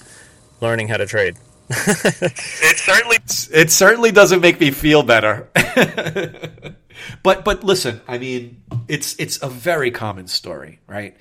learning 0.61 0.89
how 0.89 0.97
to 0.97 1.07
trade. 1.07 1.37
it 1.69 2.79
certainly 2.79 3.17
it 3.53 3.71
certainly 3.73 4.13
doesn't 4.13 4.41
make 4.41 4.61
me 4.61 4.71
feel 4.71 5.03
better. 5.03 5.49
but 7.23 7.45
but 7.45 7.65
listen, 7.65 8.01
I 8.09 8.19
mean, 8.19 8.63
it's 8.89 9.15
it's 9.19 9.43
a 9.43 9.49
very 9.49 9.91
common 9.91 10.27
story, 10.27 10.81
right? 10.87 11.17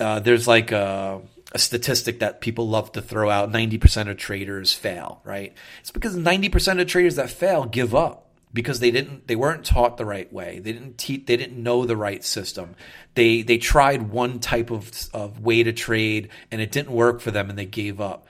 Uh, 0.00 0.20
there's 0.20 0.48
like 0.48 0.72
a, 0.72 1.20
a, 1.52 1.58
statistic 1.58 2.18
that 2.20 2.40
people 2.40 2.68
love 2.68 2.92
to 2.92 3.02
throw 3.02 3.30
out: 3.30 3.50
ninety 3.50 3.78
percent 3.78 4.08
of 4.08 4.16
traders 4.16 4.72
fail, 4.72 5.20
right? 5.24 5.54
It's 5.80 5.90
because 5.90 6.16
ninety 6.16 6.48
percent 6.48 6.80
of 6.80 6.86
traders 6.86 7.16
that 7.16 7.30
fail 7.30 7.64
give 7.64 7.94
up 7.94 8.30
because 8.52 8.80
they 8.80 8.90
didn't 8.90 9.28
they 9.28 9.36
weren't 9.36 9.64
taught 9.64 9.96
the 9.96 10.04
right 10.04 10.32
way. 10.32 10.58
They 10.58 10.72
didn't 10.72 10.98
teach 10.98 11.26
they 11.26 11.36
didn't 11.36 11.62
know 11.62 11.86
the 11.86 11.96
right 11.96 12.24
system. 12.24 12.74
They 13.14 13.42
they 13.42 13.58
tried 13.58 14.10
one 14.10 14.40
type 14.40 14.70
of 14.70 14.90
of 15.14 15.40
way 15.40 15.62
to 15.62 15.72
trade 15.72 16.28
and 16.50 16.60
it 16.60 16.72
didn't 16.72 16.92
work 16.92 17.20
for 17.20 17.30
them 17.30 17.48
and 17.50 17.58
they 17.58 17.66
gave 17.66 18.00
up 18.00 18.26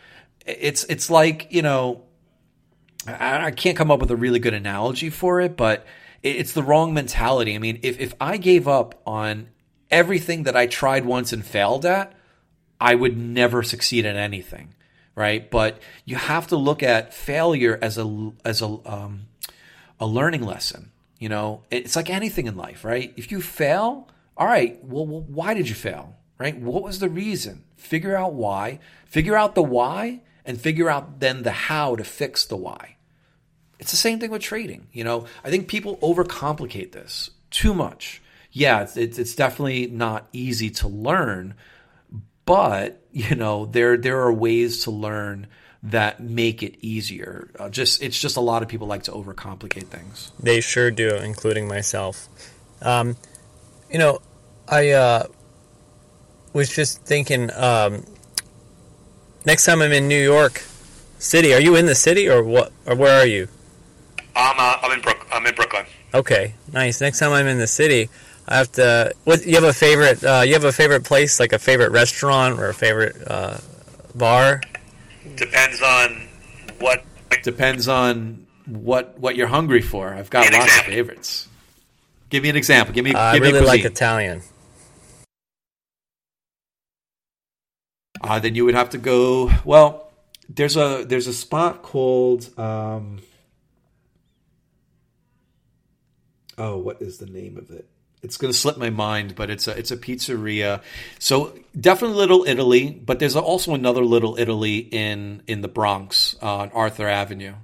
it's 0.46 0.84
it's 0.84 1.10
like 1.10 1.46
you 1.50 1.62
know 1.62 2.02
I, 3.06 3.46
I 3.46 3.50
can't 3.50 3.76
come 3.76 3.90
up 3.90 4.00
with 4.00 4.10
a 4.10 4.16
really 4.16 4.38
good 4.38 4.54
analogy 4.54 5.10
for 5.10 5.40
it, 5.40 5.56
but 5.56 5.86
it's 6.22 6.52
the 6.52 6.62
wrong 6.62 6.94
mentality. 6.94 7.54
I 7.54 7.58
mean, 7.58 7.80
if 7.82 7.98
if 8.00 8.14
I 8.20 8.36
gave 8.36 8.68
up 8.68 9.00
on 9.06 9.48
everything 9.90 10.44
that 10.44 10.56
I 10.56 10.66
tried 10.66 11.04
once 11.04 11.32
and 11.32 11.44
failed 11.44 11.84
at, 11.84 12.12
I 12.80 12.94
would 12.94 13.16
never 13.16 13.62
succeed 13.62 14.06
at 14.06 14.16
anything, 14.16 14.74
right? 15.14 15.50
But 15.50 15.78
you 16.04 16.16
have 16.16 16.46
to 16.48 16.56
look 16.56 16.82
at 16.82 17.14
failure 17.14 17.78
as 17.82 17.98
a 17.98 18.32
as 18.44 18.62
a 18.62 18.78
um, 18.86 19.26
a 20.00 20.06
learning 20.06 20.42
lesson. 20.42 20.92
You 21.18 21.28
know, 21.28 21.62
it's 21.70 21.94
like 21.94 22.10
anything 22.10 22.46
in 22.46 22.56
life, 22.56 22.84
right? 22.84 23.12
If 23.16 23.30
you 23.30 23.40
fail, 23.40 24.08
all 24.36 24.46
right, 24.46 24.84
well, 24.84 25.06
why 25.06 25.54
did 25.54 25.68
you 25.68 25.74
fail? 25.76 26.16
Right? 26.38 26.58
What 26.58 26.82
was 26.82 26.98
the 26.98 27.08
reason? 27.08 27.62
Figure 27.76 28.16
out 28.16 28.34
why. 28.34 28.80
Figure 29.06 29.36
out 29.36 29.54
the 29.54 29.62
why, 29.62 30.22
and 30.44 30.60
figure 30.60 30.90
out 30.90 31.20
then 31.20 31.44
the 31.44 31.52
how 31.52 31.94
to 31.94 32.02
fix 32.02 32.44
the 32.44 32.56
why. 32.56 32.96
It's 33.82 33.90
the 33.90 33.96
same 33.96 34.20
thing 34.20 34.30
with 34.30 34.42
trading. 34.42 34.86
You 34.92 35.02
know, 35.02 35.26
I 35.42 35.50
think 35.50 35.66
people 35.66 35.96
overcomplicate 35.96 36.92
this 36.92 37.30
too 37.50 37.74
much. 37.74 38.22
Yeah, 38.52 38.82
it's, 38.82 38.96
it's 38.96 39.34
definitely 39.34 39.88
not 39.88 40.28
easy 40.32 40.70
to 40.70 40.86
learn, 40.86 41.54
but 42.44 43.02
you 43.10 43.34
know, 43.34 43.66
there 43.66 43.96
there 43.96 44.20
are 44.20 44.32
ways 44.32 44.84
to 44.84 44.92
learn 44.92 45.48
that 45.82 46.20
make 46.20 46.62
it 46.62 46.76
easier. 46.80 47.50
Uh, 47.58 47.70
just 47.70 48.00
it's 48.04 48.16
just 48.16 48.36
a 48.36 48.40
lot 48.40 48.62
of 48.62 48.68
people 48.68 48.86
like 48.86 49.02
to 49.02 49.10
overcomplicate 49.10 49.88
things. 49.88 50.30
They 50.38 50.60
sure 50.60 50.92
do, 50.92 51.16
including 51.16 51.66
myself. 51.66 52.28
Um, 52.82 53.16
you 53.90 53.98
know, 53.98 54.20
I 54.68 54.90
uh, 54.90 55.26
was 56.52 56.68
just 56.68 57.02
thinking. 57.02 57.50
Um, 57.52 58.04
next 59.44 59.66
time 59.66 59.82
I'm 59.82 59.90
in 59.90 60.06
New 60.06 60.22
York 60.22 60.62
City, 61.18 61.52
are 61.52 61.60
you 61.60 61.74
in 61.74 61.86
the 61.86 61.96
city 61.96 62.28
or 62.28 62.44
what? 62.44 62.70
Or 62.86 62.94
where 62.94 63.18
are 63.20 63.26
you? 63.26 63.48
I'm 64.34 64.56
uh, 64.58 64.78
I'm 64.82 64.92
in 64.92 65.00
Brook. 65.00 65.26
I'm 65.32 65.46
in 65.46 65.54
Brooklyn. 65.54 65.84
Okay, 66.14 66.54
nice. 66.72 67.00
Next 67.00 67.18
time 67.18 67.32
I'm 67.32 67.46
in 67.46 67.58
the 67.58 67.66
city, 67.66 68.08
I 68.48 68.56
have 68.58 68.72
to. 68.72 69.14
What 69.24 69.46
you 69.46 69.54
have 69.54 69.64
a 69.64 69.72
favorite? 69.72 70.22
Uh, 70.24 70.42
you 70.46 70.54
have 70.54 70.64
a 70.64 70.72
favorite 70.72 71.04
place, 71.04 71.40
like 71.40 71.52
a 71.52 71.58
favorite 71.58 71.90
restaurant 71.90 72.58
or 72.58 72.68
a 72.68 72.74
favorite 72.74 73.16
uh, 73.26 73.58
bar? 74.14 74.60
Depends 75.36 75.82
on 75.82 76.28
what. 76.78 77.04
Depends 77.42 77.88
on 77.88 78.46
what 78.66 79.18
what 79.18 79.36
you're 79.36 79.48
hungry 79.48 79.82
for. 79.82 80.14
I've 80.14 80.30
got 80.30 80.52
lots 80.52 80.66
example. 80.66 80.92
of 80.92 80.96
favorites. 80.96 81.48
Give 82.30 82.42
me 82.42 82.50
an 82.50 82.56
example. 82.56 82.94
Give 82.94 83.04
me. 83.04 83.14
Uh, 83.14 83.34
give 83.34 83.42
I 83.42 83.46
really 83.46 83.60
me 83.60 83.66
like 83.66 83.84
Italian. 83.84 84.42
Uh, 88.20 88.38
then 88.38 88.54
you 88.54 88.64
would 88.64 88.74
have 88.74 88.90
to 88.90 88.98
go. 88.98 89.50
Well, 89.64 90.10
there's 90.48 90.76
a 90.76 91.04
there's 91.06 91.26
a 91.26 91.32
spot 91.32 91.82
called. 91.82 92.56
Um, 92.58 93.20
oh, 96.59 96.78
what 96.78 97.00
is 97.00 97.18
the 97.18 97.26
name 97.26 97.57
of 97.57 97.70
it? 97.70 97.86
It's 98.22 98.36
going 98.36 98.53
to 98.53 98.59
slip 98.59 98.76
my 98.76 98.90
mind, 98.90 99.34
but 99.34 99.50
it's 99.50 99.66
a 99.66 99.76
it's 99.76 99.90
a 99.90 99.96
pizzeria. 99.96 100.80
So 101.18 101.59
definitely 101.78 102.18
Little 102.18 102.44
Italy, 102.46 102.90
but 102.90 103.18
there's 103.18 103.34
also 103.34 103.74
another 103.74 104.05
Little 104.05 104.38
Italy 104.38 104.78
in 104.78 105.42
in 105.48 105.61
the 105.61 105.68
Bronx 105.68 106.36
uh, 106.40 106.59
on 106.59 106.70
Arthur 106.70 107.09
Avenue. 107.09 107.55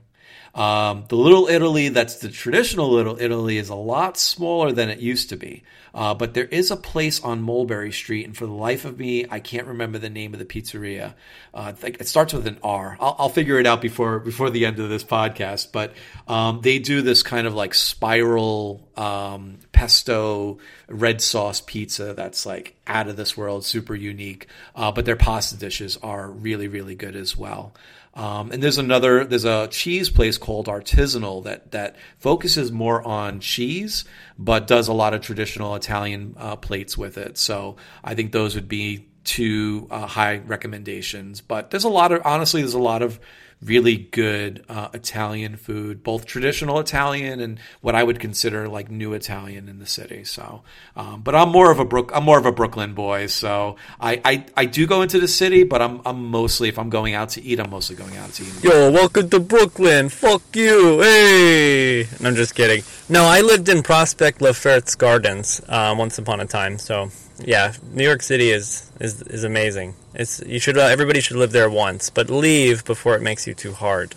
Um, 0.59 1.04
the 1.06 1.14
Little 1.14 1.46
Italy, 1.46 1.88
that's 1.88 2.16
the 2.16 2.28
traditional 2.28 2.90
Little 2.90 3.16
Italy, 3.20 3.59
is 3.59 3.68
a 3.68 3.76
lot 3.76 4.16
smaller 4.16 4.72
than 4.72 4.88
it 4.88 4.98
used 4.98 5.28
to 5.28 5.36
be. 5.36 5.62
Uh, 5.94 6.14
but 6.14 6.34
there 6.34 6.46
is 6.46 6.72
a 6.72 6.76
place 6.76 7.22
on 7.22 7.40
Mulberry 7.40 7.92
Street, 7.92 8.26
and 8.26 8.36
for 8.36 8.44
the 8.44 8.52
life 8.52 8.84
of 8.84 8.98
me, 8.98 9.24
I 9.30 9.38
can't 9.38 9.68
remember 9.68 9.98
the 9.98 10.11
name 10.11 10.32
of 10.32 10.40
the 10.40 10.44
pizzeria. 10.44 11.14
Uh, 11.54 11.74
it 11.82 12.09
starts 12.09 12.32
with 12.32 12.48
an 12.48 12.59
R. 12.62 12.96
I'll, 12.98 13.14
I'll 13.20 13.28
figure 13.28 13.61
it 13.61 13.66
out 13.66 13.80
before 13.80 14.18
before 14.18 14.50
the 14.50 14.66
end 14.66 14.80
of 14.80 14.88
this 14.88 15.04
podcast. 15.04 15.70
But 15.70 15.92
um, 16.26 16.61
they 16.62 16.80
do 16.80 17.02
this 17.02 17.22
kind 17.22 17.46
of 17.46 17.54
like 17.54 17.72
spiral 17.72 18.88
um, 18.96 19.59
pesto 19.70 20.59
red 20.88 21.20
sauce 21.20 21.62
pizza 21.64 22.14
that's 22.14 22.44
like 22.44 22.74
out 22.86 23.06
of 23.06 23.16
this 23.16 23.36
world, 23.36 23.64
super 23.64 23.94
unique. 23.94 24.48
Uh, 24.74 24.90
but 24.90 25.04
their 25.04 25.16
pasta 25.16 25.56
dishes 25.56 25.96
are 26.02 26.28
really 26.28 26.66
really 26.66 26.96
good 26.96 27.14
as 27.14 27.36
well. 27.36 27.74
Um, 28.18 28.50
and 28.50 28.60
there's 28.60 28.78
another, 28.78 29.24
there's 29.24 29.44
a 29.44 29.68
cheese 29.68 30.10
place 30.10 30.38
called 30.38 30.66
Artisanal 30.66 31.44
that 31.44 31.70
that 31.70 31.94
focuses 32.18 32.72
more 32.72 33.00
on 33.06 33.38
cheese, 33.38 34.04
but 34.36 34.66
does 34.66 34.88
a 34.88 34.92
lot 34.92 35.14
of 35.14 35.20
traditional 35.20 35.76
Italian 35.76 36.34
uh, 36.36 36.56
plates 36.56 36.98
with 36.98 37.16
it. 37.16 37.38
So 37.38 37.76
I 38.02 38.16
think 38.16 38.32
those 38.32 38.56
would 38.56 38.68
be 38.68 39.06
two 39.22 39.86
uh, 39.92 40.06
high 40.06 40.38
recommendations. 40.38 41.40
But 41.40 41.70
there's 41.70 41.84
a 41.84 41.88
lot 41.88 42.10
of 42.10 42.22
honestly, 42.24 42.60
there's 42.60 42.74
a 42.74 42.80
lot 42.80 43.02
of 43.02 43.20
really 43.62 43.96
good 43.96 44.64
uh, 44.68 44.88
Italian 44.94 45.56
food, 45.56 46.02
both 46.02 46.26
traditional 46.26 46.78
Italian 46.78 47.40
and 47.40 47.59
what 47.80 47.94
I 47.94 48.04
would 48.04 48.20
consider 48.20 48.68
like 48.68 48.90
new 48.90 49.12
Italian 49.14 49.68
in 49.68 49.78
the 49.78 49.86
city. 49.86 50.24
So, 50.24 50.62
um, 50.94 51.22
but 51.22 51.34
I'm 51.34 51.50
more 51.50 51.70
of 51.70 51.78
a 51.80 51.84
Brook, 51.84 52.12
I'm 52.14 52.24
more 52.24 52.38
of 52.38 52.46
a 52.46 52.52
Brooklyn 52.52 52.94
boy. 52.94 53.26
So 53.26 53.76
I, 54.00 54.20
I, 54.24 54.46
I 54.56 54.64
do 54.66 54.86
go 54.86 55.02
into 55.02 55.18
the 55.18 55.28
city, 55.28 55.64
but 55.64 55.82
I'm 55.82 56.00
I'm 56.06 56.30
mostly 56.30 56.68
if 56.68 56.78
I'm 56.78 56.90
going 56.90 57.14
out 57.14 57.30
to 57.30 57.42
eat, 57.42 57.59
I'm 57.59 57.70
mostly 57.70 57.96
going 57.96 58.16
out 58.16 58.32
to 58.34 58.42
eat. 58.44 58.62
Yo, 58.62 58.90
welcome 58.92 59.28
to 59.30 59.40
Brooklyn. 59.40 60.09
Fuck 60.09 60.54
you. 60.54 61.00
Hey. 61.00 62.06
No, 62.20 62.28
I'm 62.28 62.36
just 62.36 62.54
kidding. 62.54 62.82
No, 63.09 63.24
I 63.24 63.40
lived 63.40 63.68
in 63.68 63.82
Prospect 63.82 64.40
Lefferts 64.40 64.94
Gardens 64.94 65.61
uh, 65.68 65.94
once 65.98 66.18
upon 66.18 66.40
a 66.40 66.46
time. 66.46 66.78
So 66.78 67.11
yeah, 67.44 67.72
New 67.92 68.04
York 68.04 68.22
City 68.22 68.50
is 68.50 68.90
is 69.00 69.22
is 69.22 69.44
amazing. 69.44 69.94
It's 70.18 70.42
you 70.44 70.58
should 70.58 70.76
uh, 70.76 70.82
everybody 70.82 71.20
should 71.20 71.36
live 71.36 71.52
there 71.52 71.70
once, 71.70 72.10
but 72.10 72.28
leave 72.28 72.84
before 72.84 73.14
it 73.14 73.22
makes 73.22 73.46
you 73.46 73.54
too 73.54 73.72
hard. 73.72 74.16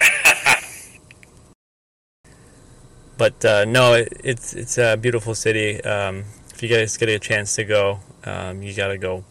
but 3.18 3.44
uh, 3.44 3.66
no, 3.66 3.92
it, 3.92 4.18
it's 4.24 4.54
it's 4.54 4.78
a 4.78 4.96
beautiful 4.96 5.34
city. 5.34 5.84
Um, 5.84 6.24
if 6.54 6.62
you 6.62 6.70
guys 6.70 6.96
get 6.96 7.10
a 7.10 7.18
chance 7.18 7.54
to 7.56 7.64
go, 7.64 8.00
um, 8.24 8.62
you 8.62 8.72
gotta 8.72 8.96
go. 8.96 9.24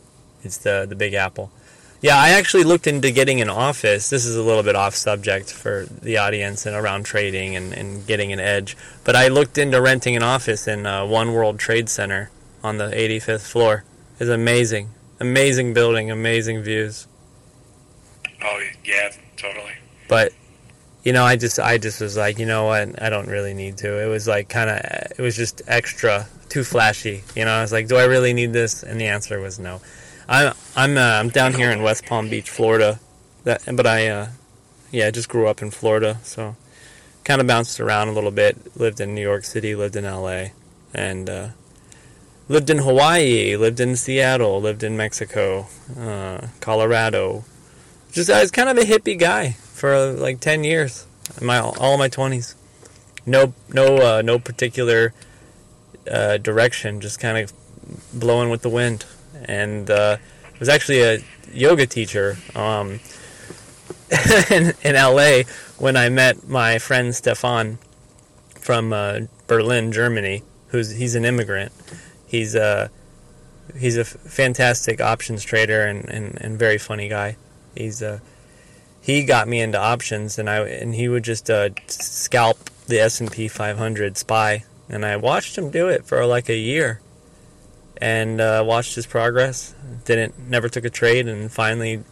It's 0.43 0.57
the 0.57 0.85
the 0.87 0.95
Big 0.95 1.15
Apple. 1.15 1.51
Yeah, 1.99 2.15
I 2.15 2.29
actually 2.29 2.63
looked 2.63 2.85
into 2.85 3.09
getting 3.09 3.41
an 3.41 3.49
office. 3.49 4.11
This 4.11 4.27
is 4.27 4.35
a 4.35 4.43
little 4.43 4.61
bit 4.61 4.75
off 4.75 4.93
subject 4.93 5.51
for 5.51 5.87
the 5.89 6.19
audience 6.19 6.67
and 6.67 6.75
around 6.75 7.05
trading 7.05 7.55
and, 7.55 7.73
and 7.73 8.05
getting 8.05 8.31
an 8.31 8.39
edge. 8.39 8.77
But 9.03 9.15
I 9.15 9.29
looked 9.29 9.57
into 9.57 9.81
renting 9.81 10.15
an 10.15 10.21
office 10.21 10.67
in 10.67 10.85
uh, 10.85 11.07
One 11.07 11.33
World 11.33 11.57
Trade 11.57 11.89
Center 11.89 12.29
on 12.63 12.77
the 12.77 12.89
85th 12.89 13.49
floor. 13.49 13.83
It's 14.19 14.29
amazing. 14.29 14.89
Amazing 15.19 15.73
building, 15.73 16.11
amazing 16.11 16.61
views. 16.63 17.07
Oh 18.43 18.63
yeah, 18.83 19.11
totally. 19.35 19.73
But 20.07 20.31
you 21.03 21.13
know, 21.13 21.23
I 21.23 21.35
just 21.35 21.59
I 21.59 21.77
just 21.77 22.01
was 22.01 22.17
like, 22.17 22.39
you 22.39 22.45
know 22.45 22.65
what? 22.65 23.01
I 23.01 23.09
don't 23.09 23.27
really 23.27 23.53
need 23.53 23.77
to. 23.77 24.03
It 24.03 24.07
was 24.07 24.27
like 24.27 24.49
kind 24.49 24.69
of 24.69 24.77
it 25.17 25.21
was 25.21 25.35
just 25.35 25.61
extra, 25.67 26.27
too 26.49 26.63
flashy. 26.63 27.23
You 27.35 27.45
know, 27.45 27.51
I 27.51 27.61
was 27.61 27.71
like, 27.71 27.87
do 27.87 27.95
I 27.95 28.05
really 28.05 28.33
need 28.33 28.53
this? 28.53 28.83
And 28.83 28.99
the 28.99 29.07
answer 29.07 29.39
was 29.39 29.59
no. 29.59 29.81
I'm 30.27 30.53
I'm 30.75 30.97
uh, 30.97 31.01
I'm 31.01 31.29
down 31.29 31.53
here 31.53 31.71
in 31.71 31.81
West 31.81 32.05
Palm 32.05 32.29
Beach, 32.29 32.49
Florida. 32.49 32.99
That, 33.43 33.63
but 33.73 33.87
I, 33.87 34.07
uh, 34.07 34.27
yeah, 34.91 35.07
I 35.07 35.11
just 35.11 35.29
grew 35.29 35.47
up 35.47 35.61
in 35.61 35.71
Florida, 35.71 36.19
so 36.23 36.55
kind 37.23 37.39
of 37.39 37.47
bounced 37.47 37.79
around 37.79 38.09
a 38.09 38.11
little 38.11 38.31
bit. 38.31 38.77
Lived 38.77 38.99
in 38.99 39.15
New 39.15 39.21
York 39.21 39.45
City, 39.45 39.75
lived 39.75 39.95
in 39.95 40.03
L.A., 40.03 40.51
and 40.93 41.29
uh, 41.29 41.47
lived 42.49 42.69
in 42.69 42.79
Hawaii, 42.79 43.55
lived 43.55 43.79
in 43.79 43.95
Seattle, 43.95 44.61
lived 44.61 44.83
in 44.83 44.95
Mexico, 44.97 45.67
uh, 45.99 46.47
Colorado. 46.59 47.43
Just 48.11 48.29
I 48.29 48.41
was 48.41 48.51
kind 48.51 48.69
of 48.69 48.77
a 48.77 48.81
hippie 48.81 49.19
guy 49.19 49.51
for 49.51 50.11
like 50.11 50.39
ten 50.39 50.63
years, 50.63 51.05
my 51.41 51.59
all 51.59 51.97
my 51.97 52.07
twenties. 52.07 52.55
No, 53.25 53.53
no, 53.73 53.97
uh, 53.97 54.21
no 54.21 54.39
particular 54.39 55.13
uh, 56.09 56.37
direction. 56.37 57.01
Just 57.01 57.19
kind 57.19 57.37
of 57.37 57.53
blowing 58.13 58.49
with 58.49 58.61
the 58.61 58.69
wind 58.69 59.05
and 59.45 59.89
uh, 59.89 60.17
was 60.59 60.69
actually 60.69 61.01
a 61.01 61.19
yoga 61.51 61.85
teacher 61.85 62.37
um, 62.55 62.99
in, 64.49 64.73
in 64.83 64.95
LA 64.95 65.41
when 65.77 65.95
I 65.97 66.09
met 66.09 66.47
my 66.47 66.79
friend 66.79 67.13
Stefan 67.13 67.77
from 68.59 68.93
uh, 68.93 69.21
Berlin, 69.47 69.91
Germany. 69.91 70.43
Who's 70.69 70.91
he's 70.91 71.15
an 71.15 71.23
immigrant. 71.23 71.71
He's 72.27 72.55
a 72.55 72.91
he's 73.77 73.97
a 73.97 74.05
fantastic 74.05 75.01
options 75.01 75.43
trader 75.43 75.85
and, 75.85 76.07
and, 76.09 76.39
and 76.39 76.59
very 76.59 76.77
funny 76.77 77.09
guy. 77.09 77.37
He's 77.75 78.03
uh, 78.03 78.19
he 79.01 79.23
got 79.23 79.47
me 79.47 79.61
into 79.61 79.79
options 79.79 80.37
and 80.37 80.49
I 80.49 80.59
and 80.67 80.93
he 80.93 81.07
would 81.07 81.23
just 81.23 81.49
uh, 81.49 81.69
scalp 81.87 82.57
the 82.87 82.99
S 82.99 83.19
and 83.19 83.31
P 83.31 83.47
500 83.47 84.17
SPY 84.17 84.63
and 84.89 85.05
I 85.05 85.17
watched 85.17 85.57
him 85.57 85.71
do 85.71 85.87
it 85.87 86.05
for 86.05 86.25
like 86.25 86.49
a 86.49 86.55
year 86.55 87.01
and 88.01 88.39
uh, 88.39 88.63
watched 88.65 88.95
his 88.95 89.05
progress. 89.05 89.73
Didn't 90.05 90.49
never 90.49 90.69
took 90.69 90.85
a 90.85 90.89
trade, 90.89 91.27
and 91.27 91.51
finally, 91.51 92.03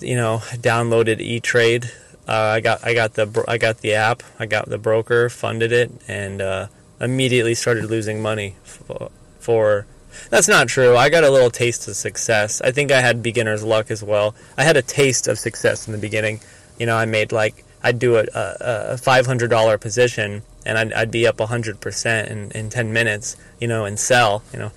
you 0.00 0.16
know, 0.16 0.38
downloaded 0.54 1.20
E 1.20 1.40
Trade. 1.40 1.90
Uh, 2.26 2.32
I 2.32 2.60
got 2.60 2.84
I 2.84 2.94
got 2.94 3.14
the 3.14 3.44
I 3.46 3.58
got 3.58 3.78
the 3.78 3.94
app. 3.94 4.22
I 4.38 4.46
got 4.46 4.68
the 4.68 4.78
broker, 4.78 5.28
funded 5.28 5.72
it, 5.72 5.90
and 6.08 6.40
uh, 6.40 6.68
immediately 7.02 7.54
started 7.54 7.84
losing 7.84 8.22
money. 8.22 8.54
For, 8.64 9.10
for 9.38 9.86
that's 10.30 10.48
not 10.48 10.68
true. 10.68 10.96
I 10.96 11.10
got 11.10 11.24
a 11.24 11.30
little 11.30 11.50
taste 11.50 11.88
of 11.88 11.96
success. 11.96 12.60
I 12.62 12.70
think 12.70 12.90
I 12.90 13.00
had 13.00 13.22
beginner's 13.22 13.64
luck 13.64 13.90
as 13.90 14.02
well. 14.02 14.34
I 14.56 14.64
had 14.64 14.76
a 14.76 14.82
taste 14.82 15.28
of 15.28 15.38
success 15.38 15.86
in 15.86 15.92
the 15.92 15.98
beginning. 15.98 16.40
You 16.78 16.86
know, 16.86 16.96
I 16.96 17.04
made 17.04 17.32
like 17.32 17.64
I'd 17.82 17.98
do 17.98 18.16
a, 18.16 18.24
a, 18.34 18.56
a 18.60 18.98
five 18.98 19.26
hundred 19.26 19.50
dollar 19.50 19.76
position 19.76 20.42
and 20.64 20.78
I'd, 20.78 20.92
I'd 20.92 21.10
be 21.10 21.26
up 21.26 21.38
100% 21.38 22.26
in, 22.30 22.50
in 22.52 22.70
10 22.70 22.92
minutes, 22.92 23.36
you 23.60 23.68
know, 23.68 23.84
and 23.84 23.98
sell, 23.98 24.42
you 24.52 24.58
know. 24.58 24.72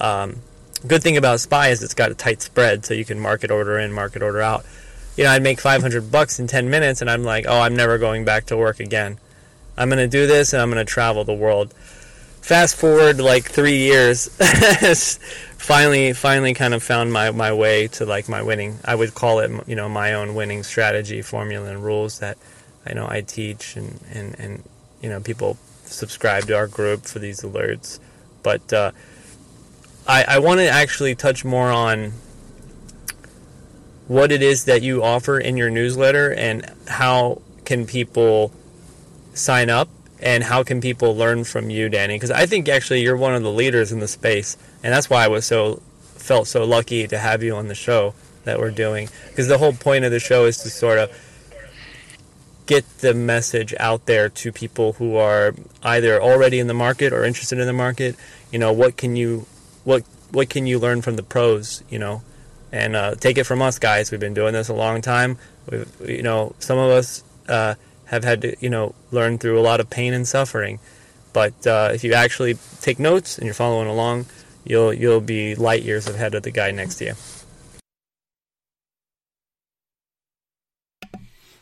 Um, 0.00 0.42
good 0.86 1.02
thing 1.02 1.16
about 1.16 1.40
SPY 1.40 1.68
is 1.68 1.82
it's 1.82 1.94
got 1.94 2.10
a 2.10 2.14
tight 2.14 2.42
spread, 2.42 2.84
so 2.84 2.94
you 2.94 3.04
can 3.04 3.20
market 3.20 3.50
order 3.50 3.78
in, 3.78 3.92
market 3.92 4.22
order 4.22 4.40
out. 4.40 4.64
You 5.16 5.24
know, 5.24 5.30
I'd 5.30 5.42
make 5.42 5.60
500 5.60 6.10
bucks 6.10 6.38
in 6.38 6.46
10 6.46 6.70
minutes, 6.70 7.00
and 7.00 7.10
I'm 7.10 7.24
like, 7.24 7.46
oh, 7.48 7.60
I'm 7.60 7.76
never 7.76 7.98
going 7.98 8.24
back 8.24 8.46
to 8.46 8.56
work 8.56 8.80
again. 8.80 9.18
I'm 9.76 9.88
going 9.88 9.98
to 9.98 10.08
do 10.08 10.26
this, 10.26 10.52
and 10.52 10.62
I'm 10.62 10.70
going 10.70 10.84
to 10.84 10.90
travel 10.90 11.24
the 11.24 11.34
world. 11.34 11.72
Fast 12.42 12.76
forward 12.76 13.20
like 13.20 13.44
three 13.44 13.78
years, 13.78 14.28
finally, 15.58 16.12
finally, 16.12 16.54
kind 16.54 16.74
of 16.74 16.82
found 16.82 17.12
my, 17.12 17.30
my 17.30 17.52
way 17.52 17.88
to 17.88 18.06
like 18.06 18.28
my 18.28 18.42
winning. 18.42 18.78
I 18.84 18.94
would 18.94 19.14
call 19.14 19.40
it, 19.40 19.50
you 19.68 19.76
know, 19.76 19.88
my 19.88 20.14
own 20.14 20.34
winning 20.34 20.62
strategy, 20.62 21.22
formula, 21.22 21.70
and 21.70 21.84
rules 21.84 22.18
that 22.20 22.38
I 22.86 22.94
know 22.94 23.06
I 23.08 23.20
teach 23.20 23.76
and, 23.76 24.00
and, 24.12 24.38
and 24.38 24.62
you 25.02 25.10
know 25.10 25.20
people 25.20 25.58
subscribe 25.84 26.44
to 26.44 26.56
our 26.56 26.66
group 26.66 27.04
for 27.04 27.18
these 27.18 27.40
alerts. 27.42 27.98
But 28.42 28.72
uh, 28.72 28.92
I, 30.06 30.24
I 30.26 30.38
want 30.38 30.60
to 30.60 30.68
actually 30.68 31.14
touch 31.14 31.44
more 31.44 31.70
on 31.70 32.12
what 34.08 34.32
it 34.32 34.42
is 34.42 34.64
that 34.64 34.82
you 34.82 35.02
offer 35.02 35.38
in 35.38 35.56
your 35.56 35.70
newsletter 35.70 36.32
and 36.32 36.72
how 36.88 37.42
can 37.64 37.86
people 37.86 38.52
sign 39.34 39.70
up 39.70 39.88
and 40.22 40.44
how 40.44 40.62
can 40.62 40.80
people 40.80 41.16
learn 41.16 41.44
from 41.44 41.70
you, 41.70 41.88
Danny? 41.88 42.14
Because 42.14 42.30
I 42.30 42.46
think 42.46 42.68
actually 42.68 43.02
you're 43.02 43.16
one 43.16 43.34
of 43.34 43.42
the 43.42 43.50
leaders 43.50 43.90
in 43.90 44.00
the 44.00 44.08
space, 44.08 44.56
and 44.82 44.92
that's 44.92 45.08
why 45.08 45.24
I 45.24 45.28
was 45.28 45.46
so 45.46 45.82
felt 46.02 46.46
so 46.46 46.64
lucky 46.64 47.06
to 47.08 47.18
have 47.18 47.42
you 47.42 47.56
on 47.56 47.68
the 47.68 47.74
show 47.74 48.14
that 48.44 48.58
we're 48.58 48.70
doing. 48.70 49.08
Because 49.28 49.48
the 49.48 49.58
whole 49.58 49.72
point 49.72 50.04
of 50.04 50.10
the 50.10 50.20
show 50.20 50.44
is 50.44 50.58
to 50.58 50.70
sort 50.70 50.98
of 50.98 51.10
get 52.66 52.84
the 52.98 53.14
message 53.14 53.74
out 53.80 54.06
there 54.06 54.28
to 54.28 54.52
people 54.52 54.92
who 54.94 55.16
are 55.16 55.54
either 55.82 56.22
already 56.22 56.58
in 56.60 56.66
the 56.66 56.74
market 56.74 57.12
or 57.12 57.24
interested 57.24 57.58
in 57.58 57.66
the 57.66 57.72
market. 57.72 58.14
You 58.52 58.58
know, 58.58 58.72
what 58.72 58.96
can 58.96 59.16
you 59.16 59.46
what 59.84 60.04
what 60.30 60.50
can 60.50 60.66
you 60.66 60.78
learn 60.78 61.02
from 61.02 61.16
the 61.16 61.22
pros? 61.22 61.82
You 61.88 61.98
know, 61.98 62.22
and 62.70 62.94
uh, 62.94 63.14
take 63.14 63.38
it 63.38 63.44
from 63.44 63.62
us 63.62 63.78
guys. 63.78 64.10
We've 64.10 64.20
been 64.20 64.34
doing 64.34 64.52
this 64.52 64.68
a 64.68 64.74
long 64.74 65.00
time. 65.00 65.38
We've, 65.70 65.90
you 66.06 66.22
know, 66.22 66.54
some 66.58 66.78
of 66.78 66.90
us 66.90 67.24
uh, 67.48 67.74
have 68.10 68.24
had 68.24 68.42
to 68.42 68.56
you 68.60 68.68
know 68.68 68.94
learn 69.10 69.38
through 69.38 69.58
a 69.58 69.62
lot 69.62 69.80
of 69.80 69.88
pain 69.88 70.12
and 70.12 70.26
suffering. 70.26 70.78
But 71.32 71.66
uh, 71.66 71.90
if 71.94 72.02
you 72.02 72.12
actually 72.12 72.58
take 72.80 72.98
notes 72.98 73.38
and 73.38 73.44
you're 73.44 73.54
following 73.54 73.88
along, 73.88 74.26
you'll 74.64 74.92
you'll 74.92 75.20
be 75.20 75.54
light 75.54 75.82
years 75.82 76.08
ahead 76.08 76.34
of 76.34 76.42
the 76.42 76.50
guy 76.50 76.70
next 76.72 76.96
to 76.96 77.04
you. 77.06 77.14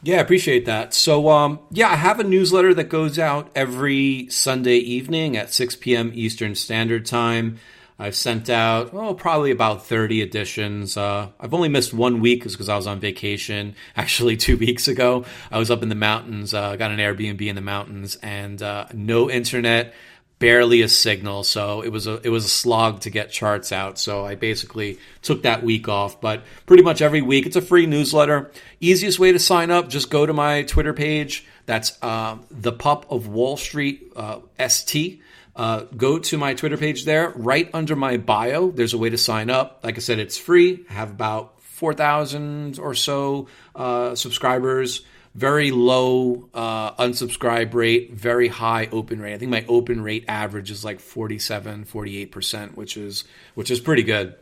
Yeah, 0.00 0.18
I 0.18 0.20
appreciate 0.20 0.64
that. 0.66 0.94
So, 0.94 1.28
um, 1.28 1.58
yeah, 1.72 1.88
I 1.88 1.96
have 1.96 2.20
a 2.20 2.24
newsletter 2.24 2.72
that 2.74 2.84
goes 2.84 3.18
out 3.18 3.50
every 3.56 4.28
Sunday 4.30 4.76
evening 4.76 5.36
at 5.36 5.52
6 5.52 5.74
p.m. 5.76 6.12
Eastern 6.14 6.54
Standard 6.54 7.04
Time. 7.04 7.58
I've 7.98 8.14
sent 8.14 8.48
out, 8.48 8.94
oh, 8.94 9.14
probably 9.14 9.50
about 9.50 9.86
30 9.86 10.22
editions. 10.22 10.96
Uh, 10.96 11.30
I've 11.40 11.52
only 11.52 11.68
missed 11.68 11.92
one 11.92 12.20
week 12.20 12.44
because 12.44 12.68
I 12.68 12.76
was 12.76 12.86
on 12.86 13.00
vacation. 13.00 13.74
Actually, 13.96 14.36
two 14.36 14.56
weeks 14.56 14.86
ago, 14.86 15.24
I 15.50 15.58
was 15.58 15.70
up 15.70 15.82
in 15.82 15.88
the 15.88 15.96
mountains, 15.96 16.54
uh, 16.54 16.76
got 16.76 16.92
an 16.92 16.98
Airbnb 16.98 17.40
in 17.40 17.56
the 17.56 17.60
mountains, 17.60 18.16
and 18.22 18.62
uh, 18.62 18.86
no 18.92 19.28
internet 19.28 19.94
barely 20.38 20.82
a 20.82 20.88
signal. 20.88 21.42
So 21.42 21.82
it 21.82 21.90
was 21.90 22.06
a 22.06 22.20
it 22.22 22.28
was 22.28 22.44
a 22.44 22.48
slog 22.48 23.00
to 23.00 23.10
get 23.10 23.30
charts 23.30 23.72
out. 23.72 23.98
So 23.98 24.24
I 24.24 24.34
basically 24.34 24.98
took 25.22 25.42
that 25.42 25.62
week 25.62 25.88
off. 25.88 26.20
But 26.20 26.44
pretty 26.66 26.82
much 26.82 27.02
every 27.02 27.22
week, 27.22 27.46
it's 27.46 27.56
a 27.56 27.62
free 27.62 27.86
newsletter. 27.86 28.50
Easiest 28.80 29.18
way 29.18 29.32
to 29.32 29.38
sign 29.38 29.70
up: 29.70 29.88
just 29.88 30.10
go 30.10 30.26
to 30.26 30.32
my 30.32 30.62
Twitter 30.62 30.92
page. 30.92 31.46
That's 31.66 31.98
uh, 32.02 32.38
the 32.50 32.72
Pup 32.72 33.06
of 33.10 33.28
Wall 33.28 33.56
Street 33.56 34.12
uh, 34.16 34.40
ST. 34.68 35.20
Uh, 35.58 35.82
go 35.96 36.18
to 36.18 36.38
my 36.38 36.54
Twitter 36.54 36.78
page 36.78 37.04
there. 37.04 37.32
Right 37.36 37.68
under 37.74 37.96
my 37.96 38.16
bio, 38.16 38.70
there's 38.70 38.94
a 38.94 38.98
way 38.98 39.10
to 39.10 39.18
sign 39.18 39.50
up. 39.50 39.80
Like 39.82 39.96
I 39.96 40.00
said, 40.00 40.18
it's 40.20 40.38
free. 40.38 40.86
I 40.88 40.92
have 40.94 41.10
about 41.10 41.60
four 41.60 41.92
thousand 41.92 42.78
or 42.78 42.94
so 42.94 43.48
uh, 43.74 44.14
subscribers 44.14 45.04
very 45.34 45.70
low 45.70 46.48
uh, 46.52 46.92
unsubscribe 46.94 47.72
rate, 47.72 48.12
very 48.12 48.48
high 48.48 48.88
open 48.90 49.20
rate. 49.20 49.34
I 49.34 49.38
think 49.38 49.52
my 49.52 49.64
open 49.68 50.02
rate 50.02 50.24
average 50.26 50.70
is 50.70 50.84
like 50.84 50.98
47, 50.98 51.84
48%, 51.84 52.74
which 52.74 52.96
is 52.96 53.22
which 53.54 53.70
is 53.70 53.78
pretty 53.78 54.02
good. 54.02 54.34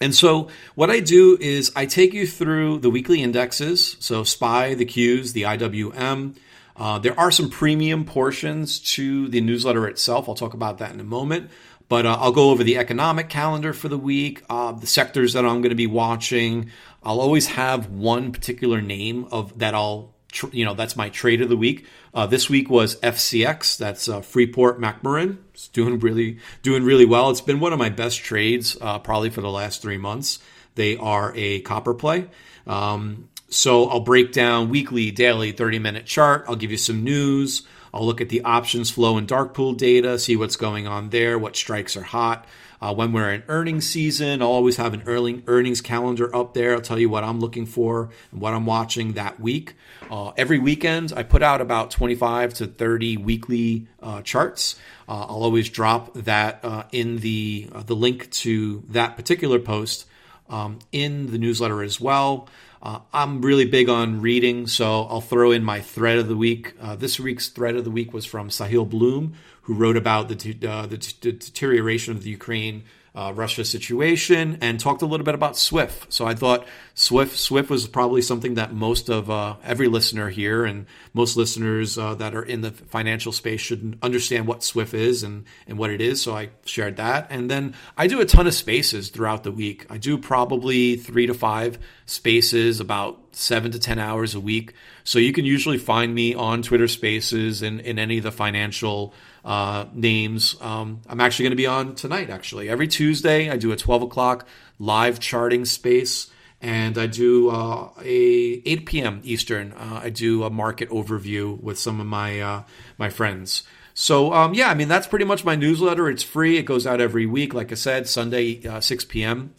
And 0.00 0.14
so 0.14 0.48
what 0.76 0.88
I 0.88 1.00
do 1.00 1.36
is 1.40 1.72
I 1.74 1.86
take 1.86 2.14
you 2.14 2.28
through 2.28 2.78
the 2.78 2.90
weekly 2.90 3.22
indexes, 3.22 3.96
so 3.98 4.22
SPY, 4.22 4.74
the 4.74 4.86
Qs, 4.86 5.32
the 5.32 5.42
IWM. 5.42 6.36
Uh, 6.80 6.98
there 6.98 7.18
are 7.20 7.30
some 7.30 7.50
premium 7.50 8.06
portions 8.06 8.80
to 8.80 9.28
the 9.28 9.40
newsletter 9.42 9.86
itself. 9.86 10.28
I'll 10.28 10.34
talk 10.34 10.54
about 10.54 10.78
that 10.78 10.92
in 10.92 10.98
a 10.98 11.04
moment. 11.04 11.50
But 11.90 12.06
uh, 12.06 12.16
I'll 12.18 12.32
go 12.32 12.50
over 12.50 12.64
the 12.64 12.78
economic 12.78 13.28
calendar 13.28 13.72
for 13.72 13.88
the 13.88 13.98
week, 13.98 14.42
uh, 14.48 14.72
the 14.72 14.86
sectors 14.86 15.34
that 15.34 15.44
I'm 15.44 15.60
going 15.60 15.70
to 15.70 15.74
be 15.74 15.88
watching. 15.88 16.70
I'll 17.02 17.20
always 17.20 17.48
have 17.48 17.90
one 17.90 18.32
particular 18.32 18.80
name 18.80 19.26
of 19.30 19.58
that 19.58 19.74
I'll, 19.74 20.14
tr- 20.30 20.46
you 20.52 20.64
know, 20.64 20.74
that's 20.74 20.96
my 20.96 21.10
trade 21.10 21.42
of 21.42 21.48
the 21.48 21.56
week. 21.56 21.86
Uh, 22.14 22.26
this 22.26 22.48
week 22.48 22.70
was 22.70 22.96
FCX. 23.00 23.76
That's 23.76 24.08
uh, 24.08 24.20
Freeport 24.20 24.80
McMoRan. 24.80 25.38
It's 25.52 25.68
doing 25.68 25.98
really, 25.98 26.38
doing 26.62 26.84
really 26.84 27.06
well. 27.06 27.28
It's 27.30 27.40
been 27.40 27.60
one 27.60 27.72
of 27.72 27.78
my 27.78 27.90
best 27.90 28.20
trades 28.20 28.76
probably 28.76 29.30
for 29.30 29.40
the 29.40 29.50
last 29.50 29.82
three 29.82 29.98
months. 29.98 30.38
They 30.76 30.96
are 30.96 31.32
a 31.34 31.60
copper 31.60 31.92
play. 31.92 32.28
Um, 32.66 33.29
so 33.50 33.86
I'll 33.86 34.00
break 34.00 34.32
down 34.32 34.70
weekly, 34.70 35.10
daily, 35.10 35.52
30 35.52 35.78
minute 35.78 36.06
chart. 36.06 36.44
I'll 36.48 36.56
give 36.56 36.70
you 36.70 36.76
some 36.76 37.04
news. 37.04 37.66
I'll 37.92 38.06
look 38.06 38.20
at 38.20 38.28
the 38.28 38.42
options 38.42 38.90
flow 38.90 39.16
and 39.16 39.26
dark 39.26 39.52
pool 39.52 39.72
data, 39.72 40.18
see 40.18 40.36
what's 40.36 40.56
going 40.56 40.86
on 40.86 41.10
there, 41.10 41.38
what 41.38 41.56
strikes 41.56 41.96
are 41.96 42.02
hot. 42.02 42.46
Uh, 42.80 42.94
when 42.94 43.12
we're 43.12 43.30
in 43.30 43.42
earnings 43.48 43.86
season, 43.86 44.40
I'll 44.40 44.48
always 44.48 44.76
have 44.78 44.94
an 44.94 45.02
early 45.04 45.42
earnings 45.46 45.82
calendar 45.82 46.34
up 46.34 46.54
there. 46.54 46.74
I'll 46.74 46.80
tell 46.80 46.98
you 46.98 47.10
what 47.10 47.24
I'm 47.24 47.38
looking 47.38 47.66
for 47.66 48.08
and 48.32 48.40
what 48.40 48.54
I'm 48.54 48.64
watching 48.64 49.14
that 49.14 49.38
week. 49.38 49.74
Uh, 50.10 50.30
every 50.30 50.58
weekend, 50.58 51.12
I 51.14 51.22
put 51.22 51.42
out 51.42 51.60
about 51.60 51.90
25 51.90 52.54
to 52.54 52.66
30 52.66 53.18
weekly 53.18 53.86
uh, 54.02 54.22
charts. 54.22 54.76
Uh, 55.06 55.26
I'll 55.28 55.42
always 55.42 55.68
drop 55.68 56.14
that 56.14 56.64
uh, 56.64 56.84
in 56.90 57.18
the 57.18 57.68
uh, 57.70 57.82
the 57.82 57.96
link 57.96 58.30
to 58.30 58.82
that 58.88 59.16
particular 59.16 59.58
post 59.58 60.06
um, 60.48 60.78
in 60.90 61.30
the 61.30 61.38
newsletter 61.38 61.82
as 61.82 62.00
well. 62.00 62.48
Uh, 62.82 63.00
I'm 63.12 63.42
really 63.42 63.66
big 63.66 63.88
on 63.90 64.22
reading, 64.22 64.66
so 64.66 65.04
I'll 65.04 65.20
throw 65.20 65.50
in 65.50 65.62
my 65.62 65.80
thread 65.80 66.18
of 66.18 66.28
the 66.28 66.36
week. 66.36 66.74
Uh, 66.80 66.96
this 66.96 67.20
week's 67.20 67.48
thread 67.48 67.76
of 67.76 67.84
the 67.84 67.90
week 67.90 68.14
was 68.14 68.24
from 68.24 68.48
Sahil 68.48 68.88
Bloom, 68.88 69.34
who 69.62 69.74
wrote 69.74 69.98
about 69.98 70.28
the, 70.28 70.56
uh, 70.66 70.86
the, 70.86 70.96
t- 70.96 71.16
the, 71.20 71.32
deterioration 71.32 72.16
of 72.16 72.22
the 72.22 72.30
Ukraine 72.30 72.84
uh, 73.14 73.32
Russia 73.34 73.64
situation 73.64 74.56
and 74.60 74.80
talked 74.80 75.02
a 75.02 75.06
little 75.06 75.24
bit 75.24 75.34
about 75.34 75.58
Swift. 75.58 76.12
So 76.12 76.26
I 76.26 76.34
thought 76.34 76.66
Swift 76.94 77.36
Swift 77.36 77.70
was 77.70 77.86
probably 77.86 78.22
something 78.22 78.54
that 78.54 78.72
most 78.72 79.08
of 79.08 79.30
uh, 79.30 79.56
every 79.62 79.88
listener 79.88 80.28
here 80.28 80.64
and 80.64 80.86
most 81.14 81.36
listeners 81.36 81.96
uh, 81.96 82.14
that 82.16 82.34
are 82.34 82.42
in 82.42 82.60
the 82.60 82.70
financial 82.70 83.32
space 83.32 83.60
should 83.60 83.98
understand 84.02 84.46
what 84.46 84.62
Swift 84.62 84.94
is 84.94 85.22
and 85.22 85.44
and 85.66 85.78
what 85.78 85.90
it 85.90 86.00
is. 86.00 86.20
So 86.20 86.34
I 86.34 86.50
shared 86.64 86.96
that, 86.96 87.28
and 87.30 87.50
then 87.50 87.74
I 87.96 88.06
do 88.06 88.20
a 88.20 88.26
ton 88.26 88.46
of 88.46 88.54
spaces 88.54 89.08
throughout 89.08 89.44
the 89.44 89.52
week. 89.52 89.86
I 89.88 89.98
do 89.98 90.18
probably 90.18 90.96
three 90.96 91.26
to 91.26 91.34
five 91.34 91.78
spaces, 92.06 92.80
about 92.80 93.18
seven 93.32 93.70
to 93.72 93.78
ten 93.78 93.98
hours 93.98 94.34
a 94.34 94.40
week. 94.40 94.74
So 95.04 95.18
you 95.18 95.32
can 95.32 95.44
usually 95.44 95.78
find 95.78 96.14
me 96.14 96.34
on 96.34 96.62
Twitter 96.62 96.88
Spaces 96.88 97.62
and 97.62 97.80
in 97.80 97.98
any 97.98 98.18
of 98.18 98.24
the 98.24 98.32
financial 98.32 99.14
uh, 99.44 99.86
names. 99.92 100.56
Um, 100.60 101.00
I'm 101.08 101.20
actually 101.20 101.44
going 101.44 101.52
to 101.52 101.56
be 101.56 101.66
on 101.66 101.94
tonight, 101.94 102.30
actually. 102.30 102.68
Every 102.68 102.88
Tuesday, 102.88 103.50
I 103.50 103.56
do 103.56 103.72
a 103.72 103.76
12 103.76 104.02
o'clock 104.02 104.46
live 104.78 105.20
charting 105.20 105.64
space. 105.64 106.30
And 106.62 106.98
I 106.98 107.06
do 107.06 107.48
uh, 107.48 107.88
a 108.02 108.62
8 108.66 108.86
p.m. 108.86 109.20
Eastern. 109.24 109.72
Uh, 109.72 110.00
I 110.04 110.10
do 110.10 110.44
a 110.44 110.50
market 110.50 110.90
overview 110.90 111.58
with 111.60 111.78
some 111.78 112.00
of 112.00 112.06
my 112.06 112.40
uh, 112.40 112.62
my 112.98 113.08
friends. 113.08 113.62
So 113.94 114.32
um, 114.32 114.54
yeah, 114.54 114.68
I 114.68 114.74
mean 114.74 114.88
that's 114.88 115.06
pretty 115.06 115.24
much 115.24 115.44
my 115.44 115.56
newsletter. 115.56 116.10
It's 116.10 116.22
free. 116.22 116.58
It 116.58 116.64
goes 116.64 116.86
out 116.86 117.00
every 117.00 117.26
week. 117.26 117.54
Like 117.54 117.72
I 117.72 117.76
said, 117.76 118.08
Sunday 118.08 118.66
uh, 118.66 118.80
6 118.80 119.04
p.m. 119.06 119.54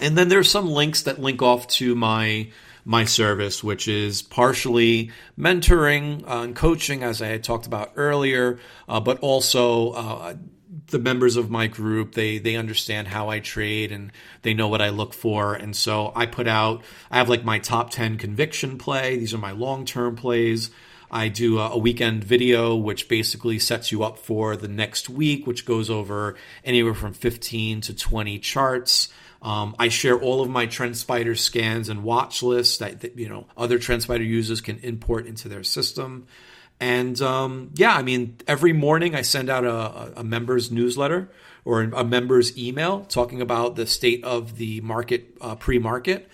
And 0.00 0.16
then 0.16 0.28
there's 0.28 0.50
some 0.50 0.70
links 0.70 1.02
that 1.02 1.20
link 1.20 1.42
off 1.42 1.66
to 1.68 1.94
my 1.94 2.48
my 2.84 3.04
service, 3.04 3.62
which 3.62 3.86
is 3.86 4.22
partially 4.22 5.10
mentoring 5.38 6.22
uh, 6.26 6.42
and 6.42 6.56
coaching, 6.56 7.02
as 7.02 7.20
I 7.20 7.26
had 7.26 7.44
talked 7.44 7.66
about 7.66 7.92
earlier, 7.96 8.60
uh, 8.88 9.00
but 9.00 9.18
also 9.20 9.92
the 10.90 10.98
members 10.98 11.36
of 11.36 11.50
my 11.50 11.66
group 11.66 12.14
they 12.14 12.38
they 12.38 12.56
understand 12.56 13.08
how 13.08 13.28
I 13.28 13.40
trade 13.40 13.92
and 13.92 14.12
they 14.42 14.54
know 14.54 14.68
what 14.68 14.82
I 14.82 14.88
look 14.88 15.14
for, 15.14 15.54
and 15.54 15.76
so 15.76 16.12
I 16.14 16.26
put 16.26 16.48
out 16.48 16.82
I 17.10 17.18
have 17.18 17.28
like 17.28 17.44
my 17.44 17.58
top 17.58 17.90
ten 17.90 18.16
conviction 18.18 18.78
play. 18.78 19.16
These 19.16 19.34
are 19.34 19.38
my 19.38 19.52
long 19.52 19.84
term 19.84 20.16
plays. 20.16 20.70
I 21.10 21.28
do 21.28 21.58
a 21.58 21.78
weekend 21.78 22.22
video, 22.22 22.76
which 22.76 23.08
basically 23.08 23.58
sets 23.58 23.90
you 23.90 24.02
up 24.02 24.18
for 24.18 24.56
the 24.56 24.68
next 24.68 25.08
week, 25.08 25.46
which 25.46 25.64
goes 25.64 25.88
over 25.88 26.36
anywhere 26.64 26.92
from 26.92 27.14
15 27.14 27.80
to 27.82 27.94
20 27.94 28.38
charts. 28.40 29.08
Um, 29.40 29.74
I 29.78 29.88
share 29.88 30.18
all 30.20 30.42
of 30.42 30.50
my 30.50 30.66
TrendSpider 30.66 31.38
scans 31.38 31.88
and 31.88 32.02
watch 32.02 32.42
lists 32.42 32.78
that, 32.78 33.00
that, 33.00 33.16
you 33.16 33.28
know 33.28 33.46
other 33.56 33.78
TrendSpider 33.78 34.26
users 34.26 34.60
can 34.60 34.78
import 34.80 35.26
into 35.26 35.48
their 35.48 35.62
system. 35.62 36.26
And 36.80 37.20
um, 37.20 37.70
yeah, 37.74 37.94
I 37.94 38.02
mean, 38.02 38.36
every 38.46 38.72
morning 38.72 39.14
I 39.14 39.22
send 39.22 39.50
out 39.50 39.64
a, 39.64 40.20
a 40.20 40.24
members 40.24 40.70
newsletter 40.70 41.30
or 41.64 41.82
a 41.82 42.04
members 42.04 42.56
email 42.56 43.04
talking 43.04 43.40
about 43.40 43.76
the 43.76 43.86
state 43.86 44.24
of 44.24 44.56
the 44.56 44.80
market 44.80 45.36
uh, 45.40 45.56
pre-market 45.56 46.28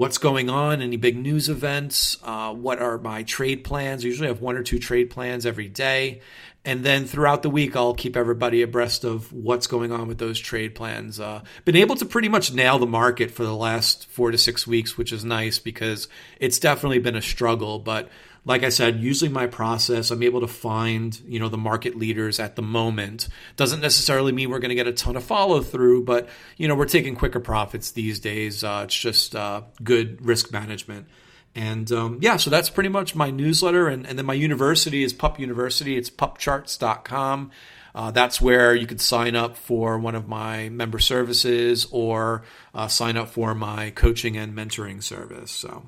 what's 0.00 0.16
going 0.16 0.48
on, 0.48 0.80
any 0.80 0.96
big 0.96 1.14
news 1.14 1.50
events, 1.50 2.16
uh, 2.22 2.54
what 2.54 2.80
are 2.80 2.96
my 2.96 3.22
trade 3.22 3.62
plans. 3.62 4.02
I 4.02 4.08
usually 4.08 4.28
have 4.28 4.40
one 4.40 4.56
or 4.56 4.62
two 4.62 4.78
trade 4.78 5.10
plans 5.10 5.44
every 5.44 5.68
day. 5.68 6.22
And 6.64 6.82
then 6.82 7.04
throughout 7.04 7.42
the 7.42 7.50
week, 7.50 7.76
I'll 7.76 7.92
keep 7.92 8.16
everybody 8.16 8.62
abreast 8.62 9.04
of 9.04 9.30
what's 9.30 9.66
going 9.66 9.92
on 9.92 10.08
with 10.08 10.16
those 10.16 10.38
trade 10.38 10.74
plans. 10.74 11.20
Uh, 11.20 11.42
been 11.66 11.76
able 11.76 11.96
to 11.96 12.06
pretty 12.06 12.30
much 12.30 12.50
nail 12.50 12.78
the 12.78 12.86
market 12.86 13.30
for 13.30 13.44
the 13.44 13.54
last 13.54 14.06
four 14.06 14.30
to 14.30 14.38
six 14.38 14.66
weeks, 14.66 14.96
which 14.96 15.12
is 15.12 15.22
nice 15.22 15.58
because 15.58 16.08
it's 16.38 16.58
definitely 16.58 16.98
been 16.98 17.16
a 17.16 17.20
struggle. 17.20 17.78
But 17.78 18.08
like 18.44 18.62
I 18.62 18.70
said, 18.70 19.00
using 19.00 19.32
my 19.32 19.46
process, 19.46 20.10
I'm 20.10 20.22
able 20.22 20.40
to 20.40 20.46
find, 20.46 21.18
you 21.26 21.38
know, 21.38 21.48
the 21.48 21.58
market 21.58 21.96
leaders 21.96 22.40
at 22.40 22.56
the 22.56 22.62
moment. 22.62 23.28
Doesn't 23.56 23.80
necessarily 23.80 24.32
mean 24.32 24.50
we're 24.50 24.60
going 24.60 24.70
to 24.70 24.74
get 24.74 24.86
a 24.86 24.92
ton 24.92 25.16
of 25.16 25.24
follow 25.24 25.60
through, 25.60 26.04
but, 26.04 26.28
you 26.56 26.66
know, 26.66 26.74
we're 26.74 26.86
taking 26.86 27.16
quicker 27.16 27.40
profits 27.40 27.90
these 27.90 28.18
days. 28.18 28.64
Uh, 28.64 28.82
it's 28.84 28.98
just 28.98 29.36
uh, 29.36 29.62
good 29.82 30.24
risk 30.24 30.52
management. 30.52 31.06
And 31.54 31.90
um, 31.92 32.18
yeah, 32.20 32.36
so 32.36 32.48
that's 32.48 32.70
pretty 32.70 32.88
much 32.88 33.14
my 33.14 33.30
newsletter. 33.30 33.88
And, 33.88 34.06
and 34.06 34.18
then 34.18 34.26
my 34.26 34.34
university 34.34 35.02
is 35.02 35.12
Pup 35.12 35.38
University. 35.38 35.96
It's 35.96 36.10
pupcharts.com. 36.10 37.50
Uh, 37.92 38.10
that's 38.12 38.40
where 38.40 38.74
you 38.74 38.86
could 38.86 39.00
sign 39.00 39.34
up 39.34 39.56
for 39.56 39.98
one 39.98 40.14
of 40.14 40.28
my 40.28 40.68
member 40.68 41.00
services 41.00 41.88
or 41.90 42.42
uh, 42.72 42.86
sign 42.86 43.16
up 43.16 43.28
for 43.28 43.54
my 43.54 43.90
coaching 43.90 44.36
and 44.36 44.54
mentoring 44.54 45.02
service. 45.02 45.50
So 45.50 45.86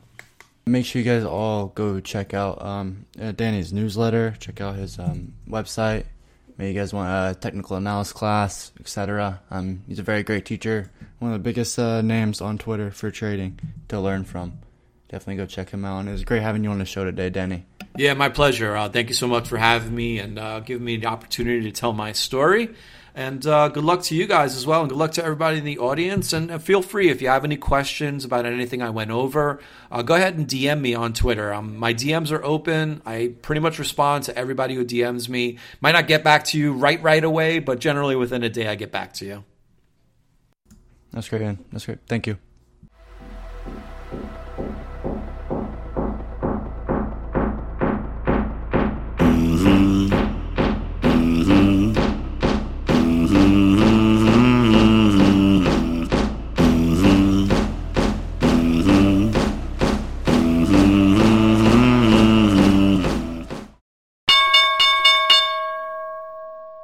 Make 0.64 0.86
sure 0.86 1.02
you 1.02 1.10
guys 1.10 1.24
all 1.24 1.66
go 1.66 1.98
check 2.00 2.34
out 2.34 2.62
um, 2.62 3.06
uh, 3.20 3.32
Danny's 3.32 3.72
newsletter. 3.72 4.36
Check 4.38 4.60
out 4.60 4.76
his 4.76 4.98
um, 4.98 5.34
website. 5.48 6.04
Maybe 6.56 6.72
you 6.72 6.78
guys 6.78 6.92
want 6.92 7.08
a 7.08 7.38
technical 7.38 7.76
analysis 7.76 8.12
class, 8.12 8.72
etc. 8.78 9.40
Um, 9.50 9.82
he's 9.88 9.98
a 9.98 10.04
very 10.04 10.22
great 10.22 10.44
teacher. 10.44 10.90
One 11.18 11.32
of 11.32 11.38
the 11.38 11.42
biggest 11.42 11.78
uh, 11.78 12.02
names 12.02 12.40
on 12.40 12.58
Twitter 12.58 12.90
for 12.90 13.10
trading 13.10 13.58
to 13.88 13.98
learn 13.98 14.24
from. 14.24 14.58
Definitely 15.08 15.36
go 15.36 15.46
check 15.46 15.70
him 15.70 15.84
out. 15.84 16.00
And 16.00 16.08
it 16.08 16.12
was 16.12 16.24
great 16.24 16.42
having 16.42 16.62
you 16.62 16.70
on 16.70 16.78
the 16.78 16.84
show 16.84 17.04
today, 17.04 17.30
Danny. 17.30 17.64
Yeah, 17.96 18.14
my 18.14 18.28
pleasure. 18.28 18.76
Uh, 18.76 18.88
thank 18.88 19.08
you 19.08 19.14
so 19.14 19.26
much 19.26 19.48
for 19.48 19.58
having 19.58 19.94
me 19.94 20.18
and 20.18 20.38
uh, 20.38 20.60
giving 20.60 20.84
me 20.84 20.96
the 20.96 21.06
opportunity 21.06 21.62
to 21.62 21.72
tell 21.72 21.92
my 21.92 22.12
story. 22.12 22.70
And 23.14 23.46
uh, 23.46 23.68
good 23.68 23.84
luck 23.84 24.02
to 24.04 24.14
you 24.14 24.26
guys 24.26 24.56
as 24.56 24.66
well, 24.66 24.80
and 24.80 24.88
good 24.88 24.96
luck 24.96 25.12
to 25.12 25.24
everybody 25.24 25.58
in 25.58 25.64
the 25.64 25.78
audience. 25.78 26.32
And 26.32 26.50
uh, 26.50 26.58
feel 26.58 26.80
free 26.80 27.10
if 27.10 27.20
you 27.20 27.28
have 27.28 27.44
any 27.44 27.56
questions 27.56 28.24
about 28.24 28.46
anything 28.46 28.80
I 28.80 28.88
went 28.88 29.10
over, 29.10 29.60
uh, 29.90 30.00
go 30.02 30.14
ahead 30.14 30.36
and 30.36 30.46
DM 30.46 30.80
me 30.80 30.94
on 30.94 31.12
Twitter. 31.12 31.52
Um, 31.52 31.76
my 31.76 31.92
DMs 31.92 32.32
are 32.32 32.42
open. 32.42 33.02
I 33.04 33.34
pretty 33.42 33.60
much 33.60 33.78
respond 33.78 34.24
to 34.24 34.36
everybody 34.36 34.74
who 34.74 34.84
DMs 34.84 35.28
me. 35.28 35.58
Might 35.82 35.92
not 35.92 36.08
get 36.08 36.24
back 36.24 36.44
to 36.44 36.58
you 36.58 36.72
right 36.72 37.02
right 37.02 37.22
away, 37.22 37.58
but 37.58 37.80
generally 37.80 38.16
within 38.16 38.42
a 38.42 38.48
day 38.48 38.68
I 38.68 38.76
get 38.76 38.90
back 38.90 39.12
to 39.14 39.26
you. 39.26 39.44
That's 41.12 41.28
great, 41.28 41.42
man. 41.42 41.62
That's 41.70 41.84
great. 41.84 41.98
Thank 42.06 42.26
you. 42.26 42.38